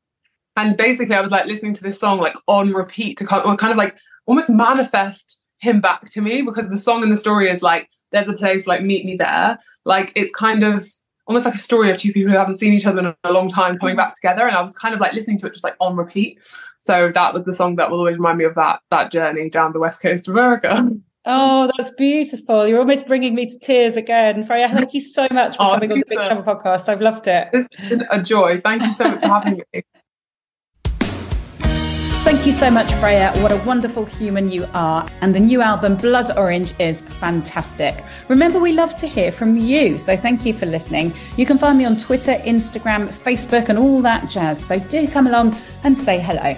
And 0.57 0.77
basically 0.77 1.15
I 1.15 1.21
was 1.21 1.31
like 1.31 1.45
listening 1.45 1.73
to 1.73 1.83
this 1.83 1.99
song 1.99 2.19
like 2.19 2.35
on 2.47 2.73
repeat 2.73 3.17
to 3.17 3.25
kind 3.25 3.71
of 3.71 3.77
like 3.77 3.95
almost 4.25 4.49
manifest 4.49 5.37
him 5.59 5.81
back 5.81 6.09
to 6.11 6.21
me 6.21 6.41
because 6.41 6.69
the 6.69 6.77
song 6.77 7.03
and 7.03 7.11
the 7.11 7.17
story 7.17 7.49
is 7.49 7.61
like 7.61 7.89
there's 8.15 8.27
a 8.27 8.33
place 8.33 8.65
like 8.67 8.81
meet 8.81 9.05
me 9.05 9.15
there 9.15 9.57
like 9.85 10.11
it's 10.15 10.31
kind 10.31 10.63
of 10.63 10.87
almost 11.27 11.45
like 11.45 11.55
a 11.55 11.59
story 11.59 11.89
of 11.91 11.97
two 11.97 12.13
people 12.13 12.31
who 12.31 12.37
haven't 12.37 12.55
seen 12.59 12.71
each 12.73 12.85
other 12.85 12.99
in 12.99 13.13
a 13.23 13.31
long 13.31 13.49
time 13.49 13.77
coming 13.79 13.95
back 13.95 14.13
together 14.13 14.47
and 14.47 14.55
i 14.55 14.61
was 14.61 14.75
kind 14.75 14.93
of 14.93 14.99
like 15.01 15.13
listening 15.13 15.37
to 15.37 15.47
it 15.47 15.53
just 15.53 15.63
like 15.63 15.75
on 15.79 15.95
repeat 15.95 16.39
so 16.79 17.11
that 17.13 17.33
was 17.33 17.43
the 17.45 17.53
song 17.53 17.75
that 17.75 17.89
will 17.89 17.97
always 17.99 18.17
remind 18.17 18.37
me 18.37 18.45
of 18.45 18.53
that 18.55 18.79
that 18.91 19.11
journey 19.11 19.49
down 19.49 19.73
the 19.73 19.79
west 19.79 20.01
coast 20.01 20.27
of 20.27 20.35
america 20.35 20.89
Oh, 21.27 21.71
that's 21.75 21.89
beautiful. 21.95 22.67
You're 22.67 22.77
almost 22.77 23.07
bringing 23.07 23.33
me 23.33 23.47
to 23.47 23.57
tears 23.57 23.97
again. 23.97 24.45
Freya, 24.45 24.69
thank 24.69 24.93
you 24.93 25.01
so 25.01 25.27
much 25.31 25.57
for 25.57 25.63
Oh, 25.65 25.69
coming 25.73 25.91
on 25.91 25.97
the 25.97 26.05
Big. 26.07 26.19
Travel 26.23 26.43
Podcast. 26.43 26.87
I've 26.87 27.01
loved 27.01 27.25
it. 27.25 27.47
this 27.51 27.67
has 27.79 27.89
been 27.89 28.05
a 28.11 28.21
joy 28.21 28.61
thank 28.63 28.83
you 28.83 28.93
so 28.93 29.05
much 29.05 29.21
for 29.21 29.27
having 29.29 29.63
me 29.73 29.81
Thank 32.25 32.47
you 32.47 32.53
so 32.53 32.71
much, 32.71 32.91
Freya. 32.93 33.31
What 33.43 33.51
a 33.51 33.57
wonderful 33.67 34.03
human 34.03 34.49
you 34.49 34.67
are. 34.73 35.07
And 35.21 35.33
the 35.33 35.39
new 35.39 35.61
album, 35.61 35.95
Blood 35.95 36.35
Orange, 36.35 36.73
is 36.79 37.03
fantastic. 37.03 38.03
Remember, 38.29 38.57
we 38.57 38.71
love 38.71 38.95
to 38.97 39.05
hear 39.05 39.31
from 39.31 39.55
you. 39.57 39.99
So 39.99 40.17
thank 40.17 40.43
you 40.43 40.51
for 40.51 40.65
listening. 40.65 41.13
You 41.37 41.45
can 41.45 41.59
find 41.59 41.77
me 41.77 41.85
on 41.85 41.97
Twitter, 41.97 42.33
Instagram, 42.37 43.09
Facebook, 43.09 43.69
and 43.69 43.77
all 43.77 44.01
that 44.01 44.27
jazz. 44.27 44.59
So 44.65 44.79
do 44.79 45.07
come 45.07 45.27
along 45.27 45.55
and 45.83 45.95
say 45.95 46.19
hello. 46.19 46.57